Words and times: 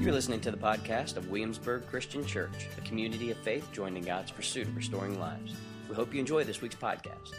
You're 0.00 0.12
listening 0.12 0.40
to 0.40 0.50
the 0.50 0.56
podcast 0.56 1.18
of 1.18 1.28
Williamsburg 1.28 1.86
Christian 1.86 2.24
Church, 2.24 2.68
a 2.78 2.80
community 2.80 3.30
of 3.32 3.36
faith 3.36 3.70
joined 3.70 3.98
in 3.98 4.02
God's 4.02 4.30
pursuit 4.30 4.66
of 4.66 4.74
restoring 4.74 5.20
lives. 5.20 5.52
We 5.90 5.94
hope 5.94 6.14
you 6.14 6.20
enjoy 6.20 6.42
this 6.44 6.62
week's 6.62 6.74
podcast. 6.74 7.34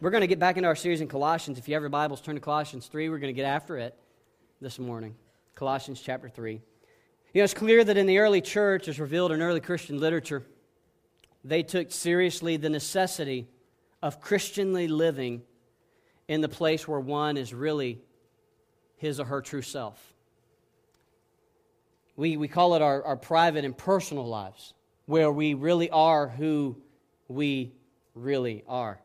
We're 0.00 0.10
going 0.10 0.22
to 0.22 0.26
get 0.26 0.40
back 0.40 0.56
into 0.56 0.66
our 0.66 0.74
series 0.74 1.00
in 1.00 1.06
Colossians. 1.06 1.56
If 1.56 1.68
you 1.68 1.74
have 1.74 1.84
your 1.84 1.88
Bibles, 1.88 2.20
turn 2.20 2.34
to 2.34 2.40
Colossians 2.40 2.88
3. 2.88 3.08
We're 3.10 3.20
going 3.20 3.32
to 3.32 3.40
get 3.40 3.46
after 3.46 3.78
it 3.78 3.96
this 4.60 4.80
morning. 4.80 5.14
Colossians 5.54 6.00
chapter 6.00 6.28
3. 6.28 6.54
You 6.54 6.60
know, 7.32 7.44
it's 7.44 7.54
clear 7.54 7.84
that 7.84 7.96
in 7.96 8.06
the 8.06 8.18
early 8.18 8.40
church, 8.40 8.88
as 8.88 8.98
revealed 8.98 9.30
in 9.30 9.42
early 9.42 9.60
Christian 9.60 10.00
literature, 10.00 10.42
they 11.44 11.62
took 11.62 11.92
seriously 11.92 12.56
the 12.56 12.70
necessity 12.70 13.46
of 14.02 14.20
Christianly 14.20 14.88
living 14.88 15.42
in 16.26 16.40
the 16.40 16.48
place 16.48 16.88
where 16.88 16.98
one 16.98 17.36
is 17.36 17.54
really 17.54 18.00
his 18.96 19.20
or 19.20 19.26
her 19.26 19.40
true 19.40 19.62
self. 19.62 20.14
We, 22.16 22.36
we 22.36 22.48
call 22.48 22.74
it 22.74 22.82
our, 22.82 23.02
our 23.04 23.16
private 23.16 23.64
and 23.64 23.76
personal 23.76 24.26
lives, 24.26 24.74
where 25.04 25.30
we 25.30 25.54
really 25.54 25.90
are 25.90 26.28
who 26.28 26.76
we 27.28 27.72
really 28.14 28.64
are. 28.66 28.98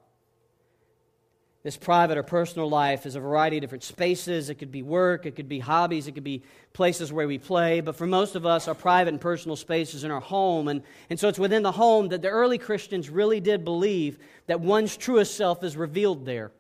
This 1.64 1.78
private 1.78 2.18
or 2.18 2.24
personal 2.24 2.68
life 2.68 3.06
is 3.06 3.16
a 3.16 3.20
variety 3.20 3.58
of 3.58 3.62
different 3.62 3.84
spaces. 3.84 4.50
It 4.50 4.56
could 4.56 4.72
be 4.72 4.82
work, 4.82 5.28
it 5.28 5.36
could 5.36 5.48
be 5.48 5.60
hobbies, 5.60 6.08
it 6.08 6.14
could 6.14 6.24
be 6.24 6.42
places 6.74 7.14
where 7.14 7.28
we 7.28 7.38
play. 7.38 7.82
But 7.82 7.96
for 7.96 8.08
most 8.08 8.36
of 8.36 8.48
us, 8.48 8.68
our 8.68 8.74
private 8.74 9.14
and 9.14 9.22
personal 9.22 9.56
space 9.56 9.94
is 9.94 10.04
in 10.04 10.10
our 10.10 10.22
home. 10.22 10.70
And, 10.70 10.82
and 11.12 11.20
so 11.20 11.28
it's 11.28 11.38
within 11.38 11.62
the 11.62 11.72
home 11.72 12.08
that 12.10 12.24
the 12.24 12.30
early 12.30 12.58
Christians 12.58 13.12
really 13.12 13.40
did 13.40 13.64
believe 13.64 14.18
that 14.48 14.60
one's 14.60 14.98
truest 14.98 15.36
self 15.36 15.64
is 15.64 15.78
revealed 15.78 16.26
there. 16.26 16.52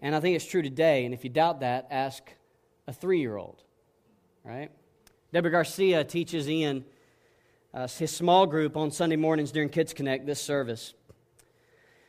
And 0.00 0.14
I 0.14 0.20
think 0.20 0.36
it's 0.36 0.46
true 0.46 0.62
today. 0.62 1.04
And 1.04 1.12
if 1.12 1.24
you 1.24 1.30
doubt 1.30 1.60
that, 1.60 1.88
ask 1.90 2.22
a 2.86 2.92
three 2.92 3.18
year 3.18 3.36
old, 3.36 3.60
right? 4.44 4.70
Deborah 5.30 5.50
Garcia 5.50 6.04
teaches 6.04 6.48
Ian 6.48 6.84
uh, 7.74 7.86
his 7.86 8.10
small 8.10 8.46
group 8.46 8.78
on 8.78 8.90
Sunday 8.90 9.16
mornings 9.16 9.52
during 9.52 9.68
Kids 9.68 9.92
Connect 9.92 10.24
this 10.24 10.40
service. 10.40 10.94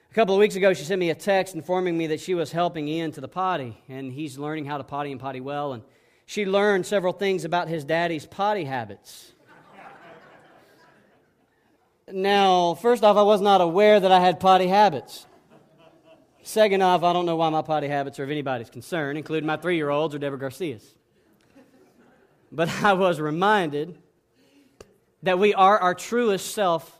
A 0.10 0.14
couple 0.14 0.34
of 0.34 0.40
weeks 0.40 0.56
ago, 0.56 0.74
she 0.74 0.86
sent 0.86 1.00
me 1.00 1.10
a 1.10 1.16
text 1.16 1.54
informing 1.54 1.98
me 1.98 2.08
that 2.08 2.22
she 2.22 2.34
was 2.34 2.54
helping 2.54 2.88
Ian 2.88 3.12
to 3.12 3.22
the 3.22 3.28
potty, 3.28 3.78
and 3.90 4.14
he's 4.14 4.40
learning 4.40 4.66
how 4.66 4.78
to 4.78 4.86
potty 4.86 5.12
and 5.12 5.20
potty 5.20 5.42
well. 5.42 5.74
And 5.74 5.84
she 6.26 6.46
learned 6.46 6.86
several 6.86 7.12
things 7.12 7.44
about 7.44 7.68
his 7.68 7.84
daddy's 7.84 8.26
potty 8.26 8.64
habits. 8.64 9.34
now, 12.10 12.76
first 12.76 13.04
off, 13.04 13.18
I 13.18 13.24
was 13.24 13.42
not 13.42 13.60
aware 13.60 14.00
that 14.00 14.14
I 14.14 14.22
had 14.22 14.40
potty 14.40 14.68
habits. 14.68 15.26
Second 16.42 16.82
off, 16.82 17.04
I 17.04 17.12
don't 17.12 17.26
know 17.26 17.36
why 17.36 17.50
my 17.50 17.64
potty 17.64 17.90
habits 17.90 18.18
are 18.18 18.24
of 18.24 18.32
anybody's 18.32 18.70
concern, 18.70 19.18
including 19.18 19.46
my 19.46 19.58
three 19.58 19.76
year 19.76 19.90
olds 19.90 20.16
or 20.16 20.20
Deborah 20.20 20.40
Garcia's. 20.40 20.96
But 22.52 22.70
I 22.84 22.94
was 22.94 23.20
reminded 23.20 23.98
that 25.24 25.40
we 25.40 25.54
are 25.54 25.78
our 25.78 25.94
truest 25.94 26.54
self 26.54 26.98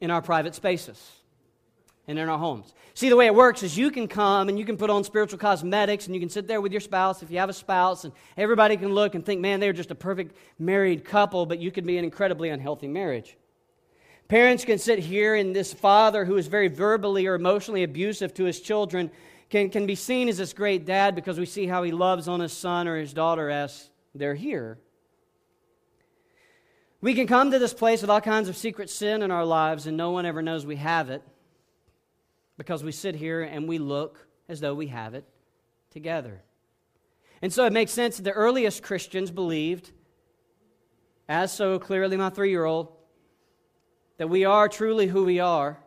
in 0.00 0.10
our 0.10 0.22
private 0.22 0.54
spaces 0.54 1.12
and 2.06 2.18
in 2.18 2.28
our 2.28 2.38
homes. 2.38 2.72
See, 2.94 3.10
the 3.10 3.16
way 3.16 3.26
it 3.26 3.34
works 3.34 3.62
is 3.62 3.76
you 3.76 3.90
can 3.90 4.08
come 4.08 4.48
and 4.48 4.58
you 4.58 4.64
can 4.64 4.76
put 4.76 4.90
on 4.90 5.04
spiritual 5.04 5.38
cosmetics 5.38 6.06
and 6.06 6.14
you 6.14 6.20
can 6.20 6.30
sit 6.30 6.48
there 6.48 6.60
with 6.60 6.72
your 6.72 6.80
spouse 6.80 7.22
if 7.22 7.30
you 7.30 7.38
have 7.38 7.48
a 7.48 7.52
spouse, 7.52 8.04
and 8.04 8.12
everybody 8.36 8.76
can 8.76 8.92
look 8.92 9.14
and 9.14 9.24
think, 9.24 9.40
man, 9.40 9.60
they're 9.60 9.72
just 9.72 9.90
a 9.90 9.94
perfect 9.94 10.36
married 10.58 11.04
couple, 11.04 11.46
but 11.46 11.58
you 11.58 11.70
could 11.70 11.86
be 11.86 11.98
an 11.98 12.04
incredibly 12.04 12.48
unhealthy 12.48 12.88
marriage. 12.88 13.36
Parents 14.28 14.64
can 14.64 14.78
sit 14.78 14.98
here, 14.98 15.34
and 15.34 15.56
this 15.56 15.72
father 15.72 16.24
who 16.24 16.36
is 16.36 16.48
very 16.48 16.68
verbally 16.68 17.26
or 17.26 17.34
emotionally 17.34 17.82
abusive 17.82 18.34
to 18.34 18.44
his 18.44 18.60
children 18.60 19.10
can, 19.48 19.70
can 19.70 19.86
be 19.86 19.94
seen 19.94 20.28
as 20.28 20.36
this 20.36 20.52
great 20.52 20.84
dad 20.84 21.14
because 21.14 21.38
we 21.38 21.46
see 21.46 21.66
how 21.66 21.82
he 21.82 21.92
loves 21.92 22.28
on 22.28 22.40
his 22.40 22.52
son 22.52 22.86
or 22.86 22.98
his 22.98 23.14
daughter 23.14 23.48
as 23.48 23.88
they're 24.18 24.34
here. 24.34 24.78
We 27.00 27.14
can 27.14 27.26
come 27.26 27.52
to 27.52 27.58
this 27.58 27.72
place 27.72 28.00
with 28.00 28.10
all 28.10 28.20
kinds 28.20 28.48
of 28.48 28.56
secret 28.56 28.90
sin 28.90 29.22
in 29.22 29.30
our 29.30 29.44
lives, 29.44 29.86
and 29.86 29.96
no 29.96 30.10
one 30.10 30.26
ever 30.26 30.42
knows 30.42 30.66
we 30.66 30.76
have 30.76 31.10
it 31.10 31.22
because 32.56 32.82
we 32.82 32.90
sit 32.90 33.14
here 33.14 33.42
and 33.42 33.68
we 33.68 33.78
look 33.78 34.26
as 34.48 34.60
though 34.60 34.74
we 34.74 34.88
have 34.88 35.14
it 35.14 35.24
together. 35.90 36.42
And 37.40 37.52
so 37.52 37.64
it 37.66 37.72
makes 37.72 37.92
sense 37.92 38.16
that 38.16 38.24
the 38.24 38.32
earliest 38.32 38.82
Christians 38.82 39.30
believed, 39.30 39.92
as 41.28 41.52
so 41.52 41.78
clearly 41.78 42.16
my 42.16 42.30
three 42.30 42.50
year 42.50 42.64
old, 42.64 42.92
that 44.16 44.28
we 44.28 44.44
are 44.44 44.68
truly 44.68 45.06
who 45.06 45.24
we 45.24 45.38
are 45.38 45.78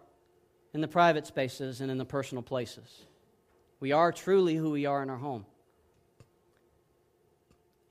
in 0.74 0.80
the 0.80 0.88
private 0.88 1.28
spaces 1.28 1.82
and 1.82 1.92
in 1.92 1.98
the 1.98 2.06
personal 2.06 2.42
places. 2.42 3.06
We 3.82 3.92
are 3.92 4.14
truly 4.14 4.56
who 4.56 4.72
we 4.72 4.86
are 4.86 5.04
in 5.04 5.10
our 5.10 5.18
home. 5.18 5.46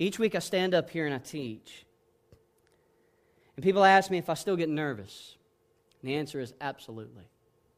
Each 0.01 0.19
week 0.19 0.35
I 0.35 0.39
stand 0.39 0.73
up 0.75 0.89
here 0.89 1.05
and 1.05 1.15
I 1.15 1.19
teach. 1.19 1.85
And 3.55 3.63
people 3.63 3.85
ask 3.85 4.11
me 4.11 4.17
if 4.17 4.31
I 4.31 4.35
still 4.35 4.57
get 4.57 4.71
nervous. 4.71 5.37
And 6.01 6.11
the 6.11 6.15
answer 6.17 6.41
is 6.41 6.55
absolutely 6.59 7.25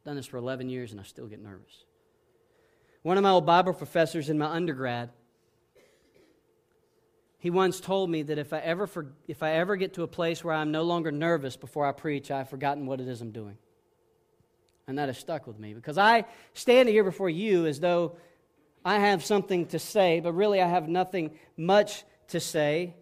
done 0.04 0.14
this 0.14 0.26
for 0.26 0.36
11 0.36 0.68
years 0.68 0.92
and 0.92 1.00
I 1.00 1.04
still 1.04 1.26
get 1.26 1.42
nervous. 1.42 1.84
One 3.02 3.16
of 3.16 3.24
my 3.24 3.30
old 3.30 3.44
Bible 3.44 3.72
professors 3.72 4.30
in 4.30 4.38
my 4.38 4.46
undergrad, 4.46 5.10
he 7.38 7.50
once 7.50 7.80
told 7.80 8.08
me 8.08 8.22
that 8.22 8.38
if 8.38 8.52
I 8.52 8.58
ever, 8.58 8.86
for, 8.86 9.08
if 9.26 9.42
I 9.42 9.54
ever 9.54 9.74
get 9.74 9.94
to 9.94 10.04
a 10.04 10.08
place 10.08 10.44
where 10.44 10.54
I'm 10.54 10.70
no 10.70 10.82
longer 10.82 11.10
nervous 11.10 11.56
before 11.56 11.86
I 11.86 11.90
preach, 11.90 12.30
I've 12.30 12.48
forgotten 12.48 12.86
what 12.86 13.00
it 13.00 13.08
is 13.08 13.20
I'm 13.20 13.32
doing. 13.32 13.58
And 14.86 14.96
that 14.98 15.08
has 15.08 15.18
stuck 15.18 15.48
with 15.48 15.58
me 15.58 15.74
because 15.74 15.98
I 15.98 16.26
stand 16.54 16.88
here 16.88 17.02
before 17.02 17.30
you 17.30 17.66
as 17.66 17.80
though 17.80 18.16
I 18.84 19.00
have 19.00 19.24
something 19.24 19.66
to 19.66 19.80
say, 19.80 20.20
but 20.20 20.34
really 20.34 20.60
I 20.60 20.68
have 20.68 20.88
nothing 20.88 21.32
much 21.56 22.04
to 22.32 22.40
say 22.40 22.94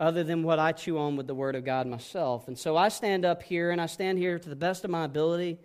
other 0.00 0.22
than 0.22 0.42
what 0.42 0.58
I 0.58 0.72
chew 0.72 0.98
on 0.98 1.16
with 1.16 1.26
the 1.26 1.34
Word 1.34 1.56
of 1.56 1.64
God 1.64 1.86
myself. 1.86 2.46
And 2.46 2.56
so 2.56 2.76
I 2.76 2.88
stand 2.88 3.24
up 3.24 3.42
here 3.42 3.70
and 3.70 3.80
I 3.80 3.86
stand 3.86 4.18
here 4.18 4.38
to 4.38 4.48
the 4.48 4.56
best 4.56 4.84
of 4.84 4.90
my 4.90 5.04
ability 5.04 5.58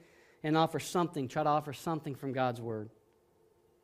and 0.44 0.58
offer 0.58 0.80
something, 0.80 1.28
try 1.28 1.44
to 1.44 1.50
offer 1.50 1.72
something 1.72 2.16
from 2.16 2.34
God's 2.34 2.60
Word. 2.60 2.90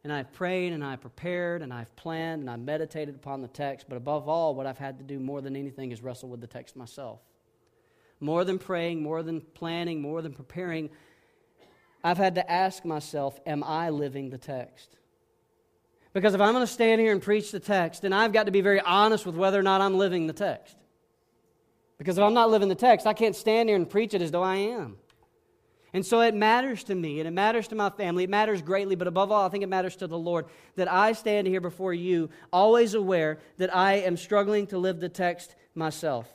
And 0.04 0.12
I've 0.12 0.32
prayed 0.34 0.74
and 0.74 0.84
I've 0.84 1.02
prepared 1.02 1.62
and 1.62 1.74
I've 1.74 1.94
planned 1.96 2.42
and 2.42 2.50
I've 2.50 2.60
meditated 2.60 3.16
upon 3.16 3.42
the 3.42 3.48
text, 3.48 3.88
but 3.88 3.96
above 3.96 4.28
all, 4.28 4.56
what 4.56 4.66
I've 4.66 4.78
had 4.78 4.98
to 4.98 5.04
do 5.04 5.20
more 5.20 5.42
than 5.42 5.56
anything 5.56 5.92
is 5.92 6.02
wrestle 6.02 6.30
with 6.30 6.42
the 6.42 6.48
text 6.48 6.76
myself. 6.76 7.20
More 8.20 8.44
than 8.44 8.60
praying, 8.60 9.04
more 9.04 9.22
than 9.24 9.42
planning, 9.42 10.02
more 10.02 10.22
than 10.22 10.34
preparing, 10.34 10.90
I've 12.04 12.18
had 12.18 12.36
to 12.36 12.52
ask 12.52 12.86
myself, 12.86 13.40
am 13.46 13.64
I 13.64 13.90
living 13.90 14.30
the 14.30 14.38
text? 14.38 14.99
Because 16.20 16.34
if 16.34 16.42
I'm 16.42 16.52
going 16.52 16.68
to 16.68 16.68
stand 16.70 17.00
here 17.00 17.14
and 17.14 17.22
preach 17.22 17.50
the 17.50 17.62
text, 17.62 18.02
then 18.02 18.12
I've 18.12 18.34
got 18.34 18.48
to 18.48 18.52
be 18.52 18.60
very 18.60 18.82
honest 18.82 19.26
with 19.26 19.36
whether 19.36 19.58
or 19.58 19.64
not 19.64 19.80
I'm 19.80 19.98
living 19.98 20.28
the 20.28 20.34
text. 20.34 20.76
Because 21.98 22.18
if 22.18 22.24
I'm 22.26 22.34
not 22.34 22.50
living 22.50 22.68
the 22.68 22.76
text, 22.76 23.08
I 23.08 23.14
can't 23.14 23.34
stand 23.34 23.70
here 23.70 23.78
and 23.78 23.90
preach 23.90 24.14
it 24.14 24.22
as 24.22 24.30
though 24.30 24.44
I 24.44 24.58
am. 24.58 24.98
And 25.94 26.06
so 26.06 26.20
it 26.20 26.36
matters 26.36 26.84
to 26.84 26.94
me 26.94 27.20
and 27.20 27.28
it 27.30 27.32
matters 27.32 27.70
to 27.70 27.76
my 27.76 27.90
family. 27.90 28.26
It 28.26 28.30
matters 28.30 28.62
greatly, 28.62 28.96
but 28.96 29.08
above 29.08 29.32
all, 29.32 29.46
I 29.46 29.50
think 29.50 29.64
it 29.64 29.70
matters 29.70 29.96
to 29.96 30.08
the 30.08 30.18
Lord 30.18 30.48
that 30.76 30.92
I 30.92 31.14
stand 31.14 31.48
here 31.48 31.62
before 31.62 31.94
you, 31.94 32.30
always 32.52 32.96
aware 32.96 33.40
that 33.58 33.74
I 33.74 33.94
am 33.94 34.18
struggling 34.18 34.68
to 34.68 34.78
live 34.78 35.00
the 35.00 35.08
text 35.08 35.56
myself. 35.74 36.28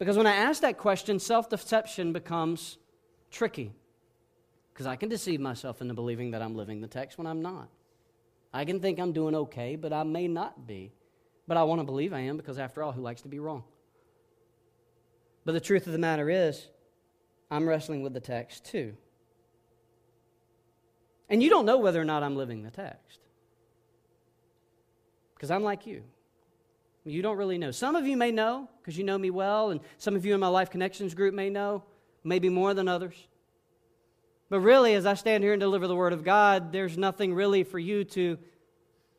Because 0.00 0.16
when 0.16 0.26
I 0.26 0.34
ask 0.34 0.62
that 0.62 0.78
question, 0.78 1.20
self 1.20 1.48
deception 1.48 2.12
becomes 2.12 2.76
tricky. 3.30 3.70
Because 4.72 4.88
I 4.88 4.96
can 4.96 5.08
deceive 5.08 5.38
myself 5.38 5.80
into 5.80 5.94
believing 5.94 6.32
that 6.32 6.42
I'm 6.42 6.56
living 6.56 6.80
the 6.80 6.88
text 6.88 7.18
when 7.18 7.28
I'm 7.28 7.40
not. 7.40 7.68
I 8.52 8.64
can 8.64 8.80
think 8.80 8.98
I'm 8.98 9.12
doing 9.12 9.34
okay, 9.34 9.76
but 9.76 9.92
I 9.92 10.02
may 10.02 10.28
not 10.28 10.66
be. 10.66 10.92
But 11.46 11.56
I 11.56 11.62
want 11.64 11.80
to 11.80 11.84
believe 11.84 12.12
I 12.12 12.20
am 12.20 12.36
because, 12.36 12.58
after 12.58 12.82
all, 12.82 12.92
who 12.92 13.00
likes 13.00 13.22
to 13.22 13.28
be 13.28 13.38
wrong? 13.38 13.64
But 15.44 15.52
the 15.52 15.60
truth 15.60 15.86
of 15.86 15.92
the 15.92 15.98
matter 15.98 16.28
is, 16.28 16.68
I'm 17.50 17.66
wrestling 17.66 18.02
with 18.02 18.12
the 18.12 18.20
text 18.20 18.66
too. 18.66 18.94
And 21.30 21.42
you 21.42 21.50
don't 21.50 21.66
know 21.66 21.78
whether 21.78 22.00
or 22.00 22.04
not 22.04 22.22
I'm 22.22 22.36
living 22.36 22.62
the 22.62 22.70
text. 22.70 23.20
Because 25.34 25.50
I'm 25.50 25.62
like 25.62 25.86
you. 25.86 26.02
You 27.04 27.22
don't 27.22 27.38
really 27.38 27.58
know. 27.58 27.70
Some 27.70 27.96
of 27.96 28.06
you 28.06 28.16
may 28.16 28.30
know 28.30 28.68
because 28.80 28.98
you 28.98 29.04
know 29.04 29.16
me 29.16 29.30
well, 29.30 29.70
and 29.70 29.80
some 29.96 30.16
of 30.16 30.26
you 30.26 30.34
in 30.34 30.40
my 30.40 30.48
Life 30.48 30.68
Connections 30.68 31.14
group 31.14 31.32
may 31.32 31.48
know, 31.48 31.84
maybe 32.24 32.48
more 32.48 32.74
than 32.74 32.88
others. 32.88 33.14
But 34.50 34.60
really, 34.60 34.94
as 34.94 35.04
I 35.04 35.14
stand 35.14 35.44
here 35.44 35.52
and 35.52 35.60
deliver 35.60 35.86
the 35.86 35.96
Word 35.96 36.12
of 36.12 36.24
God, 36.24 36.72
there's 36.72 36.96
nothing 36.96 37.34
really 37.34 37.64
for 37.64 37.78
you 37.78 38.04
to 38.04 38.38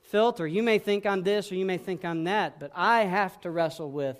filter. 0.04 0.48
You 0.48 0.64
may 0.64 0.80
think 0.80 1.06
I'm 1.06 1.22
this 1.22 1.52
or 1.52 1.56
you 1.56 1.66
may 1.66 1.78
think 1.78 2.04
I'm 2.04 2.24
that, 2.24 2.60
but 2.60 2.72
I 2.74 3.02
have 3.02 3.40
to 3.42 3.52
wrestle 3.52 3.92
with 3.92 4.18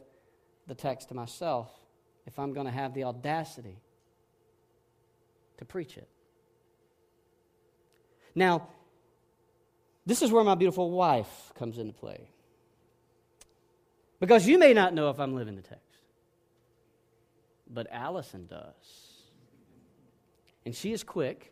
the 0.68 0.76
text 0.76 1.10
to 1.10 1.16
myself 1.16 1.72
if 2.28 2.38
I'm 2.38 2.54
going 2.54 2.68
to 2.68 2.72
have 2.72 2.94
the 2.94 3.06
audacity 3.06 3.82
to 5.58 5.66
preach 5.66 5.98
it. 5.98 6.08
Now, 8.36 8.68
this 10.06 10.22
is 10.22 10.32
where 10.32 10.44
my 10.44 10.56
beautiful 10.56 10.92
wife 10.92 11.52
comes 11.56 11.80
into 11.80 11.94
play. 11.94 12.30
Because 14.20 14.48
you 14.48 14.60
may 14.60 14.74
not 14.74 14.94
know 14.94 15.10
if 15.10 15.20
I'm 15.20 15.34
living 15.34 15.56
the 15.56 15.62
text, 15.62 15.84
but 17.68 17.88
Allison 17.92 18.46
does. 18.46 19.09
And 20.70 20.76
she 20.76 20.92
is 20.92 21.04
quick, 21.04 21.52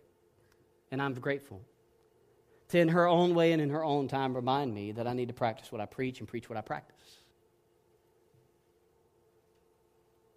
and 0.92 1.02
I'm 1.02 1.16
grateful, 1.16 1.60
to, 2.68 2.78
in 2.78 2.90
her 2.90 3.08
own 3.08 3.34
way 3.34 3.52
and 3.52 3.60
in 3.60 3.72
her 3.72 3.84
own 3.84 4.08
time, 4.08 4.36
remind 4.36 4.72
me 4.72 4.92
that 4.92 5.08
I 5.08 5.14
need 5.14 5.30
to 5.30 5.34
practice 5.34 5.72
what 5.72 5.82
I 5.82 5.88
preach 5.88 6.20
and 6.20 6.28
preach 6.28 6.48
what 6.48 6.56
I 6.56 6.62
practice. 6.62 7.02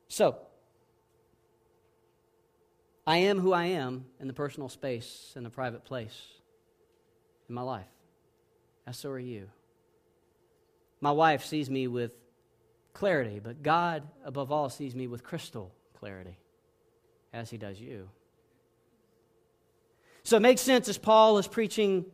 So, 0.08 0.38
I 3.06 3.18
am 3.18 3.38
who 3.38 3.52
I 3.52 3.64
am 3.66 4.06
in 4.18 4.28
the 4.28 4.32
personal 4.32 4.70
space, 4.70 5.34
in 5.36 5.44
the 5.44 5.50
private 5.50 5.84
place 5.84 6.18
in 7.50 7.54
my 7.54 7.60
life. 7.60 7.84
And 8.86 8.96
so 8.96 9.10
are 9.10 9.18
you. 9.18 9.50
My 11.02 11.12
wife 11.12 11.44
sees 11.44 11.68
me 11.68 11.86
with 11.86 12.12
clarity, 12.94 13.40
but 13.44 13.62
God, 13.62 14.04
above 14.24 14.50
all, 14.50 14.70
sees 14.70 14.94
me 14.94 15.06
with 15.06 15.22
crystal 15.22 15.70
clarity, 15.98 16.38
as 17.34 17.50
He 17.50 17.58
does 17.58 17.78
you. 17.78 18.08
So 20.22 20.36
it 20.36 20.40
makes 20.40 20.60
sense 20.60 20.88
as 20.88 20.98
Paul 20.98 21.38
is 21.38 21.48
preaching 21.48 22.04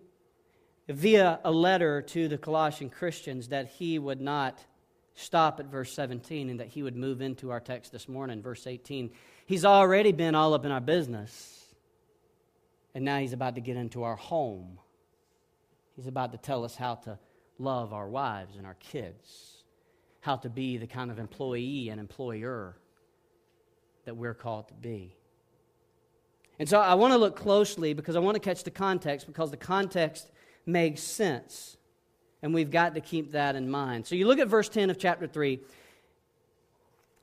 via 0.89 1.41
a 1.45 1.51
letter 1.51 2.03
to 2.03 2.29
the 2.29 2.39
Colossian 2.39 2.91
Christians 2.91 3.49
that 3.49 3.69
he 3.69 3.99
would 3.99 4.21
not 4.21 4.65
stop 5.15 5.59
at 5.59 5.67
verse 5.67 5.93
17 5.93 6.51
and 6.51 6.61
that 6.61 6.69
he 6.69 6.83
would 6.83 6.95
move 6.95 7.21
into 7.21 7.51
our 7.51 7.61
text 7.61 7.91
this 7.91 8.09
morning, 8.09 8.43
verse 8.43 8.67
18. 8.67 9.11
He's 9.47 9.65
already 9.65 10.13
been 10.13 10.35
all 10.35 10.55
up 10.55 10.65
in 10.65 10.71
our 10.71 10.81
business, 10.81 11.75
and 12.95 13.05
now 13.05 13.19
he's 13.19 13.33
about 13.33 13.55
to 13.57 13.61
get 13.61 13.77
into 13.77 14.03
our 14.05 14.17
home. 14.17 14.79
He's 15.97 16.07
about 16.07 16.33
to 16.33 16.39
tell 16.39 16.65
us 16.65 16.77
how 16.77 16.97
to 16.97 17.19
love 17.59 17.93
our 17.93 18.09
wives 18.09 18.57
and 18.57 18.67
our 18.67 18.75
kids, 18.75 19.65
how 20.21 20.37
to 20.37 20.51
be 20.51 20.77
the 20.77 20.87
kind 20.87 21.11
of 21.11 21.19
employee 21.19 21.89
and 21.89 21.99
employer 21.99 22.77
that 24.05 24.17
we're 24.17 24.35
called 24.35 24.69
to 24.69 24.75
be. 24.75 25.16
And 26.59 26.69
so 26.69 26.81
I 26.81 26.95
want 26.95 27.13
to 27.13 27.19
look 27.19 27.37
closely 27.37 27.93
because 27.93 28.17
I 28.17 28.19
want 28.19 28.35
to 28.35 28.41
catch 28.41 28.65
the 28.65 28.71
context 28.71 29.27
because 29.27 29.51
the 29.51 29.57
context 29.57 30.31
makes 30.65 31.03
sense. 31.03 31.77
And 32.43 32.55
we've 32.55 32.71
got 32.71 32.95
to 32.95 33.01
keep 33.01 33.33
that 33.33 33.57
in 33.57 33.69
mind. 33.69 34.07
So 34.07 34.15
you 34.15 34.27
look 34.27 34.39
at 34.39 34.49
verse 34.49 34.69
10 34.69 34.91
of 34.91 34.99
chapter 34.99 35.27
3. 35.27 35.61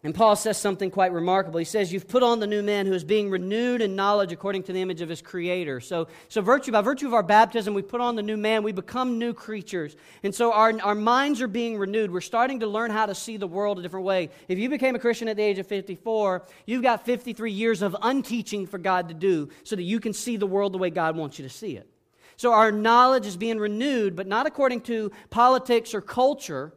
And 0.05 0.13
Paul 0.13 0.35
says 0.35 0.57
something 0.57 0.91
quite 0.91 1.13
remarkable. 1.13 1.59
He 1.59 1.65
says, 1.65 1.93
You've 1.93 2.09
put 2.09 2.23
on 2.23 2.41
the 2.41 2.47
new 2.47 2.61
man 2.61 2.85
who 2.85 2.91
is 2.91 3.05
being 3.05 3.29
renewed 3.29 3.81
in 3.81 3.95
knowledge 3.95 4.33
according 4.33 4.63
to 4.63 4.73
the 4.73 4.81
image 4.81 4.99
of 4.99 5.07
his 5.07 5.21
creator. 5.21 5.79
So, 5.79 6.09
so 6.27 6.41
virtue, 6.41 6.73
by 6.73 6.81
virtue 6.81 7.07
of 7.07 7.13
our 7.13 7.23
baptism, 7.23 7.73
we 7.73 7.83
put 7.83 8.01
on 8.01 8.17
the 8.17 8.21
new 8.21 8.35
man, 8.35 8.63
we 8.63 8.73
become 8.73 9.17
new 9.17 9.33
creatures. 9.33 9.95
And 10.21 10.35
so 10.35 10.51
our, 10.51 10.73
our 10.81 10.95
minds 10.95 11.41
are 11.41 11.47
being 11.47 11.77
renewed. 11.77 12.11
We're 12.11 12.19
starting 12.19 12.59
to 12.59 12.67
learn 12.67 12.91
how 12.91 13.05
to 13.05 13.15
see 13.15 13.37
the 13.37 13.47
world 13.47 13.79
a 13.79 13.81
different 13.81 14.05
way. 14.05 14.29
If 14.49 14.59
you 14.59 14.67
became 14.67 14.93
a 14.93 14.99
Christian 14.99 15.29
at 15.29 15.37
the 15.37 15.43
age 15.43 15.57
of 15.57 15.67
54, 15.67 16.43
you've 16.65 16.83
got 16.83 17.05
53 17.05 17.53
years 17.53 17.81
of 17.81 17.95
unteaching 18.01 18.67
for 18.67 18.79
God 18.79 19.07
to 19.07 19.13
do 19.13 19.47
so 19.63 19.77
that 19.77 19.83
you 19.83 20.01
can 20.01 20.11
see 20.11 20.35
the 20.35 20.47
world 20.47 20.73
the 20.73 20.79
way 20.79 20.89
God 20.89 21.15
wants 21.15 21.39
you 21.39 21.47
to 21.47 21.53
see 21.53 21.77
it. 21.77 21.89
So 22.35 22.51
our 22.51 22.73
knowledge 22.73 23.25
is 23.25 23.37
being 23.37 23.57
renewed, 23.57 24.17
but 24.17 24.27
not 24.27 24.47
according 24.47 24.81
to 24.81 25.13
politics 25.29 25.93
or 25.93 26.01
culture 26.01 26.73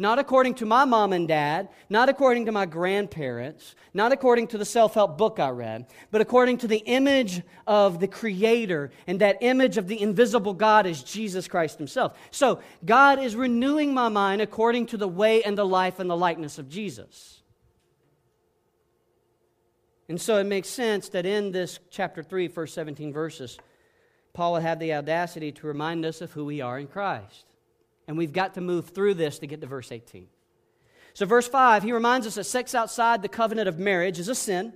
not 0.00 0.18
according 0.18 0.54
to 0.54 0.64
my 0.64 0.86
mom 0.86 1.12
and 1.12 1.28
dad, 1.28 1.68
not 1.90 2.08
according 2.08 2.46
to 2.46 2.52
my 2.52 2.64
grandparents, 2.64 3.74
not 3.92 4.12
according 4.12 4.46
to 4.46 4.56
the 4.56 4.64
self 4.64 4.94
help 4.94 5.18
book 5.18 5.38
I 5.38 5.50
read, 5.50 5.88
but 6.10 6.22
according 6.22 6.56
to 6.58 6.66
the 6.66 6.78
image 6.78 7.42
of 7.66 8.00
the 8.00 8.08
Creator. 8.08 8.92
And 9.06 9.20
that 9.20 9.36
image 9.42 9.76
of 9.76 9.88
the 9.88 10.00
invisible 10.00 10.54
God 10.54 10.86
is 10.86 11.02
Jesus 11.02 11.46
Christ 11.46 11.76
Himself. 11.76 12.18
So 12.30 12.60
God 12.82 13.22
is 13.22 13.36
renewing 13.36 13.92
my 13.92 14.08
mind 14.08 14.40
according 14.40 14.86
to 14.86 14.96
the 14.96 15.06
way 15.06 15.42
and 15.42 15.56
the 15.56 15.66
life 15.66 16.00
and 16.00 16.08
the 16.08 16.16
likeness 16.16 16.58
of 16.58 16.70
Jesus. 16.70 17.42
And 20.08 20.18
so 20.18 20.38
it 20.38 20.44
makes 20.44 20.70
sense 20.70 21.10
that 21.10 21.26
in 21.26 21.52
this 21.52 21.78
chapter 21.90 22.22
3, 22.22 22.48
first 22.48 22.72
17 22.74 23.12
verses, 23.12 23.58
Paul 24.32 24.54
would 24.54 24.62
have 24.62 24.78
the 24.78 24.94
audacity 24.94 25.52
to 25.52 25.66
remind 25.66 26.06
us 26.06 26.22
of 26.22 26.32
who 26.32 26.46
we 26.46 26.62
are 26.62 26.78
in 26.78 26.86
Christ. 26.86 27.44
And 28.10 28.18
we've 28.18 28.32
got 28.32 28.54
to 28.54 28.60
move 28.60 28.88
through 28.88 29.14
this 29.14 29.38
to 29.38 29.46
get 29.46 29.60
to 29.60 29.68
verse 29.68 29.92
18. 29.92 30.26
So, 31.14 31.26
verse 31.26 31.46
5, 31.46 31.84
he 31.84 31.92
reminds 31.92 32.26
us 32.26 32.34
that 32.34 32.42
sex 32.42 32.74
outside 32.74 33.22
the 33.22 33.28
covenant 33.28 33.68
of 33.68 33.78
marriage 33.78 34.18
is 34.18 34.28
a 34.28 34.34
sin 34.34 34.72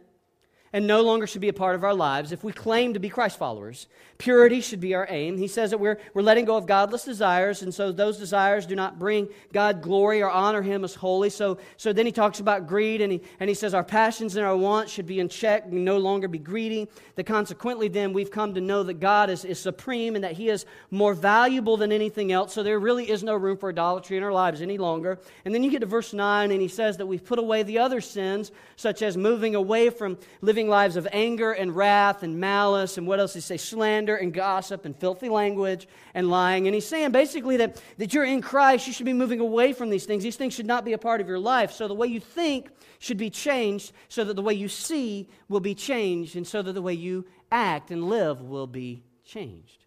and 0.75 0.88
no 0.88 1.03
longer 1.03 1.25
should 1.25 1.41
be 1.41 1.49
a 1.49 1.55
part 1.55 1.76
of 1.76 1.85
our 1.85 1.94
lives 1.94 2.32
if 2.32 2.43
we 2.43 2.53
claim 2.53 2.94
to 2.94 2.99
be 2.99 3.09
Christ 3.09 3.38
followers. 3.38 3.87
Purity 4.19 4.61
should 4.61 4.81
be 4.81 4.94
our 4.94 5.06
aim. 5.09 5.38
He 5.38 5.47
says 5.47 5.71
that 5.71 5.79
we're, 5.79 5.99
we're 6.15 6.23
letting 6.23 6.44
go 6.44 6.56
of 6.56 6.67
godless 6.67 7.05
desires, 7.05 7.62
and 7.62 7.73
so 7.73 7.93
those 7.93 8.19
desires 8.19 8.67
do 8.67 8.75
not 8.75 8.99
bring 8.99 9.29
God 9.53 9.82
glory 9.82 10.21
or 10.21 10.31
honor 10.31 10.62
Him 10.62 10.82
as 10.82 10.94
holy. 10.94 11.31
So, 11.31 11.59
so 11.76 11.93
then 11.93 12.06
he 12.06 12.12
talks 12.12 12.41
about 12.41 12.67
greed, 12.67 13.00
and 13.00 13.12
he, 13.12 13.23
and 13.38 13.49
he 13.49 13.55
says 13.55 13.73
our 13.73 13.85
passions 13.85 14.35
and 14.35 14.44
our 14.44 14.56
wants 14.56 14.93
should 14.93 15.06
be 15.06 15.21
in 15.21 15.29
check, 15.29 15.65
we 15.71 15.79
no 15.79 15.99
longer 15.99 16.26
be 16.26 16.38
greedy. 16.38 16.88
That 17.15 17.25
consequently, 17.25 17.88
then, 17.88 18.12
we've 18.12 18.31
come 18.31 18.55
to 18.55 18.61
know 18.61 18.82
that 18.82 18.94
God 18.94 19.31
is, 19.31 19.44
is 19.44 19.61
supreme 19.61 20.17
and 20.17 20.25
that 20.25 20.32
He 20.32 20.49
is 20.49 20.67
more 20.91 21.15
valuable 21.15 21.76
than 21.76 21.93
anything 21.93 22.32
else, 22.32 22.53
so 22.53 22.65
there 22.65 22.81
really 22.81 23.09
is 23.09 23.23
no 23.23 23.35
room 23.35 23.56
for 23.56 23.69
idolatry 23.69 24.17
in 24.17 24.25
our 24.25 24.32
lives 24.32 24.61
any 24.61 24.79
longer. 24.79 25.21
And 25.44 25.55
then 25.55 25.62
you 25.62 25.71
get 25.71 25.81
to 25.81 25.87
verse 25.87 26.12
9, 26.12 26.50
and 26.50 26.61
he 26.61 26.69
says 26.69 26.97
that 26.97 27.06
we've 27.06 27.25
put 27.25 27.38
away 27.38 27.62
the 27.62 27.79
other 27.79 28.00
sins, 28.00 28.50
such 28.75 29.03
as 29.03 29.17
moving 29.17 29.55
away 29.55 29.91
from 29.91 30.19
living 30.41 30.63
living 30.64 30.70
lives 30.70 30.96
of 30.96 31.06
anger 31.12 31.52
and 31.52 31.76
wrath 31.76 32.22
and 32.22 32.40
malice 32.40 32.96
and 32.96 33.06
what 33.06 33.20
else 33.20 33.34
he 33.34 33.40
say? 33.40 33.58
Slander 33.58 34.16
and 34.16 34.32
gossip 34.32 34.87
and 34.87 34.96
filthy 34.96 35.28
language 35.28 35.87
and 36.14 36.31
lying. 36.31 36.66
And 36.66 36.75
he's 36.75 36.87
saying 36.87 37.12
basically 37.12 37.58
that, 37.58 37.82
that 37.99 38.14
you're 38.14 38.25
in 38.25 38.40
Christ, 38.40 38.87
you 38.87 38.94
should 38.94 39.05
be 39.05 39.12
moving 39.12 39.40
away 39.40 39.75
from 39.75 39.90
these 39.90 40.06
things. 40.06 40.22
These 40.22 40.37
things 40.37 40.55
should 40.55 40.66
not 40.66 40.84
be 40.87 40.94
a 40.94 40.99
part 40.99 41.20
of 41.20 41.28
your 41.28 41.38
life. 41.38 41.72
So 41.72 41.87
the 41.87 41.94
way 41.94 42.06
you 42.06 42.20
think 42.20 42.70
should 42.99 43.19
be 43.19 43.28
changed 43.28 43.93
so 44.08 44.25
that 44.25 44.34
the 44.34 44.43
way 44.43 44.55
you 44.55 44.69
see 44.69 45.28
will 45.49 45.61
be 45.61 45.75
changed 45.75 46.34
and 46.34 46.46
so 46.46 46.62
that 46.62 46.72
the 46.72 46.82
way 46.82 46.94
you 46.94 47.26
act 47.52 47.90
and 47.90 48.08
live 48.08 48.40
will 48.40 48.66
be 48.66 49.05
changed. 49.22 49.84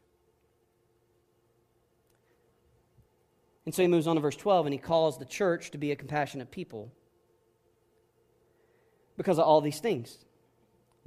And 3.65 3.73
so 3.73 3.81
he 3.81 3.87
moves 3.87 4.05
on 4.05 4.15
to 4.15 4.21
verse 4.21 4.35
12 4.35 4.67
and 4.67 4.73
he 4.73 4.79
calls 4.79 5.17
the 5.17 5.25
church 5.25 5.71
to 5.71 5.79
be 5.79 5.91
a 5.91 5.95
compassionate 5.95 6.51
people 6.51 6.93
because 9.17 9.39
of 9.39 9.45
all 9.45 9.59
these 9.59 9.79
things 9.79 10.19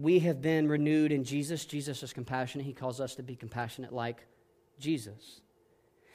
we 0.00 0.20
have 0.20 0.40
been 0.40 0.66
renewed 0.66 1.12
in 1.12 1.24
Jesus. 1.24 1.66
Jesus 1.66 2.02
is 2.02 2.12
compassionate. 2.12 2.66
He 2.66 2.72
calls 2.72 3.00
us 3.00 3.14
to 3.16 3.22
be 3.22 3.36
compassionate 3.36 3.92
like 3.92 4.24
Jesus. 4.78 5.42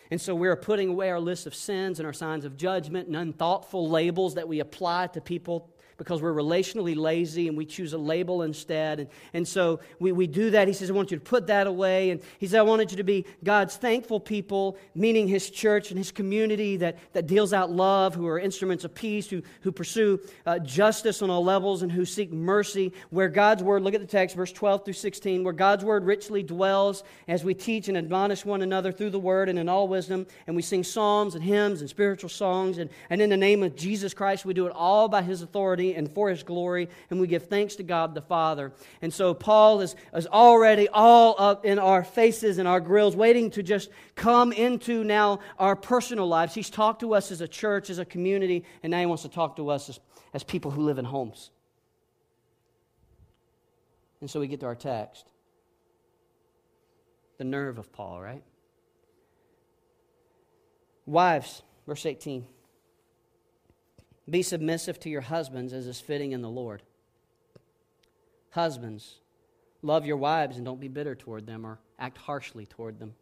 And 0.10 0.20
so 0.20 0.34
we're 0.34 0.56
putting 0.56 0.90
away 0.90 1.10
our 1.12 1.20
list 1.20 1.46
of 1.46 1.54
sins 1.54 2.00
and 2.00 2.06
our 2.06 2.14
signs 2.14 2.46
of 2.46 2.58
judgment 2.58 3.08
and 3.08 3.16
unthoughtful 3.16 3.88
labels 3.88 4.36
that 4.36 4.48
we 4.48 4.60
apply 4.60 5.08
to 5.08 5.22
people 5.22 5.70
because 5.98 6.22
we're 6.22 6.34
relationally 6.34 6.96
lazy 6.96 7.48
and 7.48 7.58
we 7.58 7.66
choose 7.66 7.94
a 7.94 7.98
label 7.98 8.42
instead. 8.42 9.00
And, 9.00 9.10
and 9.34 9.48
so 9.48 9.80
we, 10.00 10.12
we 10.12 10.28
do 10.28 10.50
that. 10.52 10.68
He 10.68 10.74
says, 10.74 10.90
I 10.90 10.94
want 10.94 11.12
you 11.12 11.18
to 11.18 11.24
put 11.24 11.48
that 11.48 11.68
away. 11.68 12.10
And 12.10 12.22
he 12.40 12.48
said, 12.48 12.60
I 12.60 12.64
wanted 12.64 12.92
you 12.92 12.98
to 12.98 13.04
be 13.04 13.26
God's 13.44 13.78
thankful 13.78 14.20
people, 14.20 14.78
meaning 14.94 15.28
his 15.28 15.50
church 15.50 15.92
and 15.92 15.98
his 15.98 16.12
community 16.12 16.78
that, 16.78 16.98
that 17.14 17.28
deals 17.28 17.54
out 17.54 17.72
love, 17.72 18.14
who 18.14 18.28
are 18.28 18.40
instruments 18.40 18.84
of 18.84 18.94
peace, 18.94 19.30
who, 19.30 19.42
who 19.62 19.72
pursue 19.72 20.20
uh, 20.46 20.60
justice 20.60 21.22
on 21.22 21.30
all 21.30 21.44
levels, 21.44 21.82
and 21.82 21.92
who 21.92 22.06
seek 22.06 22.32
mercy. 22.32 22.92
Where 23.10 23.30
God's 23.30 23.64
word, 23.64 23.82
look 23.82 23.94
at 23.94 24.02
the 24.02 24.08
text, 24.08 24.36
verse 24.36 24.52
12 24.52 24.86
through 24.86 24.94
16, 24.94 25.44
where 25.44 25.54
God's 25.54 25.86
word 25.86 26.06
richly 26.06 26.44
dwells 26.44 27.04
as 27.28 27.44
we 27.44 27.54
teach 27.54 27.88
and 27.88 27.98
admonish 27.98 28.44
one 28.44 28.62
another 28.62 28.92
through 28.92 29.12
the 29.12 29.20
word 29.20 29.48
and 29.50 29.58
in 29.58 29.70
all 29.70 29.88
wisdom. 29.88 30.28
And 30.48 30.56
we 30.56 30.62
sing 30.62 30.84
psalms 30.84 31.36
and 31.36 31.44
hymns 31.44 31.82
and 31.82 31.90
spiritual 31.90 32.30
songs. 32.30 32.80
And, 32.80 32.90
and 33.10 33.22
in 33.22 33.30
the 33.30 33.38
name 33.38 33.64
of 33.64 33.76
Jesus 33.76 34.14
Christ, 34.14 34.46
we 34.46 34.54
do 34.54 34.68
it 34.68 34.74
all 34.76 35.08
by 35.08 35.22
his 35.22 35.42
authority 35.42 35.85
and 35.94 36.10
for 36.12 36.30
his 36.30 36.42
glory, 36.42 36.90
and 37.10 37.20
we 37.20 37.28
give 37.28 37.48
thanks 37.48 37.76
to 37.76 37.84
God 37.84 38.16
the 38.16 38.22
Father. 38.22 38.74
And 39.02 39.14
so 39.14 39.34
Paul 39.34 39.82
is, 39.82 39.96
is 40.14 40.26
already 40.26 40.88
all 40.90 41.36
up 41.38 41.66
in 41.66 41.78
our 41.78 42.04
faces 42.04 42.58
and 42.58 42.68
our 42.68 42.80
grills, 42.80 43.16
waiting 43.16 43.52
to 43.52 43.62
just 43.62 43.90
come 44.16 44.52
into 44.52 45.04
now 45.04 45.42
our 45.60 45.76
personal 45.76 46.28
lives. 46.28 46.56
He's 46.56 46.70
talked 46.70 47.02
to 47.02 47.14
us 47.14 47.32
as 47.32 47.42
a 47.42 47.48
church, 47.48 47.90
as 47.90 48.00
a 48.00 48.06
community, 48.06 48.64
and 48.82 48.92
now 48.92 49.00
he 49.00 49.06
wants 49.06 49.24
to 49.24 49.30
talk 49.30 49.58
to 49.58 49.70
us 49.70 49.90
as, 49.90 50.00
as 50.34 50.44
people 50.44 50.72
who 50.72 50.82
live 50.82 50.98
in 50.98 51.06
homes. 51.06 51.52
And 54.22 54.30
so 54.32 54.40
we 54.40 54.48
get 54.48 54.62
to 54.62 54.66
our 54.66 54.76
text. 54.76 55.28
The 57.38 57.44
nerve 57.44 57.78
of 57.78 57.92
Paul, 57.92 58.22
right? 58.22 58.44
Wives, 61.06 61.62
verse 61.86 62.06
18. 62.06 62.48
Be 64.30 64.42
submissive 64.42 65.00
to 65.02 65.10
your 65.10 65.22
husbands 65.22 65.72
as 65.74 65.88
is 65.88 66.02
fitting 66.02 66.32
in 66.32 66.42
the 66.42 66.50
Lord. 66.50 66.82
Husbands, 68.52 69.20
love 69.82 70.06
your 70.06 70.18
wives 70.18 70.56
and 70.58 70.66
don't 70.66 70.80
be 70.80 70.88
bitter 70.88 71.14
toward 71.14 71.46
them 71.46 71.66
or 71.66 71.80
act 72.00 72.18
harshly 72.18 72.66
toward 72.66 73.00
them. 73.00 73.14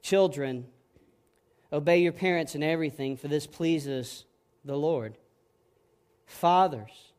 Children, 0.00 0.66
obey 1.72 2.02
your 2.02 2.12
parents 2.12 2.54
in 2.54 2.62
everything, 2.62 3.16
for 3.16 3.28
this 3.28 3.46
pleases 3.46 4.24
the 4.64 4.76
Lord. 4.76 5.16
Fathers, 6.26 7.12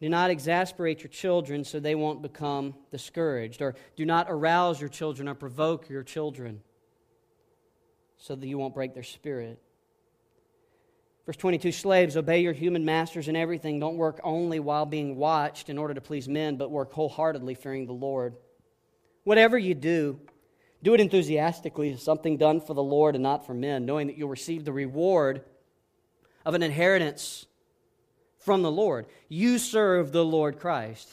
do 0.00 0.08
not 0.08 0.30
exasperate 0.30 1.02
your 1.02 1.08
children 1.08 1.64
so 1.64 1.80
they 1.80 1.94
won't 1.94 2.22
become 2.22 2.74
discouraged, 2.92 3.62
or 3.62 3.74
do 3.96 4.04
not 4.04 4.26
arouse 4.28 4.80
your 4.80 4.90
children 4.90 5.28
or 5.28 5.34
provoke 5.34 5.88
your 5.88 6.02
children 6.04 6.60
so 8.18 8.36
that 8.36 8.46
you 8.46 8.58
won't 8.58 8.74
break 8.74 8.94
their 8.94 9.02
spirit. 9.02 9.60
Verse 11.28 11.36
22 11.36 11.72
Slaves, 11.72 12.16
obey 12.16 12.40
your 12.40 12.54
human 12.54 12.86
masters 12.86 13.28
in 13.28 13.36
everything. 13.36 13.78
Don't 13.78 13.98
work 13.98 14.18
only 14.24 14.60
while 14.60 14.86
being 14.86 15.14
watched 15.14 15.68
in 15.68 15.76
order 15.76 15.92
to 15.92 16.00
please 16.00 16.26
men, 16.26 16.56
but 16.56 16.70
work 16.70 16.90
wholeheartedly, 16.90 17.54
fearing 17.54 17.84
the 17.84 17.92
Lord. 17.92 18.34
Whatever 19.24 19.58
you 19.58 19.74
do, 19.74 20.18
Do 20.82 20.94
it 20.94 21.00
enthusiastically, 21.00 21.94
something 21.98 22.38
done 22.38 22.62
for 22.62 22.72
the 22.72 22.82
Lord 22.82 23.14
and 23.14 23.22
not 23.22 23.44
for 23.44 23.52
men, 23.52 23.84
knowing 23.84 24.06
that 24.06 24.16
you'll 24.16 24.30
receive 24.30 24.64
the 24.64 24.72
reward 24.72 25.42
of 26.46 26.54
an 26.54 26.62
inheritance 26.62 27.44
from 28.38 28.62
the 28.62 28.70
Lord. 28.70 29.04
You 29.28 29.58
serve 29.58 30.12
the 30.12 30.24
Lord 30.24 30.58
Christ. 30.58 31.10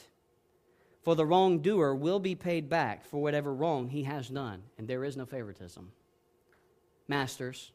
For 1.02 1.14
the 1.14 1.26
wrongdoer 1.26 1.94
will 1.94 2.20
be 2.20 2.34
paid 2.34 2.70
back 2.70 3.04
for 3.04 3.20
whatever 3.20 3.52
wrong 3.52 3.90
he 3.90 4.04
has 4.04 4.30
done, 4.30 4.62
and 4.78 4.88
there 4.88 5.04
is 5.04 5.14
no 5.14 5.26
favoritism. 5.26 5.92
Masters, 7.06 7.70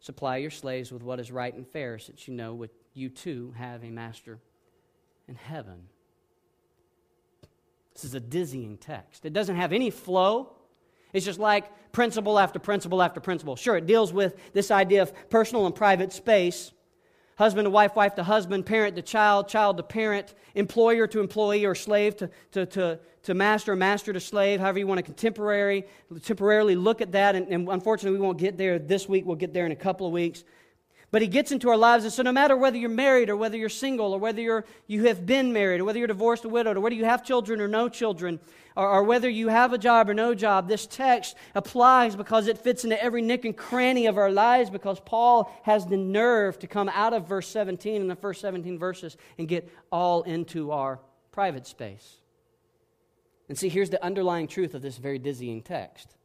supply 0.00 0.36
your 0.36 0.50
slaves 0.50 0.92
with 0.92 1.02
what 1.02 1.20
is 1.20 1.30
right 1.32 1.54
and 1.54 1.66
fair, 1.66 1.98
since 1.98 2.28
you 2.28 2.34
know 2.34 2.54
what 2.54 2.70
you 2.94 3.08
too 3.08 3.52
have 3.56 3.84
a 3.84 3.90
master 3.90 4.38
in 5.28 5.34
heaven. 5.34 5.88
This 7.94 8.04
is 8.04 8.14
a 8.14 8.20
dizzying 8.20 8.76
text. 8.76 9.24
It 9.24 9.32
doesn't 9.32 9.56
have 9.56 9.72
any 9.72 9.90
flow. 9.90 10.52
It's 11.12 11.24
just 11.24 11.38
like 11.38 11.92
principle 11.92 12.38
after 12.38 12.58
principle 12.58 13.02
after 13.02 13.20
principle. 13.20 13.56
Sure, 13.56 13.76
it 13.76 13.86
deals 13.86 14.12
with 14.12 14.36
this 14.52 14.70
idea 14.70 15.02
of 15.02 15.30
personal 15.30 15.64
and 15.64 15.74
private 15.74 16.12
space, 16.12 16.72
husband 17.36 17.66
to 17.66 17.70
wife, 17.70 17.94
wife 17.94 18.14
to 18.16 18.24
husband, 18.24 18.66
parent 18.66 18.96
to 18.96 19.02
child, 19.02 19.48
child 19.48 19.76
to 19.76 19.82
parent, 19.82 20.34
employer 20.54 21.06
to 21.06 21.20
employee, 21.20 21.64
or 21.64 21.74
slave 21.74 22.16
to, 22.16 22.30
to, 22.52 22.66
to, 22.66 22.98
to 23.22 23.34
master, 23.34 23.76
master 23.76 24.12
to 24.12 24.20
slave, 24.20 24.60
however 24.60 24.78
you 24.78 24.86
want 24.86 24.98
to 24.98 25.02
contemporary, 25.02 25.84
temporarily 26.22 26.74
look 26.74 27.00
at 27.00 27.12
that. 27.12 27.34
And, 27.34 27.46
and 27.48 27.68
unfortunately, 27.68 28.18
we 28.18 28.24
won't 28.24 28.38
get 28.38 28.56
there 28.56 28.78
this 28.78 29.08
week. 29.08 29.26
We'll 29.26 29.36
get 29.36 29.52
there 29.52 29.66
in 29.66 29.72
a 29.72 29.76
couple 29.76 30.06
of 30.06 30.12
weeks. 30.12 30.44
But 31.12 31.22
he 31.22 31.28
gets 31.28 31.52
into 31.52 31.68
our 31.70 31.76
lives, 31.76 32.04
and 32.04 32.12
so 32.12 32.22
no 32.22 32.32
matter 32.32 32.56
whether 32.56 32.76
you're 32.76 32.90
married 32.90 33.30
or 33.30 33.36
whether 33.36 33.56
you're 33.56 33.68
single 33.68 34.12
or 34.12 34.18
whether 34.18 34.40
you're, 34.40 34.64
you 34.88 35.04
have 35.04 35.24
been 35.24 35.52
married 35.52 35.80
or 35.80 35.84
whether 35.84 35.98
you're 35.98 36.08
divorced 36.08 36.44
or 36.44 36.48
widowed 36.48 36.76
or 36.76 36.80
whether 36.80 36.96
you 36.96 37.04
have 37.04 37.24
children 37.24 37.60
or 37.60 37.68
no 37.68 37.88
children 37.88 38.40
or, 38.74 38.88
or 38.88 39.02
whether 39.04 39.28
you 39.28 39.48
have 39.48 39.72
a 39.72 39.78
job 39.78 40.10
or 40.10 40.14
no 40.14 40.34
job, 40.34 40.68
this 40.68 40.86
text 40.86 41.36
applies 41.54 42.16
because 42.16 42.48
it 42.48 42.58
fits 42.58 42.82
into 42.82 43.00
every 43.00 43.22
nick 43.22 43.44
and 43.44 43.56
cranny 43.56 44.06
of 44.06 44.18
our 44.18 44.30
lives 44.30 44.68
because 44.68 44.98
Paul 45.00 45.50
has 45.62 45.86
the 45.86 45.96
nerve 45.96 46.58
to 46.58 46.66
come 46.66 46.88
out 46.88 47.12
of 47.12 47.28
verse 47.28 47.48
17 47.48 48.00
in 48.00 48.08
the 48.08 48.16
first 48.16 48.40
17 48.40 48.76
verses 48.76 49.16
and 49.38 49.46
get 49.46 49.72
all 49.92 50.22
into 50.24 50.72
our 50.72 50.98
private 51.30 51.68
space. 51.68 52.16
And 53.48 53.56
see, 53.56 53.68
here's 53.68 53.90
the 53.90 54.04
underlying 54.04 54.48
truth 54.48 54.74
of 54.74 54.82
this 54.82 54.98
very 54.98 55.20
dizzying 55.20 55.62
text 55.62 56.16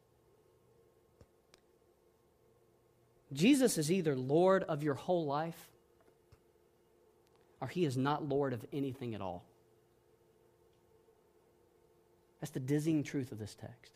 Jesus 3.33 3.77
is 3.77 3.91
either 3.91 4.15
Lord 4.15 4.63
of 4.63 4.83
your 4.83 4.95
whole 4.95 5.25
life 5.25 5.69
or 7.61 7.67
he 7.67 7.85
is 7.85 7.95
not 7.95 8.27
Lord 8.27 8.53
of 8.53 8.65
anything 8.73 9.15
at 9.15 9.21
all. 9.21 9.45
That's 12.41 12.51
the 12.51 12.59
dizzying 12.59 13.03
truth 13.03 13.31
of 13.31 13.39
this 13.39 13.55
text. 13.55 13.93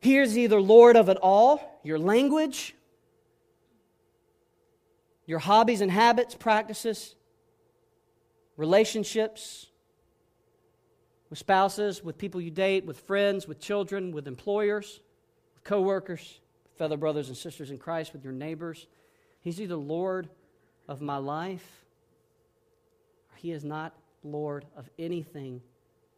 He 0.00 0.16
is 0.16 0.36
either 0.36 0.60
Lord 0.60 0.96
of 0.96 1.10
it 1.10 1.18
all, 1.18 1.80
your 1.84 1.98
language, 1.98 2.74
your 5.26 5.38
hobbies 5.38 5.82
and 5.82 5.90
habits, 5.90 6.34
practices, 6.34 7.14
relationships 8.56 9.66
with 11.28 11.38
spouses, 11.38 12.02
with 12.02 12.16
people 12.18 12.40
you 12.40 12.50
date, 12.50 12.86
with 12.86 12.98
friends, 12.98 13.46
with 13.46 13.60
children, 13.60 14.10
with 14.10 14.26
employers, 14.26 15.00
with 15.54 15.62
coworkers 15.64 16.40
fellow 16.80 16.96
brothers 16.96 17.28
and 17.28 17.36
sisters 17.36 17.70
in 17.70 17.76
Christ, 17.76 18.14
with 18.14 18.24
your 18.24 18.32
neighbors. 18.32 18.86
He's 19.42 19.60
either 19.60 19.76
Lord 19.76 20.30
of 20.88 21.02
my 21.02 21.18
life 21.18 21.84
or 23.30 23.36
he 23.36 23.52
is 23.52 23.64
not 23.64 23.94
Lord 24.24 24.64
of 24.74 24.88
anything 24.98 25.60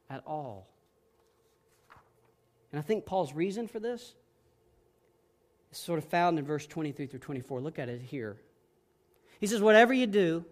at 0.09 0.23
all. 0.25 0.69
And 2.71 2.79
I 2.79 2.83
think 2.83 3.07
Paul's 3.07 3.33
reason 3.33 3.67
for 3.67 3.81
this 3.81 4.15
is 5.73 5.79
sort 5.79 5.99
of 5.99 6.05
found 6.05 6.39
in 6.39 6.45
verse 6.45 6.65
23 6.69 7.07
through 7.09 7.19
24. 7.19 7.61
Look 7.61 7.81
at 7.81 7.89
it 7.89 8.01
here. 8.01 8.37
He 9.41 9.49
says, 9.49 9.61
Whatever 9.61 9.93
you 9.93 10.07
do, 10.07 10.45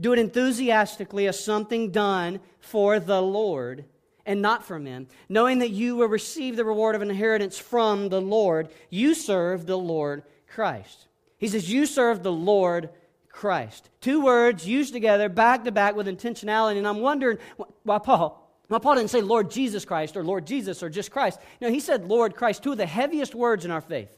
do 0.00 0.14
it 0.14 0.18
enthusiastically 0.18 1.28
as 1.28 1.44
something 1.44 1.90
done 1.90 2.40
for 2.60 2.98
the 2.98 3.20
Lord 3.20 3.84
and 4.30 4.40
not 4.40 4.64
for 4.64 4.78
men, 4.78 5.08
knowing 5.28 5.58
that 5.58 5.70
you 5.70 5.96
will 5.96 6.06
receive 6.06 6.54
the 6.54 6.64
reward 6.64 6.94
of 6.94 7.02
inheritance 7.02 7.58
from 7.58 8.10
the 8.10 8.20
Lord. 8.20 8.68
You 8.88 9.12
serve 9.12 9.66
the 9.66 9.76
Lord 9.76 10.22
Christ. 10.46 11.08
He 11.38 11.48
says, 11.48 11.68
You 11.68 11.84
serve 11.84 12.22
the 12.22 12.30
Lord 12.30 12.90
Christ. 13.28 13.90
Two 14.00 14.24
words 14.24 14.64
used 14.68 14.92
together, 14.92 15.28
back 15.28 15.64
to 15.64 15.72
back 15.72 15.96
with 15.96 16.06
intentionality. 16.06 16.78
And 16.78 16.86
I'm 16.86 17.00
wondering 17.00 17.38
why 17.82 17.98
Paul. 17.98 18.36
Why 18.68 18.78
Paul 18.78 18.94
didn't 18.94 19.10
say 19.10 19.20
Lord 19.20 19.50
Jesus 19.50 19.84
Christ 19.84 20.16
or 20.16 20.22
Lord 20.22 20.46
Jesus 20.46 20.80
or 20.80 20.88
just 20.88 21.10
Christ. 21.10 21.40
No, 21.60 21.68
he 21.68 21.80
said 21.80 22.04
Lord 22.04 22.36
Christ, 22.36 22.62
two 22.62 22.70
of 22.70 22.78
the 22.78 22.86
heaviest 22.86 23.34
words 23.34 23.64
in 23.64 23.72
our 23.72 23.80
faith. 23.80 24.16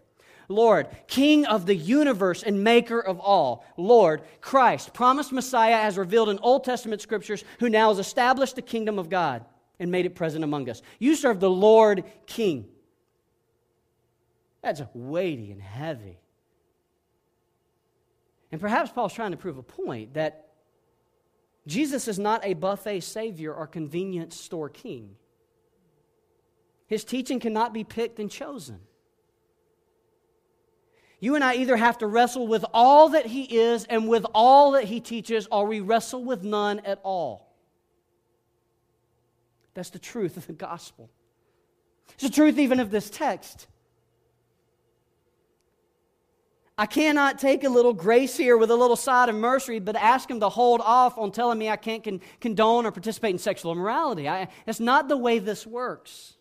Lord, 0.49 0.89
King 1.07 1.47
of 1.47 1.65
the 1.65 1.75
universe 1.75 2.43
and 2.43 2.63
maker 2.63 3.01
of 3.01 3.19
all. 3.19 3.65
Lord, 3.79 4.21
Christ, 4.43 4.93
promised 4.93 5.33
Messiah 5.33 5.81
as 5.81 5.97
revealed 5.97 6.29
in 6.29 6.39
Old 6.41 6.65
Testament 6.65 7.01
scriptures, 7.01 7.45
who 7.61 7.71
now 7.71 7.89
has 7.89 7.99
established 7.99 8.57
the 8.57 8.61
kingdom 8.61 8.99
of 8.99 9.09
God 9.09 9.47
and 9.79 9.91
made 9.91 10.07
it 10.07 10.15
present 10.15 10.45
among 10.45 10.69
us. 10.69 10.83
You 10.99 11.15
serve 11.17 11.41
the 11.41 11.51
Lord 11.51 12.05
King. 12.27 12.67
That's 14.63 14.81
weighty 14.95 15.51
and 15.51 15.61
heavy. 15.61 16.19
And 18.53 18.61
perhaps 18.61 18.91
Paul's 18.91 19.15
trying 19.15 19.33
to 19.33 19.37
prove 19.37 19.59
a 19.59 19.63
point 19.63 20.15
that 20.15 20.49
Jesus 21.67 22.07
is 22.09 22.19
not 22.19 22.45
a 22.45 22.55
buffet 22.55 23.01
savior 23.01 23.55
or 23.55 23.67
convenience 23.67 24.39
store 24.39 24.69
king. 24.69 25.17
His 26.87 27.05
teaching 27.05 27.41
cannot 27.41 27.73
be 27.73 27.85
picked 27.85 28.19
and 28.19 28.31
chosen. 28.31 28.81
You 31.21 31.37
and 31.37 31.45
I 31.45 31.55
either 31.55 31.77
have 31.77 31.99
to 31.99 32.07
wrestle 32.07 32.49
with 32.49 32.65
all 32.75 33.11
that 33.11 33.27
he 33.27 33.45
is 33.45 33.85
and 33.85 34.09
with 34.09 34.27
all 34.35 34.73
that 34.73 34.85
he 34.85 35.01
teaches, 35.01 35.47
or 35.51 35.67
we 35.67 35.81
wrestle 35.81 36.25
with 36.25 36.43
none 36.43 36.81
at 36.81 36.99
all. 37.05 37.52
That's 39.75 39.91
the 39.91 39.99
truth 39.99 40.37
of 40.37 40.47
the 40.47 40.53
gospel. 40.53 41.11
It's 42.15 42.25
the 42.25 42.31
truth 42.31 42.59
even 42.59 42.81
of 42.81 42.91
this 42.91 43.09
text. 43.09 43.67
I 46.77 46.87
cannot 46.87 47.39
take 47.39 47.65
a 47.65 47.69
little 47.69 47.93
grace 47.93 48.37
here 48.37 48.57
with 48.57 48.71
a 48.71 48.77
little 48.77 48.97
side 48.97 49.29
of 49.29 49.35
mercy, 49.35 49.79
but 49.79 49.95
ask 49.95 50.31
him 50.31 50.41
to 50.41 50.49
hold 50.49 50.81
off 50.81 51.19
on 51.19 51.31
telling 51.31 51.59
me 51.59 51.69
I 51.69 51.77
can't 51.77 52.03
con- 52.03 52.21
condone 52.41 52.87
or 52.87 52.91
participate 52.91 53.31
in 53.31 53.39
sexual 53.39 53.73
immorality. 53.73 54.29
I, 54.29 54.49
that's 54.65 54.81
not 54.81 55.09
the 55.09 55.17
way 55.17 55.39
this 55.39 55.67
works. 55.67 56.35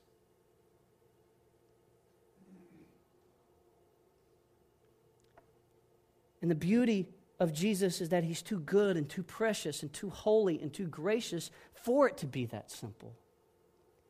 And 6.42 6.50
the 6.50 6.56
beauty 6.56 7.08
of 7.40 7.54
Jesus 7.54 8.02
is 8.02 8.10
that 8.10 8.24
he's 8.24 8.42
too 8.42 8.60
good 8.60 8.98
and 8.98 9.08
too 9.08 9.24
precious 9.24 9.84
and 9.84 9.94
too 9.94 10.10
holy 10.10 10.60
and 10.62 10.74
too 10.74 10.88
gracious 10.88 11.52
for 11.74 12.08
it 12.08 12.18
to 12.18 12.26
be 12.26 12.46
that 12.48 12.72
simple. 12.72 13.16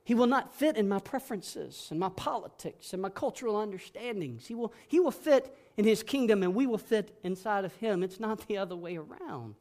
He 0.03 0.15
will 0.15 0.27
not 0.27 0.53
fit 0.53 0.77
in 0.77 0.89
my 0.89 0.99
preferences 0.99 1.87
and 1.91 1.99
my 1.99 2.09
politics 2.09 2.93
and 2.93 3.01
my 3.01 3.09
cultural 3.09 3.55
understandings. 3.55 4.47
He 4.47 4.55
will, 4.55 4.73
he 4.87 4.99
will 4.99 5.11
fit 5.11 5.55
in 5.77 5.85
his 5.85 6.01
kingdom 6.01 6.41
and 6.41 6.55
we 6.55 6.65
will 6.65 6.79
fit 6.79 7.17
inside 7.23 7.65
of 7.65 7.75
him. 7.75 8.01
It's 8.01 8.19
not 8.19 8.47
the 8.47 8.57
other 8.57 8.75
way 8.75 8.97
around. 8.97 9.55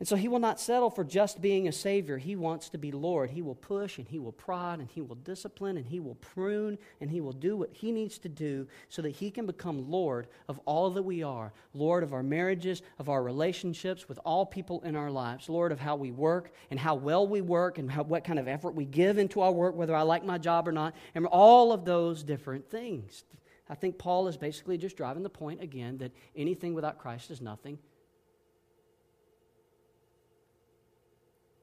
And 0.00 0.08
so 0.08 0.16
he 0.16 0.28
will 0.28 0.38
not 0.38 0.58
settle 0.58 0.88
for 0.88 1.04
just 1.04 1.42
being 1.42 1.68
a 1.68 1.72
Savior. 1.72 2.16
He 2.16 2.34
wants 2.34 2.70
to 2.70 2.78
be 2.78 2.90
Lord. 2.90 3.28
He 3.28 3.42
will 3.42 3.54
push 3.54 3.98
and 3.98 4.08
he 4.08 4.18
will 4.18 4.32
prod 4.32 4.78
and 4.80 4.88
he 4.88 5.02
will 5.02 5.16
discipline 5.16 5.76
and 5.76 5.84
he 5.84 6.00
will 6.00 6.14
prune 6.14 6.78
and 7.02 7.10
he 7.10 7.20
will 7.20 7.34
do 7.34 7.54
what 7.54 7.68
he 7.70 7.92
needs 7.92 8.18
to 8.20 8.30
do 8.30 8.66
so 8.88 9.02
that 9.02 9.10
he 9.10 9.30
can 9.30 9.44
become 9.44 9.90
Lord 9.90 10.26
of 10.48 10.58
all 10.64 10.88
that 10.92 11.02
we 11.02 11.22
are 11.22 11.52
Lord 11.74 12.02
of 12.02 12.14
our 12.14 12.22
marriages, 12.22 12.80
of 12.98 13.10
our 13.10 13.22
relationships 13.22 14.08
with 14.08 14.18
all 14.24 14.46
people 14.46 14.80
in 14.84 14.96
our 14.96 15.10
lives, 15.10 15.50
Lord 15.50 15.70
of 15.70 15.78
how 15.78 15.96
we 15.96 16.12
work 16.12 16.50
and 16.70 16.80
how 16.80 16.94
well 16.94 17.28
we 17.28 17.42
work 17.42 17.76
and 17.76 17.90
how, 17.90 18.02
what 18.02 18.24
kind 18.24 18.38
of 18.38 18.48
effort 18.48 18.74
we 18.74 18.86
give 18.86 19.18
into 19.18 19.42
our 19.42 19.52
work, 19.52 19.76
whether 19.76 19.94
I 19.94 20.02
like 20.02 20.24
my 20.24 20.38
job 20.38 20.66
or 20.66 20.72
not, 20.72 20.94
and 21.14 21.26
all 21.26 21.72
of 21.72 21.84
those 21.84 22.22
different 22.22 22.70
things. 22.70 23.24
I 23.68 23.74
think 23.74 23.98
Paul 23.98 24.28
is 24.28 24.38
basically 24.38 24.78
just 24.78 24.96
driving 24.96 25.22
the 25.22 25.28
point 25.28 25.62
again 25.62 25.98
that 25.98 26.12
anything 26.34 26.72
without 26.72 26.98
Christ 26.98 27.30
is 27.30 27.42
nothing 27.42 27.78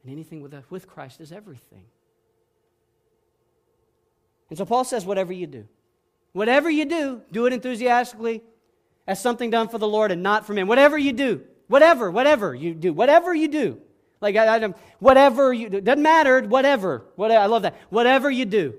And 0.07 0.13
anything 0.13 0.41
with, 0.41 0.55
with 0.69 0.87
Christ 0.87 1.19
is 1.19 1.33
everything. 1.33 1.83
And 4.49 4.57
so 4.57 4.63
Paul 4.63 4.85
says, 4.85 5.05
whatever 5.05 5.33
you 5.33 5.47
do, 5.47 5.67
whatever 6.31 6.69
you 6.69 6.85
do, 6.85 7.23
do 7.29 7.45
it 7.45 7.51
enthusiastically 7.51 8.41
as 9.05 9.21
something 9.21 9.49
done 9.49 9.67
for 9.67 9.77
the 9.77 9.87
Lord 9.87 10.13
and 10.13 10.23
not 10.23 10.47
for 10.47 10.53
men. 10.53 10.65
Whatever 10.65 10.97
you 10.97 11.11
do, 11.11 11.43
whatever, 11.67 12.09
whatever 12.09 12.55
you 12.55 12.73
do, 12.73 12.93
whatever 12.93 13.35
you 13.35 13.49
do. 13.49 13.81
Like, 14.21 14.37
I, 14.37 14.55
I, 14.55 14.73
whatever 14.99 15.51
you 15.51 15.67
do, 15.67 15.81
doesn't 15.81 16.01
matter, 16.01 16.41
whatever. 16.41 17.03
What, 17.17 17.29
I 17.29 17.47
love 17.47 17.63
that. 17.63 17.75
Whatever 17.89 18.31
you 18.31 18.45
do. 18.45 18.75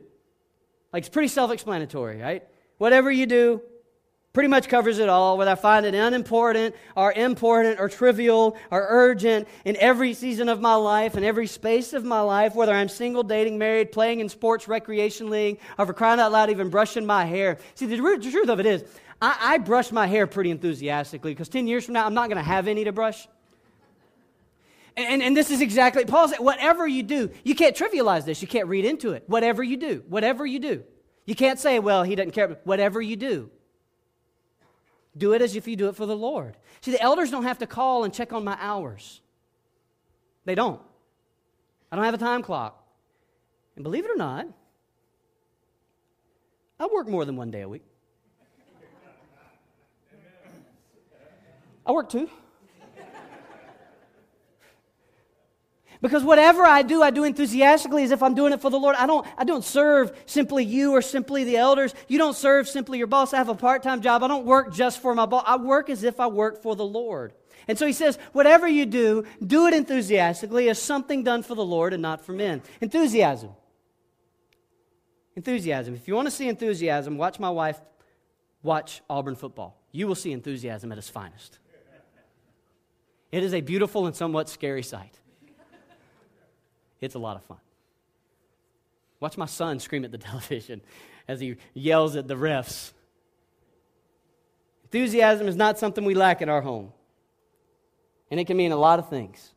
Like, 0.95 1.03
it's 1.03 1.11
pretty 1.11 1.29
self 1.29 1.51
explanatory, 1.51 2.23
right? 2.23 2.43
Whatever 2.79 3.13
you 3.13 3.27
do, 3.27 3.61
Pretty 4.39 4.51
much 4.51 4.69
covers 4.69 5.01
it 5.01 5.09
all, 5.09 5.37
whether 5.37 5.51
I 5.51 5.57
find 5.57 5.85
it 5.85 5.97
unimportant 5.97 6.77
or 6.95 7.13
important 7.13 7.81
or 7.81 7.89
trivial 7.89 8.57
or 8.71 8.87
urgent 8.89 9.49
in 9.65 9.77
every 9.79 10.15
season 10.15 10.49
of 10.49 10.61
my 10.61 10.77
life, 10.77 11.17
in 11.17 11.25
every 11.25 11.49
space 11.49 11.93
of 11.93 12.05
my 12.05 12.21
life, 12.21 12.55
whether 12.55 12.73
I'm 12.73 12.89
single, 12.89 13.25
dating, 13.25 13.59
married, 13.59 13.91
playing 13.91 14.21
in 14.21 14.29
sports, 14.29 14.69
recreation 14.69 15.29
league, 15.29 15.59
or 15.77 15.87
for 15.87 15.93
crying 15.93 16.21
out 16.21 16.31
loud, 16.31 16.51
even 16.51 16.71
brushing 16.71 17.05
my 17.05 17.25
hair. 17.25 17.59
See, 17.75 17.87
the, 17.87 17.97
the 17.97 18.31
truth 18.31 18.49
of 18.49 18.61
it 18.61 18.67
is, 18.67 18.85
I, 19.21 19.37
I 19.41 19.59
brush 19.59 19.91
my 19.91 20.07
hair 20.07 20.29
pretty 20.29 20.53
enthusiastically 20.53 21.33
because 21.33 21.49
10 21.49 21.67
years 21.67 21.87
from 21.87 21.95
now, 21.95 22.07
I'm 22.07 22.15
not 22.15 22.29
going 22.29 22.39
to 22.39 22.49
have 22.49 22.69
any 22.69 22.85
to 22.85 22.93
brush. 22.93 23.27
And, 24.97 25.21
and, 25.21 25.37
this 25.37 25.51
is 25.51 25.61
exactly, 25.61 26.05
Paul 26.05 26.29
said, 26.29 26.39
whatever 26.39 26.87
you 26.87 27.03
do, 27.03 27.33
you 27.43 27.57
can't 27.57 27.75
trivialize 27.75 28.25
this. 28.25 28.41
You 28.41 28.47
can't 28.47 28.69
read 28.69 28.85
into 28.85 29.15
it. 29.15 29.25
Whatever 29.27 29.65
you 29.65 29.77
do, 29.79 30.05
whatever 30.07 30.47
you 30.47 30.61
do. 30.61 30.85
You 31.27 31.35
can't 31.35 31.59
say, 31.59 31.81
well, 31.81 32.05
he 32.05 32.15
doesn't 32.15 32.31
care. 32.31 32.57
Whatever 32.63 33.03
you 33.03 33.17
do, 33.17 33.51
do 35.17 35.33
it 35.33 35.43
as 35.43 35.57
if 35.57 35.67
you 35.67 35.77
do 35.77 35.89
it 35.89 35.97
for 35.97 36.07
the 36.07 36.17
Lord. 36.17 36.57
See, 36.81 36.91
the 36.91 37.01
elders 37.01 37.31
don't 37.31 37.45
have 37.45 37.59
to 37.59 37.67
call 37.67 38.05
and 38.05 38.13
check 38.13 38.33
on 38.33 38.45
my 38.45 38.57
hours. 38.61 39.21
They 40.45 40.55
don't. 40.55 40.81
I 41.91 41.97
don't 41.97 42.05
have 42.05 42.15
a 42.15 42.19
time 42.19 42.43
clock. 42.43 42.85
And 43.77 43.83
believe 43.83 44.05
it 44.05 44.11
or 44.11 44.17
not, 44.17 44.47
I 46.81 46.87
work 46.87 47.09
more 47.09 47.25
than 47.25 47.37
one 47.37 47.51
day 47.51 47.63
a 47.63 47.69
week. 47.69 47.85
I 51.87 51.93
work 51.93 52.11
two. 52.11 52.29
Because 56.01 56.23
whatever 56.23 56.65
I 56.65 56.83
do, 56.83 57.03
I 57.03 57.11
do 57.11 57.25
enthusiastically 57.25 58.05
as 58.05 58.13
if 58.13 58.23
I'm 58.23 58.35
doing 58.35 58.53
it 58.53 58.61
for 58.61 58.71
the 58.71 58.79
Lord. 58.79 58.95
I 58.97 59.07
don't, 59.07 59.27
I 59.37 59.45
don't 59.45 59.65
serve 59.65 60.17
simply 60.27 60.65
you 60.65 60.93
or 60.93 61.03
simply 61.03 61.43
the 61.45 61.57
elders. 61.57 61.93
You 62.07 62.19
don't 62.19 62.37
serve 62.37 62.69
simply 62.69 62.99
your 62.99 63.09
boss. 63.09 63.35
I 63.35 63.39
have 63.39 63.49
a 63.49 63.55
part 63.55 63.83
time 63.83 64.01
job. 64.01 64.23
I 64.23 64.29
don't 64.29 64.47
work 64.47 64.73
just 64.73 65.03
for 65.03 65.15
my 65.15 65.27
boss. 65.27 65.45
I 65.47 65.57
work 65.57 65.91
as 65.91 66.05
if 66.05 66.21
I 66.21 66.29
work 66.29 66.63
for 66.63 66.77
the 66.77 66.85
Lord. 66.85 67.33
And 67.67 67.77
so 67.77 67.87
he 67.87 67.93
says, 67.93 68.17
whatever 68.33 68.69
you 68.69 68.87
do, 68.87 69.25
do 69.45 69.67
it 69.67 69.75
enthusiastically 69.75 70.69
as 70.69 70.81
something 70.81 71.25
done 71.25 71.43
for 71.43 71.55
the 71.55 71.65
Lord 71.65 71.93
and 71.93 72.01
not 72.01 72.25
for 72.25 72.33
men. 72.33 72.63
Enthusiasm. 72.81 73.51
Enthusiasm. 75.35 75.95
If 75.95 76.07
you 76.07 76.15
want 76.15 76.27
to 76.27 76.33
see 76.33 76.49
enthusiasm, 76.49 77.19
watch 77.19 77.39
my 77.39 77.51
wife 77.51 77.81
watch 78.63 79.03
Auburn 79.11 79.37
football. 79.37 79.81
You 79.93 80.07
will 80.07 80.15
see 80.15 80.33
enthusiasm 80.33 80.93
at 80.93 80.99
its 80.99 81.09
finest. 81.09 81.59
It 83.31 83.43
is 83.43 83.53
a 83.53 83.61
beautiful 83.61 84.07
and 84.07 84.17
somewhat 84.17 84.49
scary 84.49 84.83
sight. 84.83 85.19
It's 87.01 87.15
a 87.15 87.19
lot 87.19 87.37
of 87.37 87.45
fun. 87.45 87.59
Watch 89.21 89.37
my 89.37 89.47
son 89.47 89.79
scream 89.81 90.05
at 90.05 90.13
the 90.13 90.19
television 90.31 90.81
as 91.27 91.41
he 91.41 91.57
yells 91.75 92.17
at 92.17 92.29
the 92.29 92.35
refs. 92.35 92.93
Enthusiasm 94.85 95.49
is 95.49 95.57
not 95.57 95.79
something 95.79 96.05
we 96.05 96.15
lack 96.15 96.41
in 96.41 96.49
our 96.49 96.63
home. 96.63 96.93
And 98.31 98.39
it 98.41 98.47
can 98.47 98.57
mean 98.57 98.73
a 98.73 98.77
lot 98.77 98.99
of 98.99 99.09
things, 99.09 99.53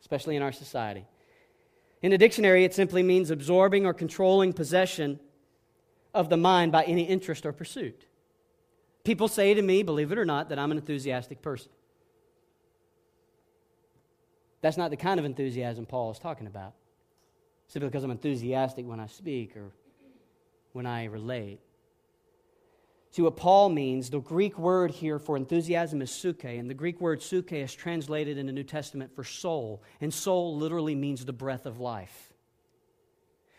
especially 0.00 0.36
in 0.36 0.42
our 0.42 0.52
society. 0.52 1.06
In 2.02 2.10
the 2.10 2.18
dictionary, 2.18 2.64
it 2.64 2.74
simply 2.74 3.02
means 3.02 3.30
absorbing 3.30 3.86
or 3.86 3.94
controlling 3.94 4.52
possession 4.52 5.18
of 6.14 6.28
the 6.28 6.36
mind 6.36 6.72
by 6.72 6.84
any 6.84 7.02
interest 7.02 7.46
or 7.46 7.52
pursuit. 7.52 8.06
People 9.04 9.28
say 9.28 9.54
to 9.54 9.62
me, 9.62 9.82
believe 9.82 10.12
it 10.12 10.18
or 10.18 10.24
not, 10.24 10.48
that 10.48 10.58
I'm 10.58 10.70
an 10.72 10.78
enthusiastic 10.78 11.42
person. 11.42 11.70
That's 14.60 14.76
not 14.76 14.90
the 14.90 14.96
kind 14.96 15.20
of 15.20 15.26
enthusiasm 15.26 15.86
Paul 15.86 16.10
is 16.10 16.18
talking 16.18 16.46
about 16.46 16.74
simply 17.68 17.88
because 17.88 18.04
I'm 18.04 18.10
enthusiastic 18.10 18.86
when 18.86 19.00
I 19.00 19.06
speak 19.06 19.56
or 19.56 19.72
when 20.72 20.86
I 20.86 21.04
relate. 21.04 21.60
See 23.10 23.22
what 23.22 23.36
Paul 23.36 23.70
means, 23.70 24.10
the 24.10 24.20
Greek 24.20 24.58
word 24.58 24.90
here 24.90 25.18
for 25.18 25.36
enthusiasm 25.36 26.02
is 26.02 26.10
suke, 26.10 26.44
and 26.44 26.68
the 26.68 26.74
Greek 26.74 27.00
word 27.00 27.22
suke 27.22 27.52
is 27.52 27.72
translated 27.72 28.36
in 28.36 28.44
the 28.44 28.52
New 28.52 28.62
Testament 28.62 29.14
for 29.14 29.24
soul, 29.24 29.82
and 30.02 30.12
soul 30.12 30.56
literally 30.56 30.94
means 30.94 31.24
the 31.24 31.32
breath 31.32 31.64
of 31.64 31.80
life. 31.80 32.34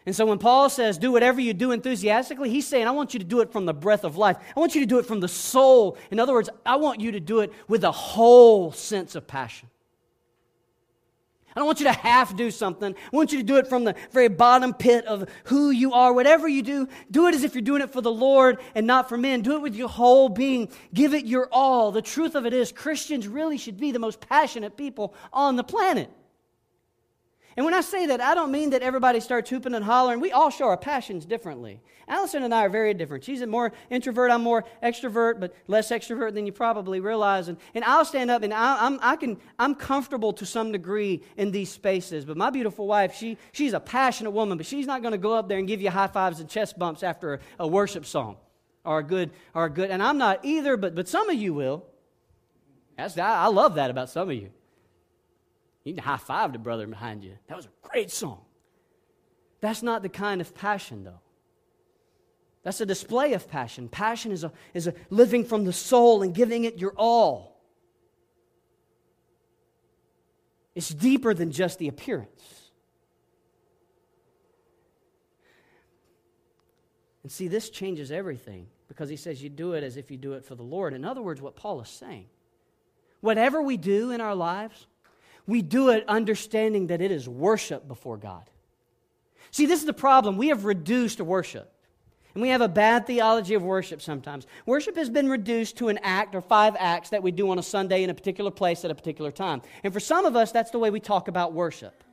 And 0.06 0.16
so 0.16 0.26
when 0.26 0.38
Paul 0.38 0.70
says, 0.70 0.98
do 0.98 1.12
whatever 1.12 1.42
you 1.42 1.53
do 1.53 1.72
enthusiastically, 1.72 2.50
he's 2.50 2.66
saying, 2.66 2.88
I 2.88 2.92
want 2.92 3.14
you 3.14 3.20
to 3.20 3.25
do 3.25 3.42
it 3.42 3.51
from 3.51 3.66
the 3.66 3.74
breath 3.74 4.05
of 4.05 4.16
life. 4.16 4.38
I 4.55 4.60
want 4.60 4.74
you 4.74 4.81
to 4.81 4.88
do 4.88 5.00
it 5.00 5.05
from 5.05 5.20
the 5.20 5.27
soul. 5.27 5.98
In 6.12 6.20
other 6.20 6.31
words, 6.34 6.50
I 6.66 6.77
want 6.77 7.01
you 7.01 7.12
to 7.12 7.20
do 7.20 7.40
it 7.40 7.51
with 7.68 7.84
a 7.84 7.92
whole 7.92 8.72
sense 8.72 9.16
of 9.16 9.27
passion. 9.27 9.70
I 11.57 11.59
don't 11.59 11.65
want 11.65 11.79
you 11.79 11.87
to 11.87 11.91
half 11.91 12.35
do 12.35 12.51
something. 12.51 12.93
I 12.93 13.15
want 13.15 13.31
you 13.31 13.39
to 13.39 13.43
do 13.43 13.55
it 13.55 13.65
from 13.65 13.83
the 13.83 13.96
very 14.11 14.27
bottom 14.27 14.75
pit 14.75 15.05
of 15.05 15.27
who 15.46 15.72
you 15.72 15.91
are. 15.91 16.13
Whatever 16.13 16.48
you 16.48 16.61
do, 16.61 16.87
do 17.09 17.25
it 17.25 17.33
as 17.33 17.43
if 17.43 17.55
you're 17.55 17.63
doing 17.63 17.81
it 17.81 17.91
for 17.91 18.00
the 18.00 18.11
Lord 18.11 18.59
and 18.75 18.85
not 18.85 19.09
for 19.09 19.17
men. 19.17 19.41
Do 19.41 19.55
it 19.55 19.63
with 19.63 19.74
your 19.74 19.89
whole 19.89 20.29
being. 20.29 20.70
Give 20.93 21.15
it 21.15 21.25
your 21.25 21.50
all. 21.51 21.91
The 21.91 22.03
truth 22.03 22.35
of 22.35 22.46
it 22.46 22.53
is, 22.53 22.72
Christians 22.72 23.27
really 23.27 23.57
should 23.57 23.79
be 23.79 23.91
the 23.91 23.98
most 23.98 24.20
passionate 24.20 24.77
people 24.77 25.15
on 25.33 25.55
the 25.55 25.63
planet. 25.63 26.11
And 27.57 27.65
when 27.65 27.74
I 27.74 27.81
say 27.81 28.05
that, 28.05 28.22
I 28.22 28.35
don't 28.35 28.51
mean 28.51 28.70
that 28.70 28.83
everybody 28.83 29.20
starts 29.20 29.50
hooping 29.50 29.74
and 29.74 29.83
hollering. 29.83 30.20
We 30.20 30.31
all 30.31 30.51
show 30.51 30.65
our 30.65 30.77
passions 30.77 31.25
differently. 31.25 31.81
Allison 32.07 32.43
and 32.43 32.53
I 32.53 32.65
are 32.65 32.70
very 32.70 32.93
different. 32.93 33.24
She's 33.24 33.41
a 33.41 33.48
more 33.48 33.74
introvert, 33.89 34.29
I'm 34.29 34.43
more 34.43 34.63
extrovert, 34.83 35.39
but 35.39 35.55
less 35.65 35.89
extrovert 35.89 36.35
than 36.35 36.46
you 36.46 36.51
probably 36.51 37.00
realize. 37.00 37.48
And, 37.48 37.57
and 37.74 37.83
I'll 37.83 38.05
stand 38.05 38.29
up 38.29 38.43
and 38.43 38.53
I, 38.53 38.85
I'm, 38.85 39.00
I 39.01 39.15
can, 39.15 39.37
I'm 39.57 39.74
comfortable 39.74 40.33
to 40.33 40.46
some 40.46 40.72
degree 40.72 41.24
in 41.35 41.50
these 41.50 41.72
spaces. 41.72 42.25
But 42.25 42.37
my 42.37 42.51
beautiful 42.51 42.85
wife, 42.85 43.15
she, 43.15 43.39
she's 43.53 43.74
a 43.74 43.79
passionate 43.79 44.31
woman, 44.31 44.59
but 44.59 44.67
she's 44.67 44.85
not 44.85 45.01
going 45.01 45.13
to 45.13 45.17
go 45.17 45.33
up 45.33 45.50
there 45.50 45.57
and 45.57 45.67
give 45.67 45.81
you 45.81 45.89
high 45.89 46.07
fives 46.07 46.39
and 46.39 46.48
chest 46.48 46.77
bumps 46.77 47.01
after 47.01 47.33
a, 47.33 47.39
a 47.61 47.67
worship 47.67 48.05
song 48.05 48.37
or 48.85 49.00
a 49.00 49.03
good, 49.03 49.31
or 49.55 49.65
a 49.65 49.70
good, 49.70 49.89
and 49.89 50.03
I'm 50.03 50.20
not 50.20 50.46
either, 50.46 50.77
but, 50.77 50.93
but 50.93 51.07
some 51.07 51.27
of 51.27 51.35
you 51.35 51.55
will. 51.55 51.87
That's, 52.98 53.17
I, 53.17 53.46
I 53.46 53.48
love 53.48 53.75
that 53.75 53.89
about 53.89 54.11
some 54.11 54.29
of 54.29 54.35
you. 54.35 54.51
You 55.88 55.94
can 55.94 56.04
high 56.04 56.18
five 56.18 56.52
the 56.52 56.60
brother 56.60 56.86
behind 56.86 57.24
you. 57.24 57.38
That 57.48 57.56
was 57.56 57.66
a 57.66 57.70
great 57.82 58.12
song. 58.12 58.42
That's 59.62 59.82
not 59.82 60.02
the 60.02 60.10
kind 60.10 60.42
of 60.42 60.54
passion, 60.54 61.06
though. 61.06 61.22
That's 62.64 62.82
a 62.82 62.86
display 62.86 63.32
of 63.32 63.48
passion. 63.48 63.88
Passion 63.88 64.34
is 64.34 64.44
a, 64.44 64.52
is 64.74 64.88
a 64.88 64.94
living 65.10 65.46
from 65.46 65.64
the 65.64 65.72
soul 65.72 66.24
and 66.24 66.36
giving 66.36 66.66
it 66.66 66.78
your 66.78 66.92
all. 66.98 67.62
It's 70.76 70.90
deeper 70.90 71.34
than 71.34 71.54
just 71.54 71.80
the 71.80 71.88
appearance. 71.88 72.70
And 77.24 77.32
see, 77.32 77.48
this 77.48 77.70
changes 77.70 78.12
everything 78.12 78.68
because 78.90 79.08
he 79.08 79.16
says 79.16 79.42
you 79.42 79.48
do 79.48 79.72
it 79.72 79.86
as 79.86 79.96
if 79.96 80.12
you 80.12 80.18
do 80.18 80.34
it 80.34 80.44
for 80.44 80.56
the 80.56 80.64
Lord. 80.64 80.94
In 80.94 81.06
other 81.06 81.22
words, 81.22 81.42
what 81.42 81.56
Paul 81.56 81.80
is 81.80 81.88
saying 81.88 82.26
whatever 83.22 83.62
we 83.62 83.78
do 83.78 84.12
in 84.12 84.22
our 84.22 84.36
lives, 84.36 84.86
we 85.48 85.62
do 85.62 85.90
it 85.90 86.03
understanding 86.07 86.88
that 86.88 87.01
it 87.01 87.12
is 87.12 87.27
worship 87.27 87.88
before 87.88 88.18
God. 88.18 88.50
See, 89.51 89.66
this 89.66 89.79
is 89.79 89.86
the 89.86 89.94
problem. 89.94 90.38
We 90.38 90.50
have 90.50 90.66
reduced 90.66 91.22
worship. 91.22 91.74
And 92.36 92.42
we 92.44 92.50
have 92.50 92.62
a 92.62 92.68
bad 92.68 93.07
theology 93.07 93.55
of 93.55 93.64
worship 93.64 94.00
sometimes. 94.00 94.46
Worship 94.68 94.96
has 94.96 95.10
been 95.10 95.27
reduced 95.27 95.77
to 95.77 95.88
an 95.88 95.98
act 96.03 96.36
or 96.36 96.42
five 96.42 96.75
acts 96.77 97.10
that 97.10 97.24
we 97.24 97.31
do 97.31 97.50
on 97.50 97.57
a 97.57 97.64
Sunday 97.64 98.03
in 98.03 98.12
a 98.12 98.14
particular 98.14 98.51
place 98.51 98.86
at 98.86 98.92
a 98.92 98.96
particular 98.96 99.31
time. 99.31 99.64
And 99.83 99.92
for 99.92 100.00
some 100.00 100.25
of 100.25 100.36
us, 100.36 100.51
that's 100.51 100.70
the 100.70 100.77
way 100.77 100.92
we 100.92 101.00
talk 101.00 101.27
about 101.27 101.53
worship. 101.53 102.03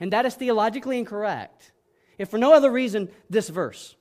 And 0.00 0.12
that 0.14 0.24
is 0.24 0.34
theologically 0.34 0.98
incorrect. 0.98 1.72
If 2.16 2.30
for 2.30 2.38
no 2.38 2.54
other 2.54 2.70
reason, 2.70 3.10
this 3.28 3.50
verse. 3.50 3.96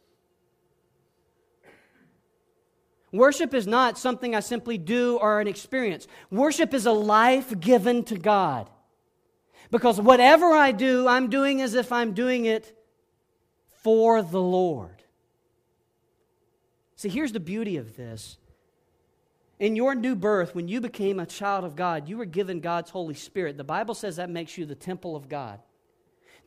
Worship 3.11 3.53
is 3.53 3.67
not 3.67 3.97
something 3.97 4.35
I 4.35 4.41
simply 4.41 4.77
do 4.77 5.17
or 5.17 5.41
an 5.41 5.47
experience. 5.47 6.07
Worship 6.31 6.73
is 6.73 6.85
a 6.85 6.91
life 6.91 7.59
given 7.59 8.03
to 8.05 8.17
God. 8.17 8.69
Because 9.71 9.99
whatever 9.99 10.47
I 10.51 10.71
do, 10.71 11.07
I'm 11.07 11.29
doing 11.29 11.61
as 11.61 11.73
if 11.73 11.91
I'm 11.91 12.13
doing 12.13 12.45
it 12.45 12.77
for 13.81 14.21
the 14.21 14.41
Lord. 14.41 15.03
See, 16.95 17.09
here's 17.09 17.33
the 17.33 17.39
beauty 17.39 17.77
of 17.77 17.95
this. 17.95 18.37
In 19.59 19.75
your 19.75 19.95
new 19.95 20.15
birth, 20.15 20.53
when 20.53 20.67
you 20.67 20.81
became 20.81 21.19
a 21.19 21.25
child 21.25 21.63
of 21.63 21.75
God, 21.75 22.09
you 22.09 22.17
were 22.17 22.25
given 22.25 22.59
God's 22.59 22.89
Holy 22.89 23.13
Spirit. 23.13 23.57
The 23.57 23.63
Bible 23.63 23.93
says 23.93 24.17
that 24.17 24.29
makes 24.29 24.57
you 24.57 24.65
the 24.65 24.75
temple 24.75 25.15
of 25.15 25.29
God. 25.29 25.59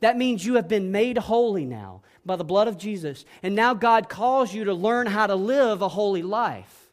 That 0.01 0.17
means 0.17 0.45
you 0.45 0.55
have 0.55 0.67
been 0.67 0.91
made 0.91 1.17
holy 1.17 1.65
now 1.65 2.03
by 2.25 2.35
the 2.35 2.43
blood 2.43 2.67
of 2.67 2.77
Jesus. 2.77 3.25
And 3.43 3.55
now 3.55 3.73
God 3.73 4.09
calls 4.09 4.53
you 4.53 4.65
to 4.65 4.73
learn 4.73 5.07
how 5.07 5.27
to 5.27 5.35
live 5.35 5.81
a 5.81 5.89
holy 5.89 6.21
life. 6.21 6.91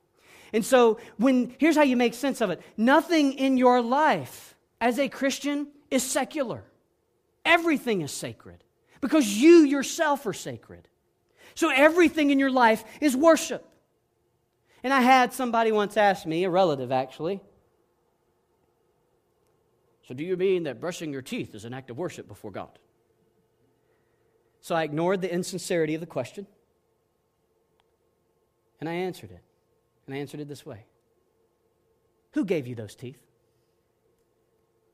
And 0.52 0.64
so, 0.64 0.98
when 1.18 1.54
here's 1.58 1.76
how 1.76 1.82
you 1.82 1.96
make 1.96 2.14
sense 2.14 2.40
of 2.40 2.50
it 2.50 2.62
nothing 2.76 3.32
in 3.32 3.56
your 3.56 3.80
life 3.80 4.56
as 4.80 4.98
a 4.98 5.08
Christian 5.08 5.68
is 5.90 6.02
secular. 6.02 6.64
Everything 7.44 8.00
is 8.00 8.12
sacred 8.12 8.62
because 9.00 9.26
you 9.26 9.64
yourself 9.64 10.26
are 10.26 10.32
sacred. 10.32 10.88
So 11.54 11.70
everything 11.70 12.30
in 12.30 12.38
your 12.38 12.50
life 12.50 12.84
is 13.00 13.16
worship. 13.16 13.66
And 14.82 14.92
I 14.92 15.00
had 15.00 15.32
somebody 15.32 15.72
once 15.72 15.96
ask 15.96 16.26
me, 16.26 16.44
a 16.44 16.50
relative 16.50 16.92
actually, 16.92 17.40
so 20.06 20.14
do 20.14 20.22
you 20.22 20.36
mean 20.36 20.64
that 20.64 20.80
brushing 20.80 21.12
your 21.12 21.22
teeth 21.22 21.54
is 21.54 21.64
an 21.64 21.74
act 21.74 21.90
of 21.90 21.98
worship 21.98 22.28
before 22.28 22.52
God? 22.52 22.78
So 24.60 24.74
I 24.74 24.84
ignored 24.84 25.20
the 25.20 25.32
insincerity 25.32 25.94
of 25.94 26.00
the 26.00 26.06
question 26.06 26.46
and 28.80 28.88
I 28.88 28.92
answered 28.92 29.30
it. 29.30 29.42
And 30.06 30.14
I 30.14 30.18
answered 30.18 30.40
it 30.40 30.48
this 30.48 30.64
way 30.64 30.84
Who 32.32 32.44
gave 32.44 32.66
you 32.66 32.74
those 32.74 32.94
teeth? 32.94 33.18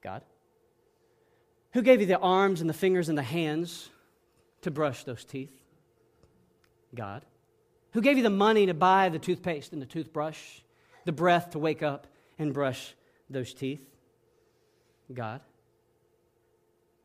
God. 0.03 0.23
Who 1.73 1.83
gave 1.83 2.01
you 2.01 2.07
the 2.07 2.19
arms 2.19 2.61
and 2.61 2.69
the 2.69 2.75
fingers 2.75 3.09
and 3.09 3.17
the 3.17 3.23
hands 3.23 3.89
to 4.63 4.71
brush 4.71 5.05
those 5.05 5.25
teeth? 5.25 5.53
God. 6.95 7.25
Who 7.93 8.01
gave 8.01 8.17
you 8.17 8.23
the 8.23 8.31
money 8.31 8.67
to 8.67 8.75
buy 8.75 9.09
the 9.09 9.19
toothpaste 9.19 9.73
and 9.73 9.81
the 9.81 9.87
toothbrush, 9.87 10.39
the 11.05 11.13
breath 11.13 11.51
to 11.51 11.59
wake 11.59 11.83
up 11.83 12.07
and 12.39 12.53
brush 12.53 12.95
those 13.31 13.55
teeth? 13.55 13.85
God. 15.13 15.41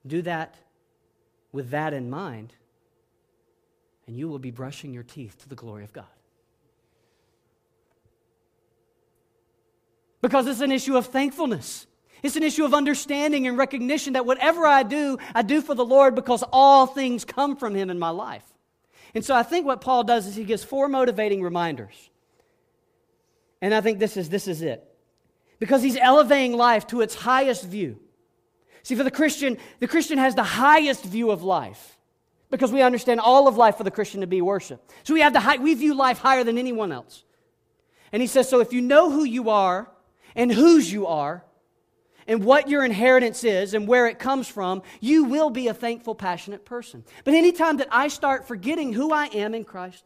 Do 0.06 0.22
that 0.24 0.56
with 1.52 1.72
that 1.72 1.94
in 1.94 2.10
mind, 2.10 2.54
and 4.06 4.18
you 4.18 4.30
will 4.30 4.40
be 4.40 4.52
brushing 4.52 4.94
your 4.94 5.04
teeth 5.04 5.38
to 5.40 5.50
the 5.50 5.56
glory 5.56 5.84
of 5.84 5.94
God. 5.94 6.06
Because 10.22 10.48
it's 10.48 10.62
an 10.62 10.72
issue 10.72 10.98
of 10.98 11.08
thankfulness. 11.08 11.88
It's 12.24 12.36
an 12.36 12.44
issue 12.44 12.66
of 12.66 12.74
understanding 12.74 13.48
and 13.48 13.58
recognition 13.58 14.14
that 14.14 14.26
whatever 14.26 14.66
I 14.66 14.84
do, 14.84 15.18
I 15.36 15.42
do 15.44 15.62
for 15.62 15.76
the 15.76 15.86
Lord 15.86 16.16
because 16.16 16.44
all 16.52 16.88
things 16.88 17.26
come 17.26 17.56
from 17.56 17.76
Him 17.76 17.90
in 17.90 18.00
my 18.00 18.10
life. 18.10 18.44
And 19.14 19.24
so 19.24 19.36
I 19.36 19.44
think 19.44 19.66
what 19.66 19.82
Paul 19.82 20.04
does 20.04 20.28
is 20.28 20.36
he 20.36 20.44
gives 20.44 20.64
four 20.64 20.88
motivating 20.88 21.42
reminders. 21.42 22.10
And 23.62 23.74
I 23.74 23.82
think 23.82 24.00
this 24.00 24.18
is, 24.18 24.30
this 24.30 24.48
is 24.48 24.62
it. 24.62 24.84
Because 25.60 25.82
he's 25.82 25.98
elevating 25.98 26.54
life 26.54 26.86
to 26.88 27.02
its 27.02 27.16
highest 27.16 27.64
view. 27.66 28.00
See, 28.84 28.96
for 28.96 29.04
the 29.04 29.12
Christian, 29.12 29.58
the 29.80 29.88
Christian 29.88 30.18
has 30.18 30.36
the 30.36 30.44
highest 30.44 31.04
view 31.04 31.32
of 31.32 31.42
life 31.42 31.98
because 32.50 32.72
we 32.72 32.82
understand 32.82 33.20
all 33.20 33.48
of 33.48 33.58
life 33.58 33.78
for 33.78 33.84
the 33.84 33.92
Christian 33.92 34.22
to 34.22 34.28
be 34.28 34.42
worship. 34.42 34.88
So 35.04 35.14
we 35.14 35.22
have 35.22 35.34
the 35.34 35.40
high, 35.40 35.58
we 35.58 35.74
view 35.74 35.96
life 35.96 36.20
higher 36.20 36.44
than 36.44 36.58
anyone 36.58 36.92
else. 36.92 37.24
And 38.12 38.22
he 38.22 38.28
says, 38.28 38.48
so 38.48 38.60
if 38.60 38.72
you 38.72 38.82
know 38.82 39.10
who 39.10 39.24
you 39.24 39.50
are 39.50 39.92
and 40.36 40.52
whose 40.52 40.92
you 40.92 41.08
are, 41.08 41.44
and 42.28 42.44
what 42.44 42.70
your 42.70 42.84
inheritance 42.84 43.44
is 43.44 43.74
and 43.74 43.88
where 43.88 44.08
it 44.08 44.20
comes 44.20 44.48
from, 44.48 44.82
you 45.00 45.24
will 45.24 45.50
be 45.50 45.68
a 45.68 45.74
thankful, 45.74 46.16
passionate 46.16 46.66
person. 46.66 47.04
But 47.24 47.34
anytime 47.34 47.78
that 47.78 47.88
I 47.92 48.10
start 48.10 48.48
forgetting 48.48 48.94
who 48.94 49.14
I 49.14 49.26
am 49.28 49.56
in 49.56 49.64
Christ, 49.64 50.04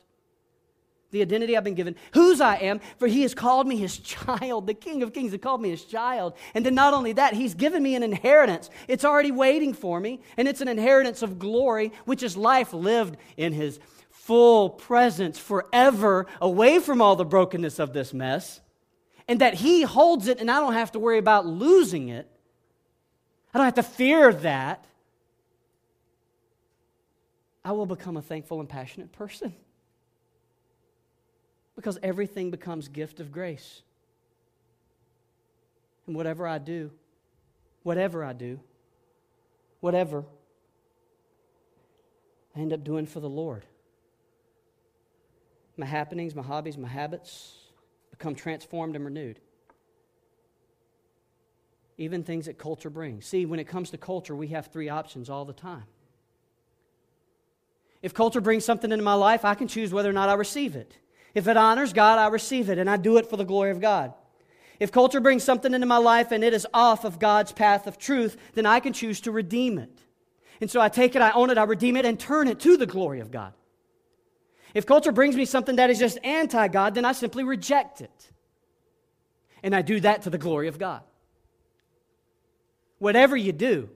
the 1.12 1.22
identity 1.22 1.58
I've 1.58 1.64
been 1.64 1.76
given, 1.76 1.96
whose 2.14 2.40
I 2.40 2.56
am, 2.56 2.80
for 2.98 3.08
he 3.08 3.24
has 3.24 3.34
called 3.34 3.68
me 3.68 3.76
his 3.76 3.98
child. 4.00 4.68
The 4.68 4.74
King 4.74 5.04
of 5.04 5.14
Kings 5.14 5.32
has 5.32 5.42
called 5.42 5.62
me 5.62 5.70
his 5.70 5.84
child. 5.84 6.34
And 6.54 6.66
then 6.66 6.76
not 6.76 6.94
only 6.94 7.14
that, 7.14 7.34
he's 7.34 7.54
given 7.54 7.84
me 7.84 7.96
an 7.96 8.04
inheritance. 8.04 8.70
It's 8.88 9.06
already 9.06 9.32
waiting 9.32 9.74
for 9.74 10.00
me, 10.00 10.22
and 10.38 10.48
it's 10.48 10.62
an 10.62 10.68
inheritance 10.68 11.22
of 11.22 11.38
glory, 11.38 11.92
which 12.06 12.24
is 12.24 12.38
life 12.38 12.74
lived 12.74 13.18
in 13.36 13.54
his 13.54 13.80
full 14.10 14.70
presence 14.70 15.38
forever, 15.38 16.28
away 16.40 16.80
from 16.80 17.02
all 17.02 17.16
the 17.16 17.26
brokenness 17.26 17.80
of 17.80 17.92
this 17.92 18.14
mess 18.14 18.62
and 19.32 19.40
that 19.40 19.54
He 19.54 19.84
holds 19.84 20.28
it, 20.28 20.42
and 20.42 20.52
I 20.52 20.60
don't 20.60 20.74
have 20.74 20.92
to 20.92 21.00
worry 21.00 21.18
about 21.18 21.46
losing 21.46 22.10
it. 22.10 22.30
I 23.54 23.58
don't 23.58 23.64
have 23.64 23.76
to 23.76 23.84
fear 23.84 24.34
that. 24.34 24.84
I 27.64 27.72
will 27.72 27.86
become 27.86 28.18
a 28.18 28.22
thankful 28.22 28.60
and 28.60 28.68
passionate 28.68 29.14
person. 29.14 29.56
Because 31.78 31.98
everything 32.04 32.52
becomes 32.52 32.90
gift 32.90 33.22
of 33.22 33.32
grace. 33.32 33.84
And 36.08 36.16
whatever 36.18 36.46
I 36.46 36.58
do, 36.58 36.92
whatever 37.84 38.26
I 38.26 38.34
do, 38.34 38.60
whatever, 39.80 40.26
I 42.54 42.60
end 42.60 42.74
up 42.74 42.84
doing 42.84 43.06
for 43.06 43.22
the 43.22 43.30
Lord. 43.30 43.64
My 45.78 45.86
happenings, 45.86 46.36
my 46.36 46.44
hobbies, 46.44 46.78
my 46.78 46.90
habits, 46.90 47.61
become 48.22 48.36
transformed 48.36 48.96
and 48.96 49.04
renewed. 49.04 49.40
Even 51.98 52.24
things 52.24 52.46
that 52.46 52.60
culture 52.60 52.92
brings. 52.92 53.26
See, 53.26 53.48
when 53.48 53.60
it 53.60 53.68
comes 53.68 53.90
to 53.90 53.98
culture, 53.98 54.36
we 54.36 54.50
have 54.50 54.68
three 54.68 54.90
options 54.90 55.28
all 55.28 55.44
the 55.44 55.54
time. 55.54 55.86
If 58.04 58.14
culture 58.14 58.40
brings 58.40 58.64
something 58.64 58.92
into 58.92 59.04
my 59.04 59.16
life, 59.16 59.44
I 59.44 59.56
can 59.56 59.68
choose 59.68 59.92
whether 59.92 60.08
or 60.08 60.14
not 60.14 60.30
I 60.30 60.34
receive 60.34 60.76
it. 60.76 60.96
If 61.34 61.48
it 61.48 61.58
honors 61.58 61.94
God, 61.94 62.20
I 62.20 62.28
receive 62.28 62.70
it 62.70 62.78
and 62.78 62.88
I 62.88 62.98
do 62.98 63.18
it 63.18 63.28
for 63.28 63.38
the 63.38 63.44
glory 63.44 63.72
of 63.72 63.82
God. 63.82 64.14
If 64.80 64.92
culture 64.92 65.20
brings 65.20 65.44
something 65.44 65.74
into 65.74 65.88
my 65.88 65.98
life 65.98 66.32
and 66.32 66.44
it 66.44 66.54
is 66.54 66.68
off 66.76 67.06
of 67.06 67.18
God's 67.18 67.52
path 67.52 67.88
of 67.88 67.98
truth, 67.98 68.38
then 68.54 68.68
I 68.68 68.80
can 68.80 68.94
choose 68.94 69.20
to 69.22 69.32
redeem 69.32 69.80
it. 69.80 70.00
And 70.60 70.70
so 70.70 70.80
I 70.80 70.90
take 70.90 71.16
it, 71.16 71.24
I 71.24 71.32
own 71.32 71.50
it, 71.50 71.58
I 71.58 71.64
redeem 71.64 71.98
it, 71.98 72.06
and 72.06 72.20
turn 72.20 72.48
it 72.48 72.60
to 72.60 72.78
the 72.78 72.86
glory 72.86 73.20
of 73.20 73.32
God. 73.32 73.54
If 74.74 74.86
culture 74.86 75.12
brings 75.12 75.36
me 75.36 75.46
something 75.46 75.76
that 75.78 75.90
is 75.90 76.00
just 76.00 76.18
anti 76.24 76.68
God, 76.68 76.96
then 76.96 77.06
I 77.06 77.12
simply 77.12 77.44
reject 77.44 78.02
it. 78.02 78.32
And 79.64 79.76
I 79.76 79.82
do 79.82 80.00
that 80.00 80.24
to 80.24 80.30
the 80.30 80.38
glory 80.38 80.68
of 80.68 80.80
God. 80.80 81.02
Whatever 83.00 83.36
you 83.36 83.52
do, 83.52 83.90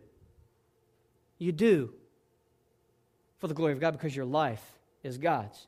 you 1.37 1.51
do 1.51 1.93
for 3.39 3.47
the 3.47 3.53
glory 3.53 3.73
of 3.73 3.79
God 3.79 3.91
because 3.91 4.15
your 4.15 4.25
life 4.25 4.63
is 5.03 5.17
God's 5.17 5.67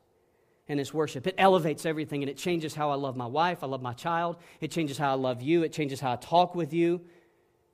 and 0.68 0.78
it's 0.78 0.92
worship. 0.92 1.26
It 1.26 1.34
elevates 1.38 1.86
everything 1.86 2.22
and 2.22 2.30
it 2.30 2.36
changes 2.36 2.74
how 2.74 2.90
I 2.90 2.94
love 2.94 3.16
my 3.16 3.26
wife, 3.26 3.62
I 3.62 3.66
love 3.66 3.80
my 3.82 3.94
child, 3.94 4.36
it 4.60 4.70
changes 4.70 4.98
how 4.98 5.12
I 5.12 5.14
love 5.14 5.40
you, 5.40 5.62
it 5.62 5.72
changes 5.72 6.00
how 6.00 6.12
I 6.12 6.16
talk 6.16 6.54
with 6.54 6.72
you. 6.72 7.00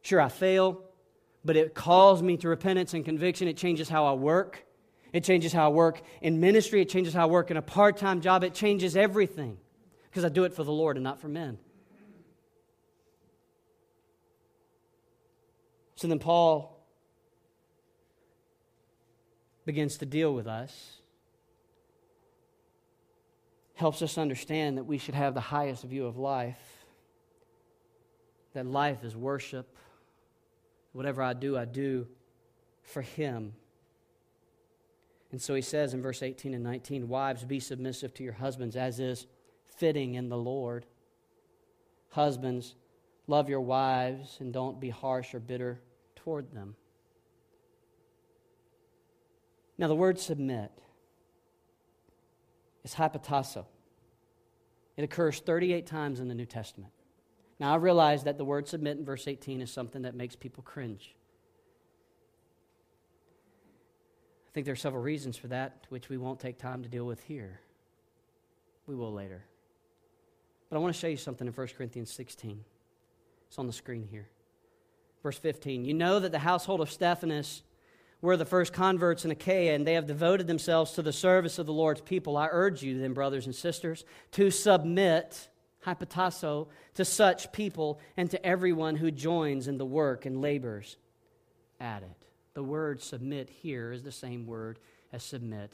Sure, 0.02 0.20
I 0.20 0.28
fail, 0.28 0.82
but 1.44 1.56
it 1.56 1.74
calls 1.74 2.22
me 2.22 2.36
to 2.38 2.48
repentance 2.48 2.94
and 2.94 3.04
conviction. 3.04 3.48
It 3.48 3.56
changes 3.56 3.88
how 3.88 4.06
I 4.06 4.12
work. 4.12 4.64
It 5.14 5.22
changes 5.22 5.52
how 5.52 5.66
I 5.66 5.68
work 5.72 6.02
in 6.20 6.40
ministry. 6.40 6.82
It 6.82 6.88
changes 6.88 7.14
how 7.14 7.22
I 7.22 7.30
work 7.30 7.52
in 7.52 7.56
a 7.56 7.62
part 7.62 7.96
time 7.96 8.20
job. 8.20 8.42
It 8.42 8.52
changes 8.52 8.96
everything 8.96 9.58
because 10.10 10.24
I 10.24 10.28
do 10.28 10.42
it 10.42 10.52
for 10.52 10.64
the 10.64 10.72
Lord 10.72 10.96
and 10.96 11.04
not 11.04 11.20
for 11.20 11.28
men. 11.28 11.56
So 15.94 16.08
then 16.08 16.18
Paul 16.18 16.84
begins 19.64 19.98
to 19.98 20.04
deal 20.04 20.34
with 20.34 20.48
us, 20.48 20.96
helps 23.76 24.02
us 24.02 24.18
understand 24.18 24.78
that 24.78 24.84
we 24.84 24.98
should 24.98 25.14
have 25.14 25.32
the 25.32 25.40
highest 25.40 25.84
view 25.84 26.06
of 26.06 26.16
life, 26.16 26.84
that 28.52 28.66
life 28.66 29.04
is 29.04 29.14
worship. 29.14 29.76
Whatever 30.90 31.22
I 31.22 31.34
do, 31.34 31.56
I 31.56 31.66
do 31.66 32.08
for 32.82 33.00
Him. 33.00 33.52
And 35.34 35.42
so 35.42 35.56
he 35.56 35.62
says 35.62 35.94
in 35.94 36.00
verse 36.00 36.22
18 36.22 36.54
and 36.54 36.62
19 36.62 37.08
Wives, 37.08 37.42
be 37.42 37.58
submissive 37.58 38.14
to 38.14 38.22
your 38.22 38.34
husbands 38.34 38.76
as 38.76 39.00
is 39.00 39.26
fitting 39.64 40.14
in 40.14 40.28
the 40.28 40.36
Lord. 40.36 40.86
Husbands, 42.10 42.76
love 43.26 43.48
your 43.48 43.60
wives 43.60 44.36
and 44.38 44.52
don't 44.52 44.78
be 44.78 44.90
harsh 44.90 45.34
or 45.34 45.40
bitter 45.40 45.80
toward 46.14 46.52
them. 46.52 46.76
Now, 49.76 49.88
the 49.88 49.96
word 49.96 50.20
submit 50.20 50.70
is 52.84 52.94
hypotasso. 52.94 53.64
It 54.96 55.02
occurs 55.02 55.40
38 55.40 55.84
times 55.84 56.20
in 56.20 56.28
the 56.28 56.36
New 56.36 56.46
Testament. 56.46 56.92
Now, 57.58 57.72
I 57.72 57.76
realize 57.78 58.22
that 58.22 58.38
the 58.38 58.44
word 58.44 58.68
submit 58.68 58.98
in 58.98 59.04
verse 59.04 59.26
18 59.26 59.62
is 59.62 59.72
something 59.72 60.02
that 60.02 60.14
makes 60.14 60.36
people 60.36 60.62
cringe. 60.62 61.16
I 64.43 64.43
think 64.54 64.66
there 64.66 64.72
are 64.72 64.76
several 64.76 65.02
reasons 65.02 65.36
for 65.36 65.48
that, 65.48 65.84
which 65.88 66.08
we 66.08 66.16
won't 66.16 66.38
take 66.38 66.58
time 66.58 66.84
to 66.84 66.88
deal 66.88 67.04
with 67.04 67.20
here. 67.24 67.60
We 68.86 68.94
will 68.94 69.12
later. 69.12 69.44
But 70.70 70.76
I 70.76 70.78
want 70.78 70.94
to 70.94 71.00
show 71.00 71.08
you 71.08 71.16
something 71.16 71.46
in 71.46 71.52
1 71.52 71.66
Corinthians 71.76 72.10
16. 72.12 72.64
It's 73.48 73.58
on 73.58 73.66
the 73.66 73.72
screen 73.72 74.06
here. 74.08 74.28
Verse 75.24 75.38
15. 75.38 75.84
You 75.84 75.94
know 75.94 76.20
that 76.20 76.30
the 76.30 76.38
household 76.38 76.80
of 76.80 76.90
Stephanas 76.90 77.62
were 78.20 78.36
the 78.36 78.44
first 78.44 78.72
converts 78.72 79.24
in 79.24 79.32
Achaia, 79.32 79.74
and 79.74 79.84
they 79.84 79.94
have 79.94 80.06
devoted 80.06 80.46
themselves 80.46 80.92
to 80.92 81.02
the 81.02 81.12
service 81.12 81.58
of 81.58 81.66
the 81.66 81.72
Lord's 81.72 82.00
people. 82.00 82.36
I 82.36 82.48
urge 82.50 82.82
you, 82.82 82.98
then, 83.00 83.12
brothers 83.12 83.46
and 83.46 83.54
sisters, 83.54 84.04
to 84.32 84.52
submit, 84.52 85.48
hypotasso, 85.84 86.68
to 86.94 87.04
such 87.04 87.50
people 87.50 87.98
and 88.16 88.30
to 88.30 88.46
everyone 88.46 88.96
who 88.96 89.10
joins 89.10 89.66
in 89.66 89.78
the 89.78 89.84
work 89.84 90.26
and 90.26 90.40
labors 90.40 90.96
at 91.80 92.02
it. 92.02 92.24
The 92.54 92.62
word 92.62 93.02
submit 93.02 93.50
here 93.50 93.92
is 93.92 94.02
the 94.02 94.12
same 94.12 94.46
word 94.46 94.78
as 95.12 95.22
submit 95.22 95.72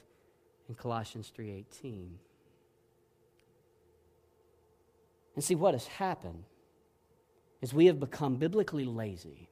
in 0.68 0.74
Colossians 0.74 1.30
3:18. 1.30 2.18
And 5.34 5.44
see 5.44 5.54
what 5.54 5.74
has 5.74 5.86
happened 5.86 6.44
is 7.60 7.72
we 7.72 7.86
have 7.86 8.00
become 8.00 8.36
biblically 8.36 8.84
lazy. 8.84 9.48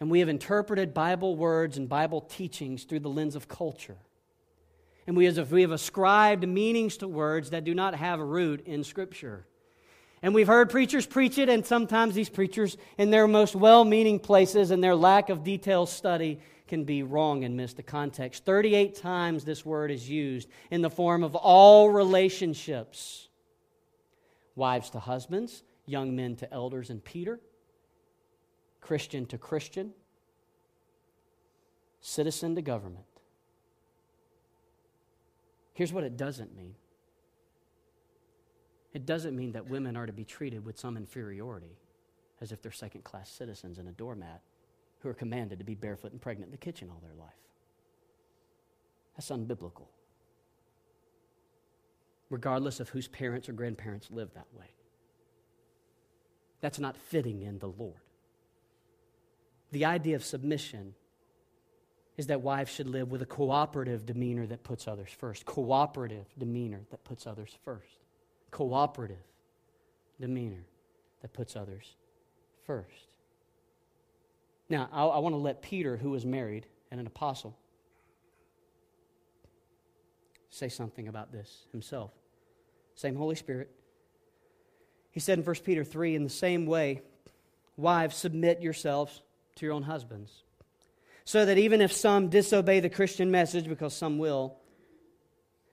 And 0.00 0.10
we 0.10 0.20
have 0.20 0.28
interpreted 0.28 0.94
Bible 0.94 1.34
words 1.34 1.76
and 1.76 1.88
Bible 1.88 2.20
teachings 2.20 2.84
through 2.84 3.00
the 3.00 3.10
lens 3.10 3.34
of 3.34 3.48
culture. 3.48 3.96
And 5.06 5.16
we 5.16 5.24
have, 5.24 5.50
we 5.50 5.62
have 5.62 5.72
ascribed 5.72 6.46
meanings 6.46 6.98
to 6.98 7.08
words 7.08 7.50
that 7.50 7.64
do 7.64 7.74
not 7.74 7.94
have 7.94 8.20
a 8.20 8.24
root 8.24 8.66
in 8.66 8.84
Scripture. 8.84 9.46
And 10.22 10.34
we've 10.34 10.46
heard 10.46 10.70
preachers 10.70 11.06
preach 11.06 11.38
it, 11.38 11.48
and 11.48 11.64
sometimes 11.64 12.14
these 12.14 12.28
preachers, 12.28 12.76
in 12.96 13.10
their 13.10 13.28
most 13.28 13.54
well 13.54 13.84
meaning 13.84 14.18
places 14.18 14.70
and 14.70 14.82
their 14.82 14.96
lack 14.96 15.30
of 15.30 15.44
detailed 15.44 15.88
study, 15.88 16.40
can 16.66 16.84
be 16.84 17.02
wrong 17.02 17.44
and 17.44 17.56
miss 17.56 17.72
the 17.72 17.82
context. 17.82 18.44
38 18.44 18.94
times 18.96 19.44
this 19.44 19.64
word 19.64 19.90
is 19.90 20.08
used 20.08 20.48
in 20.70 20.82
the 20.82 20.90
form 20.90 21.24
of 21.24 21.34
all 21.34 21.90
relationships. 21.90 23.28
Wives 24.54 24.90
to 24.90 24.98
husbands, 24.98 25.62
young 25.86 26.14
men 26.14 26.36
to 26.36 26.52
elders 26.52 26.90
and 26.90 27.02
Peter, 27.02 27.40
Christian 28.80 29.24
to 29.26 29.38
Christian, 29.38 29.92
citizen 32.00 32.54
to 32.56 32.62
government. 32.62 33.04
Here's 35.74 35.92
what 35.92 36.04
it 36.04 36.16
doesn't 36.16 36.56
mean 36.56 36.74
it 38.98 39.06
doesn't 39.06 39.36
mean 39.36 39.52
that 39.52 39.70
women 39.70 39.96
are 39.96 40.06
to 40.06 40.12
be 40.12 40.24
treated 40.24 40.64
with 40.64 40.76
some 40.76 40.96
inferiority 40.96 41.78
as 42.40 42.50
if 42.50 42.60
they're 42.60 42.72
second 42.72 43.04
class 43.04 43.30
citizens 43.30 43.78
and 43.78 43.88
a 43.88 43.92
doormat 43.92 44.40
who 44.98 45.08
are 45.08 45.14
commanded 45.14 45.60
to 45.60 45.64
be 45.64 45.76
barefoot 45.76 46.10
and 46.10 46.20
pregnant 46.20 46.48
in 46.48 46.50
the 46.50 46.58
kitchen 46.58 46.90
all 46.90 47.00
their 47.00 47.14
life. 47.14 47.30
That's 49.16 49.30
unbiblical. 49.30 49.86
Regardless 52.28 52.80
of 52.80 52.88
whose 52.88 53.06
parents 53.06 53.48
or 53.48 53.52
grandparents 53.52 54.10
live 54.10 54.34
that 54.34 54.48
way. 54.52 54.66
That's 56.60 56.80
not 56.80 56.96
fitting 56.96 57.42
in 57.42 57.60
the 57.60 57.68
Lord. 57.68 58.02
The 59.70 59.84
idea 59.84 60.16
of 60.16 60.24
submission 60.24 60.96
is 62.16 62.26
that 62.26 62.40
wives 62.40 62.72
should 62.72 62.88
live 62.88 63.12
with 63.12 63.22
a 63.22 63.26
cooperative 63.26 64.04
demeanor 64.06 64.44
that 64.48 64.64
puts 64.64 64.88
others 64.88 65.10
first. 65.16 65.46
Cooperative 65.46 66.26
demeanor 66.36 66.80
that 66.90 67.04
puts 67.04 67.28
others 67.28 67.56
first. 67.64 67.97
Cooperative 68.50 69.16
demeanor 70.20 70.64
that 71.22 71.32
puts 71.32 71.56
others 71.56 71.94
first. 72.66 73.08
Now, 74.68 74.88
I, 74.92 75.04
I 75.04 75.18
want 75.18 75.34
to 75.34 75.38
let 75.38 75.62
Peter, 75.62 75.96
who 75.96 76.10
was 76.10 76.26
married 76.26 76.66
and 76.90 77.00
an 77.00 77.06
apostle, 77.06 77.56
say 80.50 80.68
something 80.68 81.08
about 81.08 81.32
this 81.32 81.66
himself. 81.72 82.10
Same 82.94 83.14
Holy 83.14 83.36
Spirit. 83.36 83.70
He 85.10 85.20
said 85.20 85.38
in 85.38 85.44
1 85.44 85.54
Peter 85.64 85.84
3 85.84 86.14
in 86.16 86.24
the 86.24 86.30
same 86.30 86.66
way, 86.66 87.02
wives, 87.76 88.16
submit 88.16 88.60
yourselves 88.60 89.22
to 89.56 89.66
your 89.66 89.74
own 89.74 89.84
husbands 89.84 90.42
so 91.28 91.44
that 91.44 91.58
even 91.58 91.82
if 91.82 91.92
some 91.92 92.28
disobey 92.28 92.80
the 92.80 92.88
Christian 92.88 93.30
message, 93.30 93.68
because 93.68 93.94
some 93.94 94.16
will, 94.16 94.56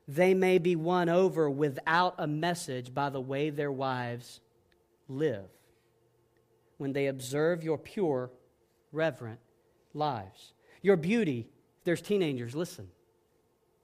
they 0.08 0.34
may 0.34 0.58
be 0.58 0.76
won 0.76 1.10
over 1.10 1.50
without 1.50 2.16
a 2.18 2.28
message 2.28 2.94
by 2.94 3.10
the 3.10 3.22
way 3.22 3.50
their 3.50 3.72
wives 3.72 4.40
live 5.08 5.46
when 6.78 6.94
they 6.94 7.08
observe 7.08 7.64
your 7.64 7.78
pure, 7.78 8.30
reverent 8.92 9.40
lives. 9.94 10.54
Your 10.82 10.98
beauty, 10.98 11.48
there's 11.84 12.02
teenagers, 12.02 12.56
listen 12.56 12.90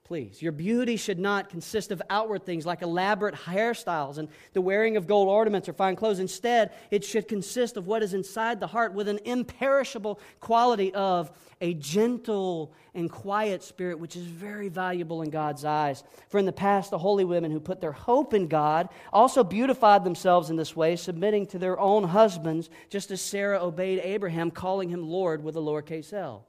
please. 0.04 0.42
Your 0.42 0.52
beauty 0.52 0.96
should 0.96 1.18
not 1.18 1.48
consist 1.48 1.90
of 1.90 2.02
outward 2.10 2.44
things 2.44 2.66
like 2.66 2.82
elaborate 2.82 3.34
hairstyles 3.34 4.18
and 4.18 4.28
the 4.52 4.60
wearing 4.60 4.96
of 4.96 5.06
gold 5.06 5.28
ornaments 5.28 5.68
or 5.68 5.72
fine 5.72 5.96
clothes. 5.96 6.18
Instead, 6.18 6.72
it 6.90 7.04
should 7.04 7.28
consist 7.28 7.76
of 7.76 7.86
what 7.86 8.02
is 8.02 8.12
inside 8.12 8.60
the 8.60 8.66
heart 8.66 8.94
with 8.94 9.08
an 9.08 9.20
imperishable 9.24 10.20
quality 10.40 10.92
of 10.92 11.30
a 11.60 11.74
gentle 11.74 12.74
and 12.94 13.10
quiet 13.10 13.62
spirit, 13.62 13.98
which 13.98 14.16
is 14.16 14.24
very 14.24 14.68
valuable 14.68 15.22
in 15.22 15.30
God's 15.30 15.64
eyes. 15.64 16.02
For 16.28 16.38
in 16.38 16.46
the 16.46 16.52
past, 16.52 16.90
the 16.90 16.98
holy 16.98 17.24
women 17.24 17.50
who 17.50 17.60
put 17.60 17.80
their 17.80 17.92
hope 17.92 18.34
in 18.34 18.48
God 18.48 18.88
also 19.12 19.44
beautified 19.44 20.04
themselves 20.04 20.50
in 20.50 20.56
this 20.56 20.76
way, 20.76 20.96
submitting 20.96 21.46
to 21.46 21.58
their 21.58 21.78
own 21.78 22.04
husbands, 22.04 22.68
just 22.90 23.10
as 23.12 23.22
Sarah 23.22 23.62
obeyed 23.62 24.00
Abraham, 24.02 24.50
calling 24.50 24.88
him 24.88 25.08
Lord 25.08 25.44
with 25.44 25.56
a 25.56 25.60
lowercase 25.60 26.12
l. 26.12 26.44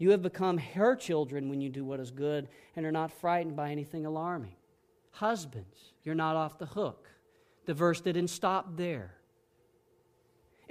You 0.00 0.12
have 0.12 0.22
become 0.22 0.56
her 0.56 0.96
children 0.96 1.50
when 1.50 1.60
you 1.60 1.68
do 1.68 1.84
what 1.84 2.00
is 2.00 2.10
good 2.10 2.48
and 2.74 2.86
are 2.86 2.90
not 2.90 3.12
frightened 3.12 3.54
by 3.54 3.70
anything 3.70 4.06
alarming. 4.06 4.54
Husbands, 5.10 5.92
you're 6.02 6.14
not 6.14 6.36
off 6.36 6.58
the 6.58 6.64
hook. 6.64 7.06
The 7.66 7.74
verse 7.74 8.00
didn't 8.00 8.28
stop 8.28 8.78
there. 8.78 9.14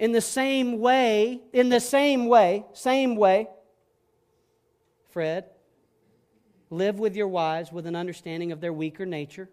In 0.00 0.10
the 0.10 0.20
same 0.20 0.80
way, 0.80 1.42
in 1.52 1.68
the 1.68 1.78
same 1.78 2.26
way, 2.26 2.64
same 2.72 3.14
way, 3.14 3.46
Fred, 5.10 5.44
live 6.68 6.98
with 6.98 7.14
your 7.14 7.28
wives 7.28 7.70
with 7.70 7.86
an 7.86 7.94
understanding 7.94 8.50
of 8.50 8.60
their 8.60 8.72
weaker 8.72 9.06
nature, 9.06 9.48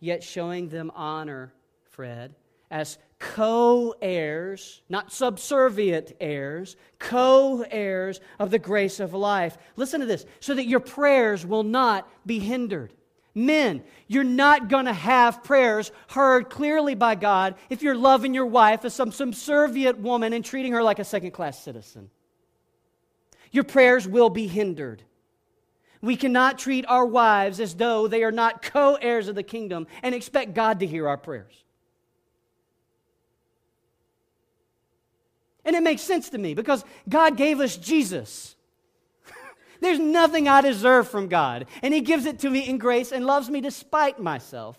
yet 0.00 0.24
showing 0.24 0.68
them 0.68 0.90
honor, 0.96 1.52
Fred, 1.92 2.34
as 2.70 2.98
co 3.18 3.94
heirs, 4.00 4.82
not 4.88 5.12
subservient 5.12 6.12
heirs, 6.20 6.76
co 6.98 7.64
heirs 7.70 8.20
of 8.38 8.50
the 8.50 8.58
grace 8.58 9.00
of 9.00 9.14
life. 9.14 9.58
Listen 9.76 10.00
to 10.00 10.06
this 10.06 10.26
so 10.40 10.54
that 10.54 10.66
your 10.66 10.80
prayers 10.80 11.44
will 11.44 11.62
not 11.64 12.08
be 12.26 12.38
hindered. 12.38 12.92
Men, 13.34 13.84
you're 14.08 14.24
not 14.24 14.68
going 14.68 14.86
to 14.86 14.92
have 14.92 15.44
prayers 15.44 15.92
heard 16.08 16.50
clearly 16.50 16.94
by 16.94 17.14
God 17.14 17.54
if 17.70 17.82
you're 17.82 17.94
loving 17.94 18.34
your 18.34 18.46
wife 18.46 18.84
as 18.84 18.94
some 18.94 19.12
subservient 19.12 19.98
woman 19.98 20.32
and 20.32 20.44
treating 20.44 20.72
her 20.72 20.82
like 20.82 20.98
a 20.98 21.04
second 21.04 21.30
class 21.30 21.62
citizen. 21.62 22.10
Your 23.50 23.64
prayers 23.64 24.08
will 24.08 24.30
be 24.30 24.46
hindered. 24.46 25.02
We 26.00 26.16
cannot 26.16 26.58
treat 26.58 26.84
our 26.86 27.06
wives 27.06 27.60
as 27.60 27.74
though 27.74 28.06
they 28.08 28.22
are 28.22 28.32
not 28.32 28.62
co 28.62 28.94
heirs 28.94 29.28
of 29.28 29.34
the 29.34 29.42
kingdom 29.42 29.86
and 30.02 30.14
expect 30.14 30.54
God 30.54 30.80
to 30.80 30.86
hear 30.86 31.08
our 31.08 31.16
prayers. 31.16 31.64
And 35.68 35.76
it 35.76 35.82
makes 35.82 36.00
sense 36.00 36.30
to 36.30 36.38
me 36.38 36.54
because 36.54 36.82
God 37.10 37.36
gave 37.36 37.60
us 37.60 37.76
Jesus. 37.76 38.56
There's 39.82 39.98
nothing 39.98 40.48
I 40.48 40.62
deserve 40.62 41.08
from 41.08 41.28
God. 41.28 41.66
And 41.82 41.92
He 41.92 42.00
gives 42.00 42.24
it 42.24 42.38
to 42.38 42.48
me 42.48 42.66
in 42.66 42.78
grace 42.78 43.12
and 43.12 43.26
loves 43.26 43.50
me 43.50 43.60
despite 43.60 44.18
myself. 44.18 44.78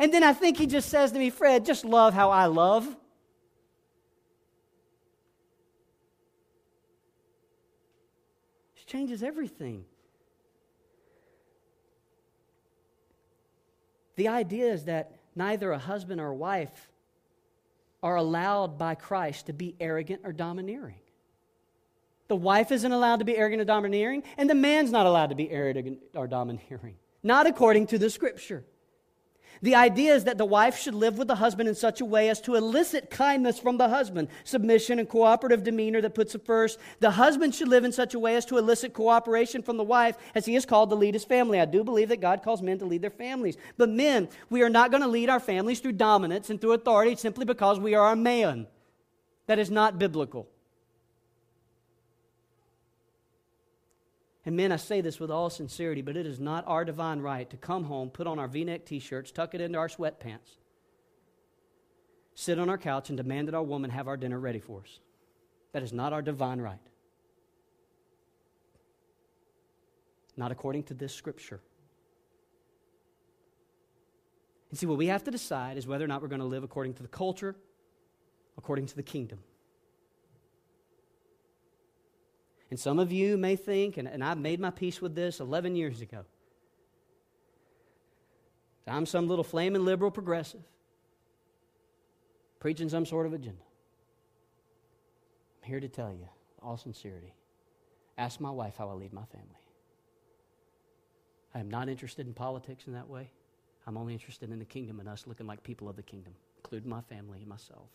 And 0.00 0.12
then 0.12 0.24
I 0.24 0.32
think 0.32 0.56
He 0.56 0.66
just 0.66 0.88
says 0.88 1.12
to 1.12 1.20
me, 1.20 1.30
Fred, 1.30 1.64
just 1.64 1.84
love 1.84 2.14
how 2.14 2.32
I 2.32 2.46
love. 2.46 2.84
It 8.76 8.86
changes 8.88 9.22
everything. 9.22 9.84
The 14.16 14.26
idea 14.26 14.72
is 14.72 14.86
that 14.86 15.12
neither 15.36 15.70
a 15.70 15.78
husband 15.78 16.20
or 16.20 16.30
a 16.30 16.34
wife 16.34 16.90
are 18.04 18.16
allowed 18.16 18.78
by 18.78 18.94
Christ 18.94 19.46
to 19.46 19.54
be 19.54 19.74
arrogant 19.80 20.20
or 20.24 20.32
domineering. 20.32 21.00
The 22.28 22.36
wife 22.36 22.70
isn't 22.70 22.92
allowed 22.92 23.20
to 23.20 23.24
be 23.24 23.34
arrogant 23.34 23.62
or 23.62 23.64
domineering, 23.64 24.22
and 24.36 24.48
the 24.48 24.54
man's 24.54 24.90
not 24.90 25.06
allowed 25.06 25.30
to 25.30 25.34
be 25.34 25.50
arrogant 25.50 26.00
or 26.14 26.26
domineering. 26.26 26.96
Not 27.22 27.46
according 27.46 27.86
to 27.88 27.98
the 27.98 28.10
scripture. 28.10 28.66
The 29.62 29.74
idea 29.74 30.14
is 30.14 30.24
that 30.24 30.38
the 30.38 30.44
wife 30.44 30.76
should 30.76 30.94
live 30.94 31.18
with 31.18 31.28
the 31.28 31.36
husband 31.36 31.68
in 31.68 31.74
such 31.74 32.00
a 32.00 32.04
way 32.04 32.28
as 32.28 32.40
to 32.42 32.54
elicit 32.54 33.10
kindness 33.10 33.58
from 33.58 33.76
the 33.76 33.88
husband, 33.88 34.28
submission 34.44 34.98
and 34.98 35.08
cooperative 35.08 35.62
demeanor 35.62 36.00
that 36.00 36.14
puts 36.14 36.34
it 36.34 36.44
first. 36.44 36.78
The 37.00 37.12
husband 37.12 37.54
should 37.54 37.68
live 37.68 37.84
in 37.84 37.92
such 37.92 38.14
a 38.14 38.18
way 38.18 38.36
as 38.36 38.44
to 38.46 38.58
elicit 38.58 38.92
cooperation 38.92 39.62
from 39.62 39.76
the 39.76 39.84
wife 39.84 40.16
as 40.34 40.46
he 40.46 40.56
is 40.56 40.66
called 40.66 40.90
to 40.90 40.96
lead 40.96 41.14
his 41.14 41.24
family. 41.24 41.60
I 41.60 41.64
do 41.64 41.84
believe 41.84 42.08
that 42.08 42.20
God 42.20 42.42
calls 42.42 42.62
men 42.62 42.78
to 42.78 42.84
lead 42.84 43.02
their 43.02 43.10
families. 43.10 43.56
But 43.76 43.88
men, 43.88 44.28
we 44.50 44.62
are 44.62 44.70
not 44.70 44.90
going 44.90 45.02
to 45.02 45.08
lead 45.08 45.30
our 45.30 45.40
families 45.40 45.80
through 45.80 45.92
dominance 45.92 46.50
and 46.50 46.60
through 46.60 46.72
authority 46.72 47.16
simply 47.16 47.44
because 47.44 47.78
we 47.78 47.94
are 47.94 48.12
a 48.12 48.16
man. 48.16 48.66
That 49.46 49.58
is 49.58 49.70
not 49.70 49.98
biblical. 49.98 50.48
And 54.46 54.56
men, 54.56 54.72
I 54.72 54.76
say 54.76 55.00
this 55.00 55.18
with 55.18 55.30
all 55.30 55.48
sincerity, 55.48 56.02
but 56.02 56.16
it 56.16 56.26
is 56.26 56.38
not 56.38 56.64
our 56.66 56.84
divine 56.84 57.20
right 57.20 57.48
to 57.48 57.56
come 57.56 57.84
home, 57.84 58.10
put 58.10 58.26
on 58.26 58.38
our 58.38 58.48
v 58.48 58.64
neck 58.64 58.84
t 58.84 58.98
shirts, 58.98 59.30
tuck 59.30 59.54
it 59.54 59.60
into 59.60 59.78
our 59.78 59.88
sweatpants, 59.88 60.58
sit 62.34 62.58
on 62.58 62.68
our 62.68 62.76
couch, 62.76 63.08
and 63.08 63.16
demand 63.16 63.48
that 63.48 63.54
our 63.54 63.62
woman 63.62 63.90
have 63.90 64.06
our 64.06 64.16
dinner 64.16 64.38
ready 64.38 64.58
for 64.58 64.80
us. 64.80 64.98
That 65.72 65.82
is 65.82 65.92
not 65.92 66.12
our 66.12 66.20
divine 66.20 66.60
right. 66.60 66.78
Not 70.36 70.52
according 70.52 70.84
to 70.84 70.94
this 70.94 71.14
scripture. 71.14 71.60
And 74.70 74.78
see, 74.78 74.86
what 74.86 74.98
we 74.98 75.06
have 75.06 75.24
to 75.24 75.30
decide 75.30 75.78
is 75.78 75.86
whether 75.86 76.04
or 76.04 76.08
not 76.08 76.20
we're 76.20 76.28
going 76.28 76.40
to 76.40 76.46
live 76.46 76.64
according 76.64 76.94
to 76.94 77.02
the 77.02 77.08
culture, 77.08 77.56
according 78.58 78.86
to 78.86 78.96
the 78.96 79.02
kingdom. 79.02 79.38
And 82.74 82.80
some 82.80 82.98
of 82.98 83.12
you 83.12 83.36
may 83.36 83.54
think, 83.54 83.98
and, 83.98 84.08
and 84.08 84.24
I 84.24 84.34
made 84.34 84.58
my 84.58 84.70
peace 84.70 85.00
with 85.00 85.14
this 85.14 85.38
11 85.38 85.76
years 85.76 86.00
ago, 86.00 86.24
I'm 88.84 89.06
some 89.06 89.28
little 89.28 89.44
flaming 89.44 89.84
liberal 89.84 90.10
progressive 90.10 90.64
preaching 92.58 92.88
some 92.88 93.06
sort 93.06 93.26
of 93.26 93.32
agenda. 93.32 93.62
I'm 95.62 95.68
here 95.68 95.78
to 95.78 95.86
tell 95.86 96.10
you, 96.10 96.26
all 96.60 96.76
sincerity, 96.76 97.32
ask 98.18 98.40
my 98.40 98.50
wife 98.50 98.74
how 98.76 98.88
I 98.88 98.94
lead 98.94 99.12
my 99.12 99.26
family. 99.26 99.62
I 101.54 101.60
am 101.60 101.70
not 101.70 101.88
interested 101.88 102.26
in 102.26 102.34
politics 102.34 102.88
in 102.88 102.94
that 102.94 103.08
way. 103.08 103.30
I'm 103.86 103.96
only 103.96 104.14
interested 104.14 104.50
in 104.50 104.58
the 104.58 104.64
kingdom 104.64 104.98
and 104.98 105.08
us 105.08 105.28
looking 105.28 105.46
like 105.46 105.62
people 105.62 105.88
of 105.88 105.94
the 105.94 106.02
kingdom, 106.02 106.34
including 106.56 106.90
my 106.90 107.02
family 107.02 107.38
and 107.38 107.46
myself. 107.46 107.86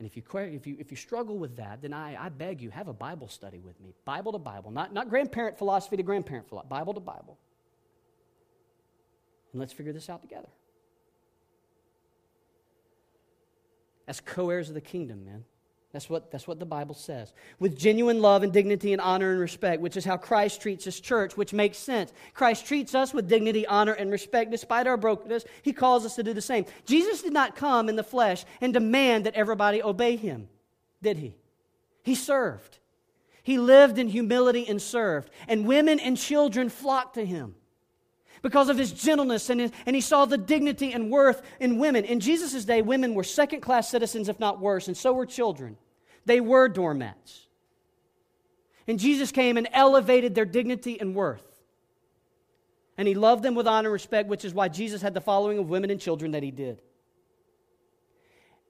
And 0.00 0.06
if 0.06 0.16
you, 0.16 0.22
if 0.34 0.66
you, 0.66 0.76
if 0.78 0.90
you 0.90 0.96
struggle 0.96 1.36
with 1.36 1.56
that, 1.56 1.82
then 1.82 1.92
I, 1.92 2.16
I 2.18 2.30
beg 2.30 2.62
you, 2.62 2.70
have 2.70 2.88
a 2.88 2.92
Bible 2.94 3.28
study 3.28 3.60
with 3.60 3.78
me. 3.82 3.92
Bible 4.06 4.32
to 4.32 4.38
Bible. 4.38 4.70
Not, 4.70 4.94
not 4.94 5.10
grandparent 5.10 5.58
philosophy 5.58 5.98
to 5.98 6.02
grandparent 6.02 6.48
philosophy, 6.48 6.70
Bible 6.70 6.94
to 6.94 7.00
Bible. 7.00 7.36
And 9.52 9.60
let's 9.60 9.74
figure 9.74 9.92
this 9.92 10.08
out 10.08 10.22
together. 10.22 10.48
As 14.08 14.22
co 14.22 14.48
heirs 14.48 14.70
of 14.70 14.74
the 14.74 14.80
kingdom, 14.80 15.22
man. 15.26 15.44
That's 15.92 16.08
what, 16.08 16.30
that's 16.30 16.46
what 16.46 16.60
the 16.60 16.66
Bible 16.66 16.94
says. 16.94 17.32
With 17.58 17.76
genuine 17.76 18.20
love 18.20 18.44
and 18.44 18.52
dignity 18.52 18.92
and 18.92 19.00
honor 19.00 19.32
and 19.32 19.40
respect, 19.40 19.82
which 19.82 19.96
is 19.96 20.04
how 20.04 20.16
Christ 20.16 20.60
treats 20.60 20.84
his 20.84 21.00
church, 21.00 21.36
which 21.36 21.52
makes 21.52 21.78
sense. 21.78 22.12
Christ 22.32 22.64
treats 22.64 22.94
us 22.94 23.12
with 23.12 23.28
dignity, 23.28 23.66
honor, 23.66 23.92
and 23.92 24.10
respect 24.10 24.52
despite 24.52 24.86
our 24.86 24.96
brokenness. 24.96 25.44
He 25.62 25.72
calls 25.72 26.06
us 26.06 26.14
to 26.14 26.22
do 26.22 26.32
the 26.32 26.40
same. 26.40 26.64
Jesus 26.86 27.22
did 27.22 27.32
not 27.32 27.56
come 27.56 27.88
in 27.88 27.96
the 27.96 28.04
flesh 28.04 28.44
and 28.60 28.72
demand 28.72 29.26
that 29.26 29.34
everybody 29.34 29.82
obey 29.82 30.14
him, 30.14 30.48
did 31.02 31.16
he? 31.16 31.34
He 32.04 32.14
served. 32.14 32.78
He 33.42 33.58
lived 33.58 33.98
in 33.98 34.08
humility 34.08 34.68
and 34.68 34.80
served. 34.80 35.30
And 35.48 35.66
women 35.66 35.98
and 35.98 36.16
children 36.16 36.68
flocked 36.68 37.14
to 37.14 37.24
him 37.24 37.56
because 38.42 38.68
of 38.68 38.78
his 38.78 38.92
gentleness 38.92 39.50
and, 39.50 39.60
his, 39.60 39.72
and 39.86 39.94
he 39.94 40.00
saw 40.00 40.24
the 40.24 40.38
dignity 40.38 40.92
and 40.92 41.10
worth 41.10 41.42
in 41.58 41.78
women. 41.78 42.04
In 42.04 42.20
Jesus' 42.20 42.64
day, 42.64 42.82
women 42.82 43.14
were 43.14 43.24
second 43.24 43.60
class 43.60 43.90
citizens, 43.90 44.28
if 44.28 44.40
not 44.40 44.60
worse, 44.60 44.88
and 44.88 44.96
so 44.96 45.12
were 45.12 45.26
children. 45.26 45.76
They 46.24 46.40
were 46.40 46.68
doormats. 46.68 47.46
And 48.86 48.98
Jesus 48.98 49.30
came 49.30 49.56
and 49.56 49.68
elevated 49.72 50.34
their 50.34 50.44
dignity 50.44 51.00
and 51.00 51.14
worth. 51.14 51.44
And 52.96 53.06
he 53.06 53.14
loved 53.14 53.42
them 53.42 53.54
with 53.54 53.66
honor 53.66 53.88
and 53.88 53.92
respect, 53.92 54.28
which 54.28 54.44
is 54.44 54.52
why 54.52 54.68
Jesus 54.68 55.00
had 55.00 55.14
the 55.14 55.20
following 55.20 55.58
of 55.58 55.68
women 55.68 55.90
and 55.90 56.00
children 56.00 56.32
that 56.32 56.42
he 56.42 56.50
did. 56.50 56.82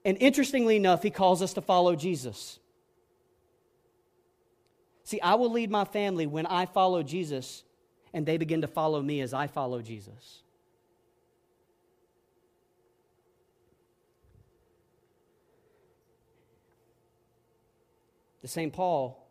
And 0.03 0.17
interestingly 0.19 0.75
enough, 0.75 1.03
he 1.03 1.09
calls 1.09 1.41
us 1.41 1.53
to 1.53 1.61
follow 1.61 1.95
Jesus. 1.95 2.59
See, 5.03 5.19
I 5.21 5.35
will 5.35 5.51
lead 5.51 5.69
my 5.69 5.85
family 5.85 6.27
when 6.27 6.45
I 6.45 6.65
follow 6.65 7.03
Jesus 7.03 7.63
and 8.13 8.25
they 8.25 8.37
begin 8.37 8.61
to 8.61 8.67
follow 8.67 9.01
me 9.01 9.21
as 9.21 9.33
I 9.33 9.47
follow 9.47 9.81
Jesus. 9.81 10.41
The 18.41 18.47
same 18.47 18.71
Paul, 18.71 19.29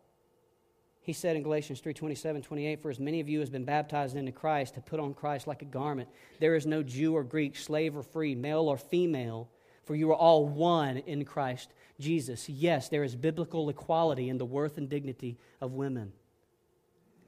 he 1.01 1.13
said 1.13 1.35
in 1.35 1.43
Galatians 1.43 1.81
3 1.81 1.93
27, 1.93 2.41
28, 2.41 2.81
For 2.81 2.89
as 2.89 2.99
many 2.99 3.19
of 3.19 3.27
you 3.27 3.41
as 3.41 3.49
been 3.49 3.65
baptized 3.65 4.15
into 4.15 4.31
Christ 4.31 4.75
have 4.75 4.85
put 4.85 4.99
on 4.99 5.13
Christ 5.13 5.47
like 5.47 5.61
a 5.61 5.65
garment. 5.65 6.09
There 6.39 6.55
is 6.55 6.65
no 6.65 6.81
Jew 6.81 7.15
or 7.15 7.23
Greek, 7.23 7.57
slave 7.57 7.97
or 7.97 8.03
free, 8.03 8.35
male 8.35 8.69
or 8.69 8.77
female, 8.77 9.49
for 9.83 9.95
you 9.95 10.09
are 10.11 10.15
all 10.15 10.47
one 10.47 10.97
in 10.97 11.25
Christ 11.25 11.73
Jesus. 11.99 12.47
Yes, 12.47 12.87
there 12.87 13.03
is 13.03 13.15
biblical 13.15 13.69
equality 13.69 14.29
in 14.29 14.37
the 14.37 14.45
worth 14.45 14.77
and 14.77 14.87
dignity 14.87 15.37
of 15.59 15.73
women. 15.73 16.13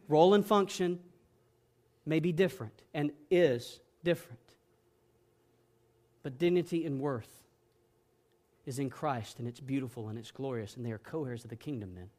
Role 0.08 0.34
and 0.34 0.46
function, 0.46 1.00
may 2.06 2.20
be 2.20 2.32
different 2.32 2.84
and 2.94 3.12
is 3.32 3.80
different. 4.04 4.40
But 6.22 6.38
dignity 6.38 6.86
and 6.86 7.00
worth 7.00 7.44
is 8.66 8.80
in 8.80 8.90
Christ, 8.90 9.40
and 9.40 9.48
it's 9.48 9.60
beautiful 9.60 10.08
and 10.10 10.18
it's 10.18 10.32
glorious, 10.32 10.76
and 10.76 10.86
they 10.86 10.92
are 10.92 10.98
co 10.98 11.26
heirs 11.26 11.44
of 11.44 11.50
the 11.50 11.56
kingdom, 11.56 11.96
men. 11.96 12.10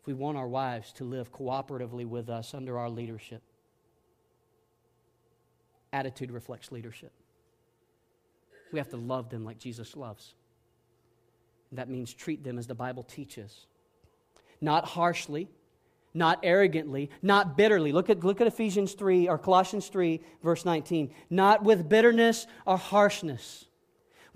If 0.00 0.06
we 0.06 0.14
want 0.14 0.36
our 0.36 0.48
wives 0.48 0.92
to 0.94 1.04
live 1.04 1.32
cooperatively 1.32 2.06
with 2.06 2.28
us 2.28 2.54
under 2.54 2.78
our 2.78 2.90
leadership, 2.90 3.42
attitude 5.92 6.30
reflects 6.30 6.72
leadership. 6.72 7.12
We 8.72 8.78
have 8.78 8.90
to 8.90 8.96
love 8.96 9.30
them 9.30 9.44
like 9.44 9.58
Jesus 9.58 9.96
loves. 9.96 10.34
That 11.72 11.88
means 11.88 12.12
treat 12.12 12.42
them 12.42 12.58
as 12.58 12.66
the 12.66 12.74
Bible 12.74 13.02
teaches. 13.02 13.66
Not 14.60 14.84
harshly, 14.84 15.48
not 16.16 16.40
arrogantly, 16.42 17.10
not 17.22 17.56
bitterly. 17.56 17.92
Look 17.92 18.10
at, 18.10 18.24
look 18.24 18.40
at 18.40 18.46
Ephesians 18.46 18.94
3 18.94 19.28
or 19.28 19.38
Colossians 19.38 19.88
3, 19.88 20.20
verse 20.42 20.64
19. 20.64 21.12
Not 21.30 21.62
with 21.62 21.88
bitterness 21.88 22.46
or 22.64 22.78
harshness 22.78 23.65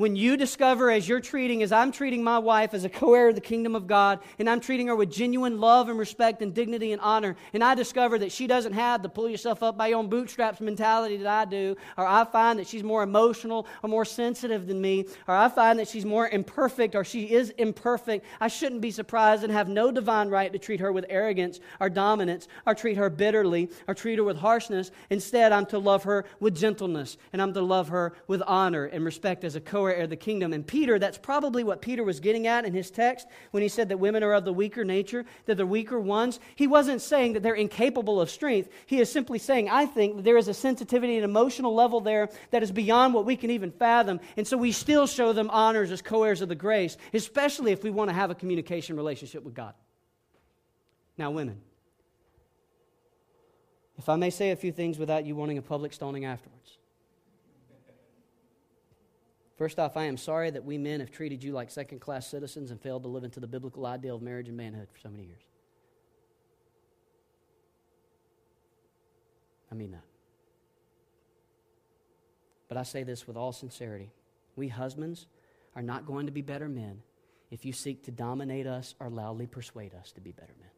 when 0.00 0.16
you 0.16 0.38
discover 0.38 0.90
as 0.90 1.06
you're 1.06 1.20
treating, 1.20 1.62
as 1.62 1.72
I'm 1.72 1.92
treating 1.92 2.24
my 2.24 2.38
wife 2.38 2.72
as 2.72 2.84
a 2.84 2.88
co 2.88 3.12
heir 3.12 3.28
of 3.28 3.34
the 3.34 3.40
kingdom 3.42 3.74
of 3.74 3.86
God, 3.86 4.20
and 4.38 4.48
I'm 4.48 4.58
treating 4.58 4.86
her 4.86 4.96
with 4.96 5.10
genuine 5.10 5.60
love 5.60 5.90
and 5.90 5.98
respect 5.98 6.40
and 6.40 6.54
dignity 6.54 6.92
and 6.92 7.02
honor, 7.02 7.36
and 7.52 7.62
I 7.62 7.74
discover 7.74 8.18
that 8.20 8.32
she 8.32 8.46
doesn't 8.46 8.72
have 8.72 9.02
the 9.02 9.10
pull 9.10 9.28
yourself 9.28 9.62
up 9.62 9.76
by 9.76 9.88
your 9.88 9.98
own 9.98 10.08
bootstraps 10.08 10.58
mentality 10.58 11.18
that 11.18 11.26
I 11.26 11.44
do, 11.44 11.76
or 11.98 12.06
I 12.06 12.24
find 12.24 12.58
that 12.58 12.66
she's 12.66 12.82
more 12.82 13.02
emotional 13.02 13.66
or 13.82 13.90
more 13.90 14.06
sensitive 14.06 14.66
than 14.66 14.80
me, 14.80 15.04
or 15.28 15.34
I 15.34 15.50
find 15.50 15.78
that 15.78 15.88
she's 15.88 16.06
more 16.06 16.26
imperfect 16.26 16.94
or 16.94 17.04
she 17.04 17.30
is 17.30 17.50
imperfect, 17.50 18.24
I 18.40 18.48
shouldn't 18.48 18.80
be 18.80 18.92
surprised 18.92 19.44
and 19.44 19.52
have 19.52 19.68
no 19.68 19.90
divine 19.90 20.30
right 20.30 20.50
to 20.50 20.58
treat 20.58 20.80
her 20.80 20.92
with 20.92 21.04
arrogance 21.10 21.60
or 21.78 21.90
dominance, 21.90 22.48
or 22.66 22.74
treat 22.74 22.96
her 22.96 23.10
bitterly, 23.10 23.68
or 23.86 23.92
treat 23.92 24.16
her 24.16 24.24
with 24.24 24.38
harshness. 24.38 24.92
Instead, 25.10 25.52
I'm 25.52 25.66
to 25.66 25.78
love 25.78 26.04
her 26.04 26.24
with 26.38 26.56
gentleness, 26.56 27.18
and 27.34 27.42
I'm 27.42 27.52
to 27.52 27.60
love 27.60 27.88
her 27.88 28.14
with 28.28 28.40
honor 28.46 28.86
and 28.86 29.04
respect 29.04 29.44
as 29.44 29.56
a 29.56 29.60
co 29.60 29.89
heir 29.92 30.04
of 30.04 30.10
the 30.10 30.16
kingdom. 30.16 30.52
And 30.52 30.66
Peter, 30.66 30.98
that's 30.98 31.18
probably 31.18 31.64
what 31.64 31.82
Peter 31.82 32.04
was 32.04 32.20
getting 32.20 32.46
at 32.46 32.64
in 32.64 32.72
his 32.72 32.90
text 32.90 33.26
when 33.50 33.62
he 33.62 33.68
said 33.68 33.88
that 33.88 33.98
women 33.98 34.22
are 34.22 34.32
of 34.32 34.44
the 34.44 34.52
weaker 34.52 34.84
nature, 34.84 35.24
that 35.46 35.56
the 35.56 35.66
weaker 35.66 35.98
ones. 35.98 36.40
He 36.54 36.66
wasn't 36.66 37.02
saying 37.02 37.34
that 37.34 37.42
they're 37.42 37.54
incapable 37.54 38.20
of 38.20 38.30
strength. 38.30 38.68
He 38.86 39.00
is 39.00 39.10
simply 39.10 39.38
saying, 39.38 39.68
I 39.68 39.86
think 39.86 40.16
that 40.16 40.22
there 40.22 40.36
is 40.36 40.48
a 40.48 40.54
sensitivity 40.54 41.16
and 41.16 41.24
emotional 41.24 41.74
level 41.74 42.00
there 42.00 42.30
that 42.50 42.62
is 42.62 42.72
beyond 42.72 43.14
what 43.14 43.24
we 43.24 43.36
can 43.36 43.50
even 43.50 43.70
fathom. 43.70 44.20
And 44.36 44.46
so 44.46 44.56
we 44.56 44.72
still 44.72 45.06
show 45.06 45.32
them 45.32 45.50
honors 45.50 45.90
as 45.90 46.02
co 46.02 46.22
heirs 46.22 46.40
of 46.40 46.48
the 46.48 46.54
grace, 46.54 46.96
especially 47.12 47.72
if 47.72 47.82
we 47.82 47.90
want 47.90 48.10
to 48.10 48.14
have 48.14 48.30
a 48.30 48.34
communication 48.34 48.96
relationship 48.96 49.44
with 49.44 49.54
God. 49.54 49.74
Now, 51.16 51.30
women. 51.30 51.60
If 53.98 54.08
I 54.08 54.16
may 54.16 54.30
say 54.30 54.50
a 54.50 54.56
few 54.56 54.72
things 54.72 54.98
without 54.98 55.26
you 55.26 55.36
wanting 55.36 55.58
a 55.58 55.62
public 55.62 55.92
stoning 55.92 56.24
afterwards. 56.24 56.78
First 59.60 59.78
off, 59.78 59.98
I 59.98 60.04
am 60.04 60.16
sorry 60.16 60.48
that 60.48 60.64
we 60.64 60.78
men 60.78 61.00
have 61.00 61.10
treated 61.10 61.44
you 61.44 61.52
like 61.52 61.70
second 61.70 61.98
class 61.98 62.26
citizens 62.26 62.70
and 62.70 62.80
failed 62.80 63.02
to 63.02 63.10
live 63.10 63.24
into 63.24 63.40
the 63.40 63.46
biblical 63.46 63.84
ideal 63.84 64.16
of 64.16 64.22
marriage 64.22 64.48
and 64.48 64.56
manhood 64.56 64.88
for 64.90 64.98
so 64.98 65.10
many 65.10 65.24
years. 65.24 65.42
I 69.70 69.74
mean 69.74 69.90
that. 69.90 70.04
But 72.68 72.78
I 72.78 72.84
say 72.84 73.02
this 73.02 73.26
with 73.26 73.36
all 73.36 73.52
sincerity. 73.52 74.10
We 74.56 74.68
husbands 74.68 75.26
are 75.76 75.82
not 75.82 76.06
going 76.06 76.24
to 76.24 76.32
be 76.32 76.40
better 76.40 76.66
men 76.66 77.02
if 77.50 77.66
you 77.66 77.74
seek 77.74 78.02
to 78.04 78.10
dominate 78.10 78.66
us 78.66 78.94
or 78.98 79.10
loudly 79.10 79.46
persuade 79.46 79.94
us 79.94 80.10
to 80.12 80.22
be 80.22 80.32
better 80.32 80.54
men. 80.58 80.70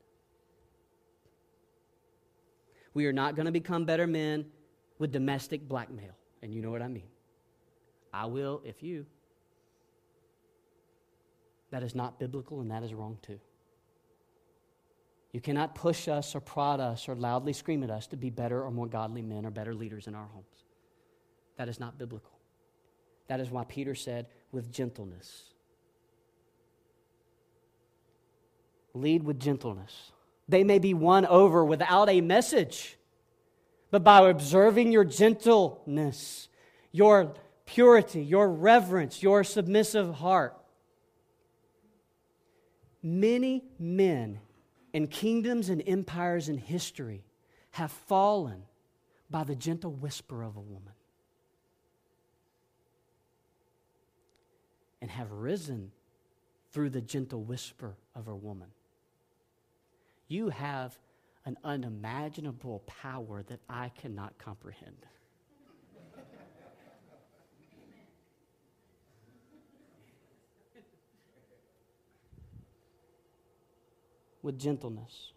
We 2.95 3.07
are 3.07 3.13
not 3.13 3.37
going 3.37 3.47
to 3.47 3.53
become 3.53 3.85
better 3.85 4.09
men 4.09 4.47
with 4.99 5.13
domestic 5.13 5.69
blackmail, 5.69 6.17
and 6.43 6.53
you 6.53 6.63
know 6.63 6.73
what 6.73 6.83
I 6.83 6.89
mean. 6.89 7.07
I 8.13 8.27
will 8.27 8.61
if 8.65 8.83
you. 8.83 9.07
That 11.71 11.83
is 11.83 11.95
not 11.95 12.19
biblical 12.19 12.61
and 12.61 12.71
that 12.71 12.83
is 12.83 12.93
wrong 12.93 13.19
too. 13.23 13.41
You 15.33 15.41
cannot 15.41 15.75
push 15.75 16.09
us 16.09 16.35
or 16.35 16.41
prod 16.41 16.79
us 16.79 17.09
or 17.09 17.15
loudly 17.15 17.55
scream 17.55 17.83
at 17.83 17.91
us 17.91 18.07
to 18.09 18.17
be 18.17 18.29
better 18.29 18.63
or 18.63 18.71
more 18.71 18.87
godly 18.87 19.23
men 19.23 19.47
or 19.47 19.51
better 19.51 19.75
leaders 19.75 20.07
in 20.07 20.15
our 20.15 20.27
homes. 20.27 20.45
That 21.57 21.69
is 21.69 21.81
not 21.81 21.99
biblical. 21.99 22.33
That 23.29 23.41
is 23.41 23.51
why 23.51 23.65
Peter 23.65 23.95
said, 23.95 24.27
with 24.51 24.71
gentleness. 24.71 25.45
Lead 28.93 29.23
with 29.23 29.41
gentleness. 29.41 30.13
They 30.49 30.65
may 30.65 30.79
be 30.79 30.93
won 30.93 31.25
over 31.25 31.65
without 31.65 32.11
a 32.11 32.21
message, 32.21 32.99
but 33.91 34.05
by 34.05 34.29
observing 34.29 34.93
your 34.93 35.05
gentleness, 35.05 36.49
your 36.91 37.33
purity, 37.67 38.23
your 38.23 38.49
reverence, 38.49 39.23
your 39.23 39.45
submissive 39.45 40.15
heart. 40.15 40.57
Many 43.03 43.65
men 43.79 44.41
and 44.95 45.11
kingdoms 45.11 45.69
and 45.69 45.83
empires 45.87 46.49
in 46.49 46.59
history 46.59 47.25
have 47.73 47.91
fallen 47.91 48.63
by 49.31 49.45
the 49.45 49.57
gentle 49.57 49.93
whisper 49.93 50.43
of 50.43 50.57
a 50.57 50.61
woman 50.61 50.93
and 55.01 55.11
have 55.11 55.33
risen 55.33 55.91
through 56.71 56.91
the 56.91 57.01
gentle 57.01 57.43
whisper 57.43 57.97
of 58.15 58.29
a 58.29 58.37
woman. 58.37 58.69
You 60.29 60.51
have 60.51 60.97
an 61.45 61.59
unimaginable 61.65 62.83
power 62.87 63.43
that 63.43 63.61
I 63.69 63.89
cannot 63.91 64.39
comprehend. 64.39 65.07
With 74.43 74.59
gentleness, 74.59 75.33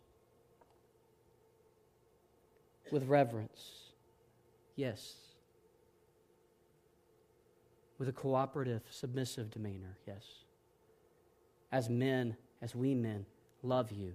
with 2.92 3.08
reverence. 3.08 3.86
Yes. 4.76 5.14
With 7.98 8.10
a 8.10 8.12
cooperative, 8.12 8.82
submissive 8.90 9.52
demeanor. 9.52 9.98
Yes. 10.06 10.24
As 11.72 11.90
men, 11.90 12.36
as 12.62 12.76
we 12.76 12.94
men, 12.94 13.26
love 13.64 13.92
you 13.92 14.14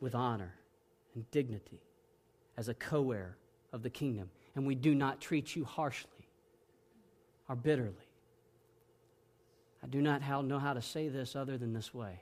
with 0.00 0.14
honor 0.14 0.54
and 1.14 1.30
dignity 1.30 1.80
as 2.56 2.68
a 2.68 2.74
co 2.74 3.12
heir 3.12 3.36
of 3.72 3.82
the 3.82 3.90
kingdom. 3.90 4.30
and 4.56 4.64
we 4.64 4.76
do 4.76 4.94
not 4.94 5.20
treat 5.20 5.56
you 5.56 5.64
harshly 5.64 6.28
or 7.48 7.56
bitterly. 7.56 8.08
I 9.82 9.88
do 9.88 10.00
not 10.00 10.22
know 10.44 10.58
how 10.60 10.72
to 10.74 10.80
say 10.80 11.08
this 11.08 11.34
other 11.34 11.58
than 11.58 11.72
this 11.72 11.92
way. 11.92 12.20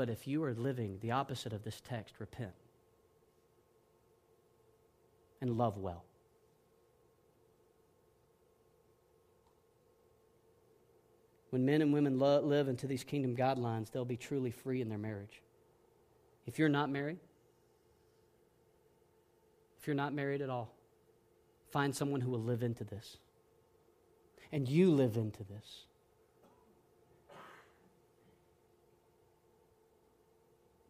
But 0.00 0.08
if 0.08 0.26
you 0.26 0.42
are 0.44 0.54
living 0.54 0.96
the 1.02 1.10
opposite 1.10 1.52
of 1.52 1.62
this 1.62 1.82
text, 1.86 2.14
repent 2.20 2.54
and 5.42 5.58
love 5.58 5.76
well. 5.76 6.04
When 11.50 11.66
men 11.66 11.82
and 11.82 11.92
women 11.92 12.18
lo- 12.18 12.40
live 12.40 12.66
into 12.66 12.86
these 12.86 13.04
kingdom 13.04 13.36
guidelines, 13.36 13.92
they'll 13.92 14.06
be 14.06 14.16
truly 14.16 14.50
free 14.50 14.80
in 14.80 14.88
their 14.88 14.96
marriage. 14.96 15.42
If 16.46 16.58
you're 16.58 16.70
not 16.70 16.88
married, 16.88 17.18
if 19.78 19.86
you're 19.86 19.92
not 19.92 20.14
married 20.14 20.40
at 20.40 20.48
all, 20.48 20.72
find 21.72 21.94
someone 21.94 22.22
who 22.22 22.30
will 22.30 22.42
live 22.42 22.62
into 22.62 22.84
this. 22.84 23.18
And 24.50 24.66
you 24.66 24.92
live 24.92 25.18
into 25.18 25.44
this. 25.44 25.84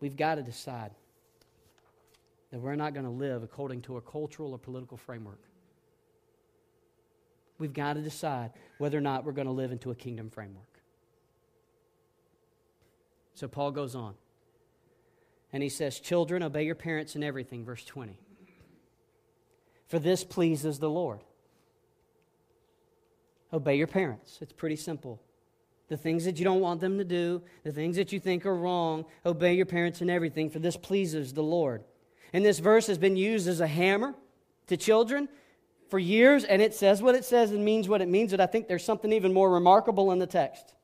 We've 0.00 0.16
got 0.16 0.36
to 0.36 0.42
decide 0.42 0.92
that 2.50 2.60
we're 2.60 2.74
not 2.74 2.94
going 2.94 3.04
to 3.04 3.10
live 3.10 3.42
according 3.42 3.82
to 3.82 3.96
a 3.96 4.00
cultural 4.00 4.52
or 4.52 4.58
political 4.58 4.96
framework. 4.96 5.40
We've 7.58 7.72
got 7.72 7.94
to 7.94 8.00
decide 8.00 8.52
whether 8.78 8.96
or 8.96 9.02
not 9.02 9.24
we're 9.24 9.32
going 9.32 9.46
to 9.46 9.52
live 9.52 9.70
into 9.70 9.90
a 9.90 9.94
kingdom 9.94 10.30
framework. 10.30 10.64
So 13.34 13.48
Paul 13.48 13.70
goes 13.70 13.94
on. 13.94 14.14
And 15.52 15.62
he 15.62 15.68
says, 15.68 16.00
Children, 16.00 16.42
obey 16.42 16.64
your 16.64 16.74
parents 16.74 17.16
in 17.16 17.22
everything, 17.22 17.64
verse 17.64 17.84
20. 17.84 18.18
For 19.88 19.98
this 19.98 20.24
pleases 20.24 20.78
the 20.78 20.90
Lord. 20.90 21.20
Obey 23.52 23.76
your 23.76 23.88
parents. 23.88 24.38
It's 24.40 24.52
pretty 24.52 24.76
simple. 24.76 25.20
The 25.90 25.96
things 25.96 26.24
that 26.24 26.38
you 26.38 26.44
don't 26.44 26.60
want 26.60 26.80
them 26.80 26.98
to 26.98 27.04
do, 27.04 27.42
the 27.64 27.72
things 27.72 27.96
that 27.96 28.12
you 28.12 28.20
think 28.20 28.46
are 28.46 28.54
wrong, 28.54 29.04
obey 29.26 29.54
your 29.54 29.66
parents 29.66 30.00
in 30.00 30.08
everything, 30.08 30.48
for 30.48 30.60
this 30.60 30.76
pleases 30.76 31.34
the 31.34 31.42
Lord. 31.42 31.82
And 32.32 32.44
this 32.44 32.60
verse 32.60 32.86
has 32.86 32.96
been 32.96 33.16
used 33.16 33.48
as 33.48 33.60
a 33.60 33.66
hammer 33.66 34.14
to 34.68 34.76
children 34.76 35.28
for 35.88 35.98
years, 35.98 36.44
and 36.44 36.62
it 36.62 36.74
says 36.74 37.02
what 37.02 37.16
it 37.16 37.24
says 37.24 37.50
and 37.50 37.64
means 37.64 37.88
what 37.88 38.00
it 38.00 38.08
means, 38.08 38.30
but 38.30 38.40
I 38.40 38.46
think 38.46 38.68
there's 38.68 38.84
something 38.84 39.12
even 39.12 39.32
more 39.34 39.50
remarkable 39.50 40.12
in 40.12 40.20
the 40.20 40.28
text. 40.28 40.74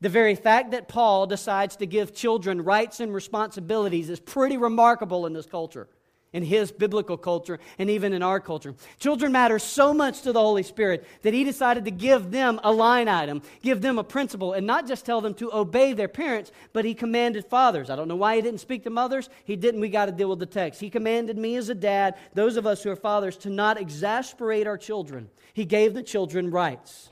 The 0.00 0.08
very 0.08 0.36
fact 0.36 0.70
that 0.70 0.86
Paul 0.86 1.26
decides 1.26 1.74
to 1.76 1.86
give 1.86 2.14
children 2.14 2.62
rights 2.62 3.00
and 3.00 3.12
responsibilities 3.12 4.10
is 4.10 4.20
pretty 4.20 4.56
remarkable 4.56 5.26
in 5.26 5.32
this 5.32 5.46
culture 5.46 5.88
in 6.34 6.42
his 6.42 6.70
biblical 6.70 7.16
culture 7.16 7.58
and 7.78 7.88
even 7.88 8.12
in 8.12 8.22
our 8.22 8.40
culture. 8.40 8.74
Children 8.98 9.32
matter 9.32 9.58
so 9.58 9.94
much 9.94 10.20
to 10.22 10.32
the 10.32 10.40
Holy 10.40 10.64
Spirit 10.64 11.06
that 11.22 11.32
he 11.32 11.44
decided 11.44 11.86
to 11.86 11.90
give 11.90 12.30
them 12.30 12.60
a 12.62 12.72
line 12.72 13.08
item, 13.08 13.40
give 13.62 13.80
them 13.80 13.98
a 13.98 14.04
principle, 14.04 14.52
and 14.52 14.66
not 14.66 14.86
just 14.86 15.06
tell 15.06 15.22
them 15.22 15.32
to 15.34 15.54
obey 15.54 15.92
their 15.92 16.08
parents, 16.08 16.52
but 16.72 16.84
he 16.84 16.92
commanded 16.92 17.46
fathers. 17.46 17.88
I 17.88 17.96
don't 17.96 18.08
know 18.08 18.16
why 18.16 18.36
he 18.36 18.42
didn't 18.42 18.60
speak 18.60 18.82
to 18.84 18.90
mothers. 18.90 19.30
He 19.44 19.56
didn't. 19.56 19.80
We 19.80 19.88
got 19.88 20.06
to 20.06 20.12
deal 20.12 20.28
with 20.28 20.40
the 20.40 20.46
text. 20.46 20.80
He 20.80 20.90
commanded 20.90 21.38
me 21.38 21.54
as 21.56 21.68
a 21.68 21.74
dad, 21.74 22.16
those 22.34 22.56
of 22.56 22.66
us 22.66 22.82
who 22.82 22.90
are 22.90 22.96
fathers, 22.96 23.36
to 23.38 23.50
not 23.50 23.80
exasperate 23.80 24.66
our 24.66 24.76
children. 24.76 25.30
He 25.54 25.64
gave 25.64 25.94
the 25.94 26.02
children 26.02 26.50
rights 26.50 27.10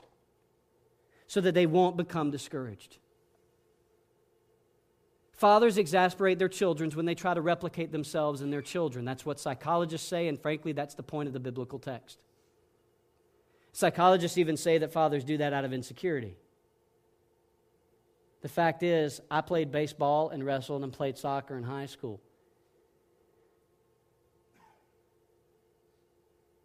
so 1.27 1.39
that 1.39 1.55
they 1.55 1.65
won't 1.65 1.95
become 1.95 2.29
discouraged. 2.29 2.97
Fathers 5.43 5.77
exasperate 5.77 6.39
their 6.39 6.47
children 6.47 6.89
when 6.91 7.05
they 7.05 7.15
try 7.15 7.33
to 7.33 7.41
replicate 7.41 7.91
themselves 7.91 8.39
in 8.39 8.49
their 8.49 8.61
children. 8.61 9.03
That's 9.03 9.25
what 9.25 9.41
psychologists 9.41 10.07
say, 10.07 10.29
and 10.29 10.41
frankly, 10.41 10.71
that's 10.71 10.95
the 10.95 11.03
point 11.03 11.27
of 11.27 11.33
the 11.33 11.39
biblical 11.41 11.79
text. 11.79 12.17
Psychologists 13.73 14.37
even 14.37 14.55
say 14.55 14.77
that 14.77 14.93
fathers 14.93 15.25
do 15.25 15.35
that 15.39 15.51
out 15.51 15.65
of 15.65 15.73
insecurity. 15.73 16.37
The 18.39 18.47
fact 18.47 18.83
is, 18.83 19.19
I 19.29 19.41
played 19.41 19.69
baseball 19.69 20.29
and 20.29 20.45
wrestled 20.45 20.81
and 20.81 20.93
played 20.93 21.17
soccer 21.17 21.57
in 21.57 21.63
high 21.63 21.87
school. 21.87 22.21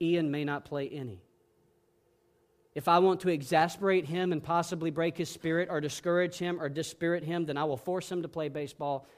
Ian 0.01 0.31
may 0.31 0.45
not 0.45 0.65
play 0.65 0.89
any. 0.89 1.21
If 2.79 2.87
I 2.87 3.01
want 3.01 3.19
to 3.23 3.29
exasperate 3.29 4.05
him 4.05 4.31
and 4.31 4.41
possibly 4.41 4.93
break 4.93 5.19
his 5.19 5.29
spirit 5.29 5.67
or 5.69 5.81
discourage 5.81 6.39
him 6.39 6.63
or 6.63 6.69
dispirit 6.69 7.25
him, 7.25 7.45
then 7.45 7.57
I 7.57 7.65
will 7.65 7.77
force 7.77 8.09
him 8.09 8.23
to 8.23 8.29
play 8.29 8.49
baseball, 8.49 9.09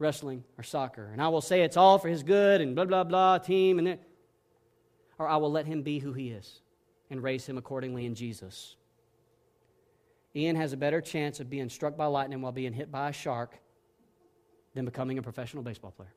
wrestling, 0.00 0.42
or 0.58 0.64
soccer. 0.64 1.10
And 1.12 1.22
I 1.22 1.28
will 1.28 1.40
say 1.40 1.62
it's 1.62 1.76
all 1.76 1.96
for 1.96 2.08
his 2.08 2.24
good 2.24 2.60
and 2.60 2.74
blah, 2.74 2.86
blah, 2.86 3.04
blah, 3.04 3.38
team, 3.38 3.78
and 3.78 3.86
it. 3.86 4.02
Or 5.16 5.28
I 5.28 5.36
will 5.36 5.52
let 5.52 5.66
him 5.66 5.82
be 5.82 6.00
who 6.00 6.12
he 6.12 6.30
is 6.30 6.58
and 7.08 7.22
raise 7.22 7.46
him 7.46 7.56
accordingly 7.56 8.04
in 8.04 8.16
Jesus. 8.16 8.74
Ian 10.34 10.56
has 10.56 10.72
a 10.72 10.76
better 10.76 11.00
chance 11.00 11.38
of 11.38 11.48
being 11.48 11.68
struck 11.68 11.96
by 11.96 12.06
lightning 12.06 12.42
while 12.42 12.50
being 12.50 12.72
hit 12.72 12.90
by 12.90 13.10
a 13.10 13.12
shark 13.12 13.56
than 14.74 14.84
becoming 14.84 15.18
a 15.18 15.22
professional 15.22 15.62
baseball 15.62 15.92
player. 15.92 16.12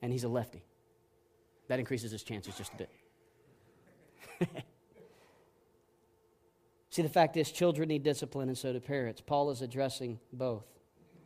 And 0.00 0.10
he's 0.10 0.24
a 0.24 0.30
lefty. 0.30 0.64
That 1.72 1.78
increases 1.78 2.12
his 2.12 2.22
chances 2.22 2.54
just 2.54 2.70
a 2.74 2.76
bit. 2.76 2.90
See, 6.90 7.00
the 7.00 7.08
fact 7.08 7.38
is, 7.38 7.50
children 7.50 7.88
need 7.88 8.02
discipline, 8.02 8.50
and 8.50 8.58
so 8.58 8.74
do 8.74 8.80
parents. 8.80 9.22
Paul 9.22 9.48
is 9.50 9.62
addressing 9.62 10.18
both. 10.34 10.66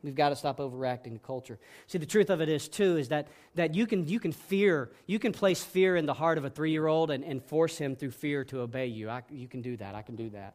We've 0.05 0.14
got 0.14 0.28
to 0.28 0.36
stop 0.36 0.61
overacting 0.61 1.14
the 1.14 1.18
culture. 1.18 1.59
See, 1.88 1.99
the 1.99 2.07
truth 2.07 2.30
of 2.30 2.40
it 2.40 2.49
is, 2.49 2.68
too, 2.68 2.97
is 2.97 3.09
that, 3.09 3.26
that 3.57 3.74
you, 3.74 3.88
can, 3.88 4.07
you 4.07 4.20
can 4.20 4.30
fear, 4.30 4.92
you 5.09 5.18
can 5.18 5.32
place 5.32 5.64
fear 5.64 5.97
in 5.97 6.07
the 6.07 6.14
heart 6.14 6.38
of 6.38 6.44
a 6.44 6.51
three 6.51 6.70
year 6.70 6.86
old 6.86 7.11
and, 7.11 7.24
and 7.24 7.42
force 7.42 7.76
him 7.76 7.97
through 7.97 8.12
fear 8.12 8.44
to 8.44 8.61
obey 8.61 8.86
you. 8.86 9.11
I, 9.11 9.24
you 9.28 9.49
can 9.49 9.62
do 9.62 9.76
that. 9.78 9.97
I 9.97 10.03
can 10.03 10.14
do 10.14 10.30
that. 10.30 10.55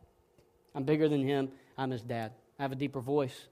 I'm 0.73 0.85
bigger 0.85 1.09
than 1.09 1.27
him. 1.27 1.49
I'm 1.77 1.91
his 1.91 2.01
dad. 2.01 2.31
I 2.57 2.61
have 2.61 2.71
a 2.71 2.75
deeper 2.75 3.01
voice. 3.01 3.47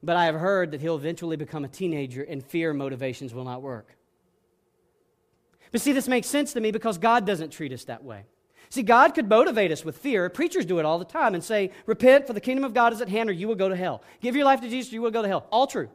But 0.00 0.14
I 0.14 0.26
have 0.26 0.36
heard 0.36 0.70
that 0.70 0.80
he'll 0.80 0.94
eventually 0.94 1.36
become 1.36 1.64
a 1.64 1.68
teenager 1.68 2.22
and 2.22 2.40
fear 2.40 2.72
motivations 2.72 3.34
will 3.34 3.44
not 3.44 3.62
work. 3.62 3.96
But 5.74 5.80
see, 5.80 5.90
this 5.90 6.06
makes 6.06 6.28
sense 6.28 6.52
to 6.52 6.60
me 6.60 6.70
because 6.70 6.98
God 6.98 7.26
doesn't 7.26 7.50
treat 7.50 7.72
us 7.72 7.82
that 7.86 8.04
way. 8.04 8.26
See, 8.68 8.84
God 8.84 9.12
could 9.12 9.28
motivate 9.28 9.72
us 9.72 9.84
with 9.84 9.98
fear. 9.98 10.28
Preachers 10.28 10.64
do 10.64 10.78
it 10.78 10.84
all 10.84 11.00
the 11.00 11.04
time 11.04 11.34
and 11.34 11.42
say, 11.42 11.72
Repent, 11.84 12.28
for 12.28 12.32
the 12.32 12.40
kingdom 12.40 12.62
of 12.62 12.74
God 12.74 12.92
is 12.92 13.00
at 13.00 13.08
hand, 13.08 13.28
or 13.28 13.32
you 13.32 13.48
will 13.48 13.56
go 13.56 13.68
to 13.68 13.74
hell. 13.74 14.00
Give 14.20 14.36
your 14.36 14.44
life 14.44 14.60
to 14.60 14.68
Jesus, 14.68 14.92
or 14.92 14.94
you 14.94 15.02
will 15.02 15.10
go 15.10 15.22
to 15.22 15.26
hell. 15.26 15.48
All 15.50 15.66
true. 15.66 15.88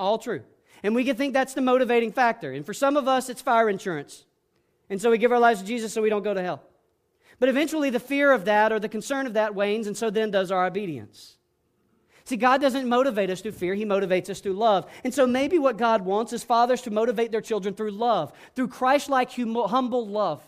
All 0.00 0.18
true. 0.18 0.42
And 0.82 0.92
we 0.92 1.04
can 1.04 1.14
think 1.14 1.34
that's 1.34 1.54
the 1.54 1.60
motivating 1.60 2.10
factor. 2.10 2.50
And 2.50 2.66
for 2.66 2.74
some 2.74 2.96
of 2.96 3.06
us, 3.06 3.28
it's 3.28 3.40
fire 3.40 3.68
insurance. 3.68 4.24
And 4.90 5.00
so 5.00 5.08
we 5.08 5.18
give 5.18 5.30
our 5.30 5.38
lives 5.38 5.60
to 5.60 5.66
Jesus 5.66 5.92
so 5.92 6.02
we 6.02 6.10
don't 6.10 6.24
go 6.24 6.34
to 6.34 6.42
hell. 6.42 6.60
But 7.38 7.50
eventually, 7.50 7.90
the 7.90 8.00
fear 8.00 8.32
of 8.32 8.44
that 8.46 8.72
or 8.72 8.80
the 8.80 8.88
concern 8.88 9.28
of 9.28 9.34
that 9.34 9.54
wanes, 9.54 9.86
and 9.86 9.96
so 9.96 10.10
then 10.10 10.32
does 10.32 10.50
our 10.50 10.66
obedience. 10.66 11.36
See, 12.24 12.36
God 12.36 12.62
doesn't 12.62 12.88
motivate 12.88 13.28
us 13.28 13.42
through 13.42 13.52
fear, 13.52 13.74
He 13.74 13.84
motivates 13.84 14.30
us 14.30 14.40
through 14.40 14.54
love. 14.54 14.90
And 15.04 15.12
so 15.12 15.26
maybe 15.26 15.58
what 15.58 15.76
God 15.76 16.02
wants 16.02 16.32
is 16.32 16.42
fathers 16.42 16.80
to 16.82 16.90
motivate 16.90 17.30
their 17.30 17.42
children 17.42 17.74
through 17.74 17.90
love, 17.90 18.32
through 18.54 18.68
Christ 18.68 19.10
like 19.10 19.32
humble 19.32 20.06
love, 20.06 20.42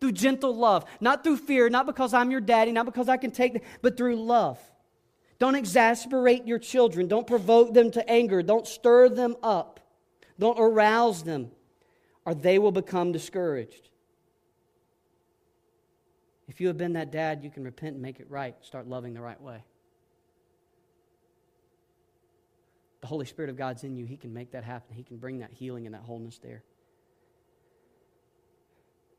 through 0.00 0.12
gentle 0.12 0.54
love, 0.54 0.84
not 1.00 1.24
through 1.24 1.38
fear, 1.38 1.70
not 1.70 1.86
because 1.86 2.12
I'm 2.12 2.30
your 2.30 2.42
daddy, 2.42 2.72
not 2.72 2.84
because 2.84 3.08
I 3.08 3.16
can 3.16 3.30
take, 3.30 3.62
but 3.80 3.96
through 3.96 4.16
love. 4.16 4.60
Don't 5.38 5.54
exasperate 5.54 6.46
your 6.46 6.58
children. 6.58 7.08
Don't 7.08 7.26
provoke 7.26 7.74
them 7.74 7.90
to 7.92 8.08
anger. 8.08 8.42
Don't 8.42 8.66
stir 8.66 9.08
them 9.08 9.34
up. 9.42 9.80
Don't 10.38 10.58
arouse 10.58 11.22
them, 11.22 11.50
or 12.26 12.34
they 12.34 12.58
will 12.58 12.72
become 12.72 13.12
discouraged. 13.12 13.88
If 16.48 16.60
you 16.60 16.66
have 16.68 16.76
been 16.76 16.92
that 16.94 17.10
dad, 17.10 17.42
you 17.42 17.50
can 17.50 17.64
repent 17.64 17.94
and 17.94 18.02
make 18.02 18.20
it 18.20 18.26
right. 18.28 18.54
Start 18.62 18.86
loving 18.86 19.14
the 19.14 19.20
right 19.20 19.40
way. 19.40 19.64
The 23.04 23.08
Holy 23.08 23.26
Spirit 23.26 23.50
of 23.50 23.58
God's 23.58 23.84
in 23.84 23.96
you, 23.96 24.06
He 24.06 24.16
can 24.16 24.32
make 24.32 24.52
that 24.52 24.64
happen. 24.64 24.96
He 24.96 25.02
can 25.02 25.18
bring 25.18 25.40
that 25.40 25.52
healing 25.52 25.84
and 25.84 25.94
that 25.94 26.00
wholeness 26.00 26.38
there. 26.38 26.62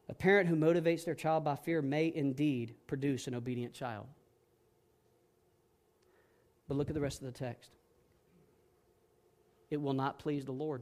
A 0.09 0.13
parent 0.15 0.49
who 0.49 0.55
motivates 0.55 1.05
their 1.05 1.13
child 1.13 1.43
by 1.43 1.55
fear 1.55 1.83
may 1.83 2.11
indeed 2.15 2.73
produce 2.87 3.27
an 3.27 3.35
obedient 3.35 3.75
child. 3.75 4.07
But 6.67 6.77
look 6.77 6.89
at 6.89 6.95
the 6.95 6.99
rest 6.99 7.21
of 7.21 7.31
the 7.31 7.37
text. 7.37 7.69
It 9.69 9.79
will 9.79 9.93
not 9.93 10.17
please 10.17 10.45
the 10.45 10.51
Lord. 10.51 10.81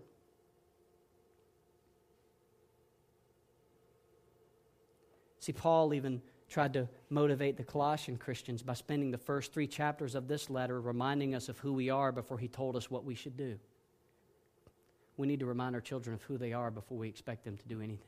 See, 5.39 5.51
Paul 5.51 5.93
even 5.93 6.21
tried 6.53 6.73
to 6.73 6.87
motivate 7.09 7.57
the 7.57 7.63
Colossian 7.63 8.15
Christians 8.15 8.61
by 8.61 8.75
spending 8.75 9.09
the 9.09 9.17
first 9.17 9.51
three 9.51 9.65
chapters 9.65 10.13
of 10.13 10.27
this 10.27 10.51
letter 10.51 10.79
reminding 10.79 11.33
us 11.33 11.49
of 11.49 11.57
who 11.57 11.73
we 11.73 11.89
are 11.89 12.11
before 12.11 12.37
he 12.37 12.47
told 12.47 12.75
us 12.75 12.91
what 12.91 13.03
we 13.03 13.15
should 13.15 13.35
do. 13.35 13.57
We 15.17 15.25
need 15.25 15.39
to 15.39 15.47
remind 15.47 15.73
our 15.73 15.81
children 15.81 16.13
of 16.13 16.21
who 16.21 16.37
they 16.37 16.53
are 16.53 16.69
before 16.69 16.99
we 16.99 17.09
expect 17.09 17.43
them 17.43 17.57
to 17.57 17.67
do 17.67 17.81
anything. 17.81 18.07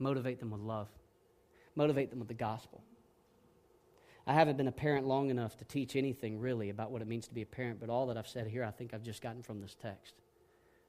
Motivate 0.00 0.40
them 0.40 0.50
with 0.50 0.60
love, 0.60 0.88
motivate 1.76 2.10
them 2.10 2.18
with 2.18 2.28
the 2.28 2.34
gospel. 2.34 2.82
I 4.26 4.34
haven't 4.34 4.56
been 4.56 4.66
a 4.66 4.72
parent 4.72 5.06
long 5.06 5.30
enough 5.30 5.56
to 5.58 5.64
teach 5.64 5.94
anything 5.94 6.40
really 6.40 6.68
about 6.68 6.90
what 6.90 7.00
it 7.00 7.06
means 7.06 7.28
to 7.28 7.34
be 7.34 7.42
a 7.42 7.46
parent, 7.46 7.78
but 7.78 7.88
all 7.88 8.08
that 8.08 8.16
I've 8.16 8.26
said 8.26 8.48
here, 8.48 8.64
I 8.64 8.72
think 8.72 8.92
I've 8.92 9.04
just 9.04 9.22
gotten 9.22 9.44
from 9.44 9.60
this 9.60 9.76
text. 9.80 10.14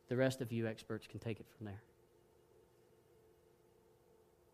The 0.10 0.18
rest 0.18 0.42
of 0.42 0.52
you 0.52 0.66
experts 0.66 1.06
can 1.06 1.20
take 1.20 1.40
it 1.40 1.46
from 1.56 1.68
there. 1.68 1.82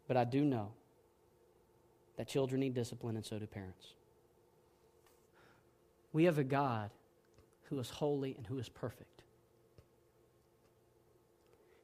But 0.07 0.17
I 0.17 0.23
do 0.25 0.43
know 0.43 0.71
that 2.17 2.27
children 2.27 2.61
need 2.61 2.73
discipline, 2.73 3.15
and 3.15 3.25
so 3.25 3.39
do 3.39 3.47
parents. 3.47 3.93
We 6.11 6.25
have 6.25 6.37
a 6.37 6.43
God 6.43 6.91
who 7.63 7.79
is 7.79 7.89
holy 7.89 8.35
and 8.37 8.45
who 8.45 8.59
is 8.59 8.69
perfect. 8.69 9.23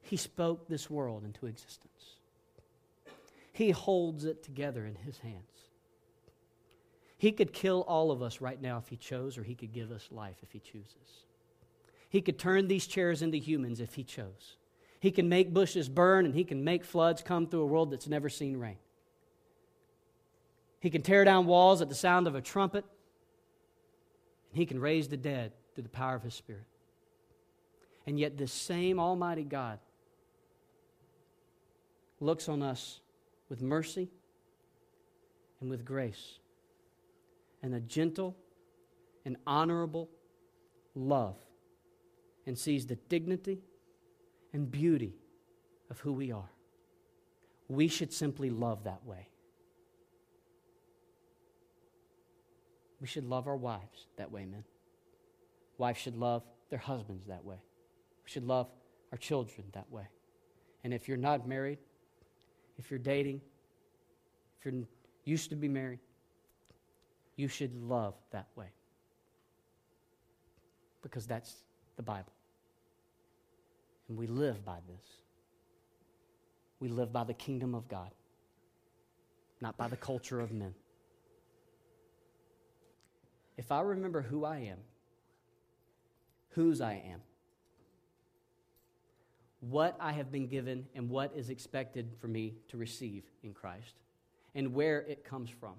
He 0.02 0.16
spoke 0.16 0.68
this 0.68 0.88
world 0.88 1.24
into 1.24 1.46
existence. 1.46 2.16
He 3.52 3.70
holds 3.70 4.24
it 4.24 4.42
together 4.42 4.86
in 4.86 4.94
His 4.94 5.18
hands. 5.18 5.68
He 7.18 7.32
could 7.32 7.52
kill 7.52 7.82
all 7.82 8.10
of 8.10 8.22
us 8.22 8.40
right 8.40 8.60
now 8.60 8.78
if 8.78 8.88
He 8.88 8.96
chose, 8.96 9.36
or 9.36 9.42
He 9.42 9.54
could 9.54 9.72
give 9.72 9.90
us 9.90 10.08
life 10.10 10.36
if 10.42 10.52
He 10.52 10.60
chooses. 10.60 11.24
He 12.08 12.22
could 12.22 12.38
turn 12.38 12.68
these 12.68 12.86
chairs 12.86 13.22
into 13.22 13.38
humans 13.38 13.80
if 13.80 13.94
He 13.94 14.04
chose. 14.04 14.56
He 15.00 15.10
can 15.10 15.28
make 15.28 15.52
bushes 15.52 15.88
burn, 15.88 16.26
and 16.26 16.34
He 16.34 16.44
can 16.44 16.62
make 16.62 16.84
floods 16.84 17.22
come 17.22 17.46
through 17.46 17.62
a 17.62 17.66
world 17.66 17.90
that's 17.90 18.06
never 18.06 18.28
seen 18.28 18.58
rain. 18.58 18.76
He 20.78 20.90
can 20.90 21.02
tear 21.02 21.24
down 21.24 21.46
walls 21.46 21.80
at 21.80 21.88
the 21.88 21.94
sound 21.94 22.26
of 22.26 22.34
a 22.34 22.40
trumpet, 22.40 22.84
and 24.50 24.58
He 24.58 24.66
can 24.66 24.78
raise 24.78 25.08
the 25.08 25.16
dead 25.16 25.52
through 25.74 25.84
the 25.84 25.88
power 25.88 26.14
of 26.14 26.22
His 26.22 26.34
Spirit. 26.34 26.66
And 28.06 28.18
yet, 28.18 28.36
this 28.36 28.52
same 28.52 29.00
Almighty 29.00 29.44
God 29.44 29.78
looks 32.20 32.48
on 32.48 32.62
us 32.62 33.00
with 33.48 33.62
mercy 33.62 34.10
and 35.60 35.70
with 35.70 35.84
grace 35.84 36.38
and 37.62 37.74
a 37.74 37.80
gentle 37.80 38.36
and 39.24 39.36
honorable 39.46 40.10
love 40.94 41.36
and 42.46 42.58
sees 42.58 42.86
the 42.86 42.96
dignity 42.96 43.60
and 44.52 44.70
beauty 44.70 45.14
of 45.90 46.00
who 46.00 46.12
we 46.12 46.32
are. 46.32 46.50
We 47.68 47.88
should 47.88 48.12
simply 48.12 48.50
love 48.50 48.84
that 48.84 49.04
way. 49.04 49.28
We 53.00 53.06
should 53.06 53.24
love 53.24 53.46
our 53.46 53.56
wives 53.56 54.06
that 54.16 54.30
way, 54.30 54.44
men. 54.44 54.64
Wives 55.78 55.98
should 55.98 56.16
love 56.16 56.42
their 56.68 56.78
husbands 56.78 57.26
that 57.26 57.44
way. 57.44 57.56
We 58.24 58.30
should 58.30 58.44
love 58.44 58.68
our 59.12 59.18
children 59.18 59.66
that 59.72 59.90
way. 59.90 60.08
And 60.84 60.92
if 60.92 61.08
you're 61.08 61.16
not 61.16 61.48
married, 61.48 61.78
if 62.78 62.90
you're 62.90 62.98
dating, 62.98 63.40
if 64.58 64.64
you're 64.64 64.84
used 65.24 65.50
to 65.50 65.56
be 65.56 65.68
married, 65.68 66.00
you 67.36 67.48
should 67.48 67.74
love 67.74 68.14
that 68.32 68.48
way. 68.56 68.68
Because 71.02 71.26
that's 71.26 71.64
the 71.96 72.02
Bible. 72.02 72.32
And 74.10 74.18
we 74.18 74.26
live 74.26 74.64
by 74.64 74.78
this. 74.88 75.04
We 76.80 76.88
live 76.88 77.12
by 77.12 77.22
the 77.22 77.32
kingdom 77.32 77.76
of 77.76 77.88
God, 77.88 78.10
not 79.60 79.76
by 79.76 79.86
the 79.86 79.96
culture 79.96 80.40
of 80.40 80.50
men. 80.50 80.74
If 83.56 83.70
I 83.70 83.82
remember 83.82 84.20
who 84.20 84.44
I 84.44 84.56
am, 84.58 84.78
whose 86.48 86.80
I 86.80 86.94
am, 86.94 87.20
what 89.60 89.96
I 90.00 90.10
have 90.10 90.32
been 90.32 90.48
given 90.48 90.86
and 90.96 91.08
what 91.08 91.32
is 91.36 91.48
expected 91.48 92.10
for 92.18 92.26
me 92.26 92.54
to 92.68 92.76
receive 92.76 93.22
in 93.44 93.54
Christ 93.54 93.94
and 94.56 94.74
where 94.74 95.02
it 95.02 95.22
comes 95.22 95.50
from. 95.50 95.74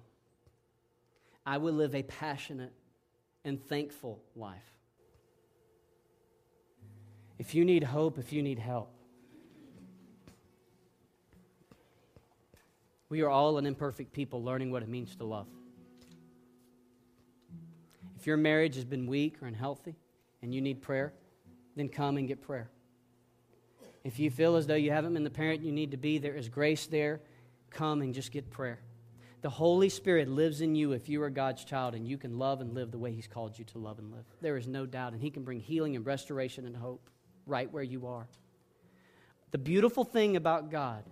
I 1.44 1.58
will 1.58 1.74
live 1.74 1.94
a 1.94 2.02
passionate 2.02 2.72
and 3.44 3.62
thankful 3.62 4.22
life. 4.34 4.81
If 7.42 7.56
you 7.56 7.64
need 7.64 7.82
hope, 7.82 8.18
if 8.18 8.32
you 8.32 8.40
need 8.40 8.60
help, 8.60 8.88
we 13.08 13.20
are 13.22 13.28
all 13.28 13.58
an 13.58 13.66
imperfect 13.66 14.12
people 14.12 14.44
learning 14.44 14.70
what 14.70 14.84
it 14.84 14.88
means 14.88 15.16
to 15.16 15.24
love. 15.24 15.48
If 18.16 18.28
your 18.28 18.36
marriage 18.36 18.76
has 18.76 18.84
been 18.84 19.08
weak 19.08 19.42
or 19.42 19.48
unhealthy 19.48 19.96
and 20.40 20.54
you 20.54 20.60
need 20.60 20.82
prayer, 20.82 21.14
then 21.74 21.88
come 21.88 22.16
and 22.16 22.28
get 22.28 22.42
prayer. 22.42 22.70
If 24.04 24.20
you 24.20 24.30
feel 24.30 24.54
as 24.54 24.68
though 24.68 24.76
you 24.76 24.92
haven't 24.92 25.12
been 25.12 25.24
the 25.24 25.28
parent 25.28 25.64
you 25.64 25.72
need 25.72 25.90
to 25.90 25.96
be, 25.96 26.18
there 26.18 26.36
is 26.36 26.48
grace 26.48 26.86
there. 26.86 27.22
Come 27.70 28.02
and 28.02 28.14
just 28.14 28.30
get 28.30 28.50
prayer. 28.50 28.78
The 29.40 29.50
Holy 29.50 29.88
Spirit 29.88 30.28
lives 30.28 30.60
in 30.60 30.76
you 30.76 30.92
if 30.92 31.08
you 31.08 31.20
are 31.24 31.30
God's 31.30 31.64
child 31.64 31.96
and 31.96 32.06
you 32.06 32.18
can 32.18 32.38
love 32.38 32.60
and 32.60 32.72
live 32.72 32.92
the 32.92 32.98
way 32.98 33.10
He's 33.10 33.26
called 33.26 33.58
you 33.58 33.64
to 33.64 33.78
love 33.78 33.98
and 33.98 34.12
live. 34.12 34.26
There 34.40 34.56
is 34.56 34.68
no 34.68 34.86
doubt. 34.86 35.12
And 35.12 35.20
He 35.20 35.30
can 35.30 35.42
bring 35.42 35.58
healing 35.58 35.96
and 35.96 36.06
restoration 36.06 36.66
and 36.66 36.76
hope 36.76 37.08
right 37.46 37.72
where 37.72 37.82
you 37.82 38.06
are. 38.06 38.26
The 39.50 39.58
beautiful 39.58 40.04
thing 40.04 40.36
about 40.36 40.70
God, 40.70 41.04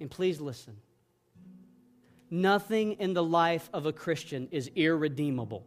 and 0.00 0.10
please 0.10 0.40
listen, 0.40 0.76
nothing 2.30 2.94
in 2.94 3.12
the 3.12 3.22
life 3.22 3.68
of 3.72 3.86
a 3.86 3.92
Christian 3.92 4.48
is 4.50 4.70
irredeemable. 4.74 5.66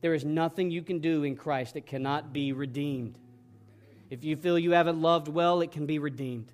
There 0.00 0.14
is 0.14 0.24
nothing 0.24 0.70
you 0.70 0.82
can 0.82 1.00
do 1.00 1.24
in 1.24 1.36
Christ 1.36 1.74
that 1.74 1.86
cannot 1.86 2.32
be 2.32 2.52
redeemed. 2.52 3.18
If 4.08 4.24
you 4.24 4.36
feel 4.36 4.58
you 4.58 4.72
haven't 4.72 5.00
loved 5.00 5.28
well, 5.28 5.60
it 5.60 5.72
can 5.72 5.86
be 5.86 5.98
redeemed. 5.98 6.50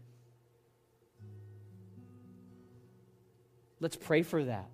Let's 3.78 3.96
pray 3.96 4.22
for 4.22 4.42
that 4.44 4.68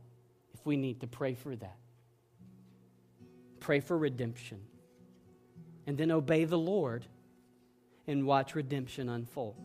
if 0.54 0.64
we 0.64 0.76
need 0.76 1.00
to 1.00 1.06
pray 1.06 1.34
for 1.34 1.54
that. 1.54 1.76
Pray 3.60 3.80
for 3.80 3.96
redemption. 3.96 4.60
And 5.87 5.99
then 5.99 6.11
obey 6.11 6.45
the 6.45 6.59
Lord 6.59 7.05
and 8.07 8.26
watch 8.26 8.55
redemption 8.55 9.09
unfold 9.09 9.57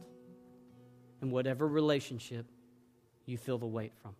in 1.22 1.32
whatever 1.32 1.68
relationship 1.68 2.46
you 3.26 3.38
feel 3.38 3.58
the 3.58 3.66
weight 3.68 3.94
from. 4.02 4.16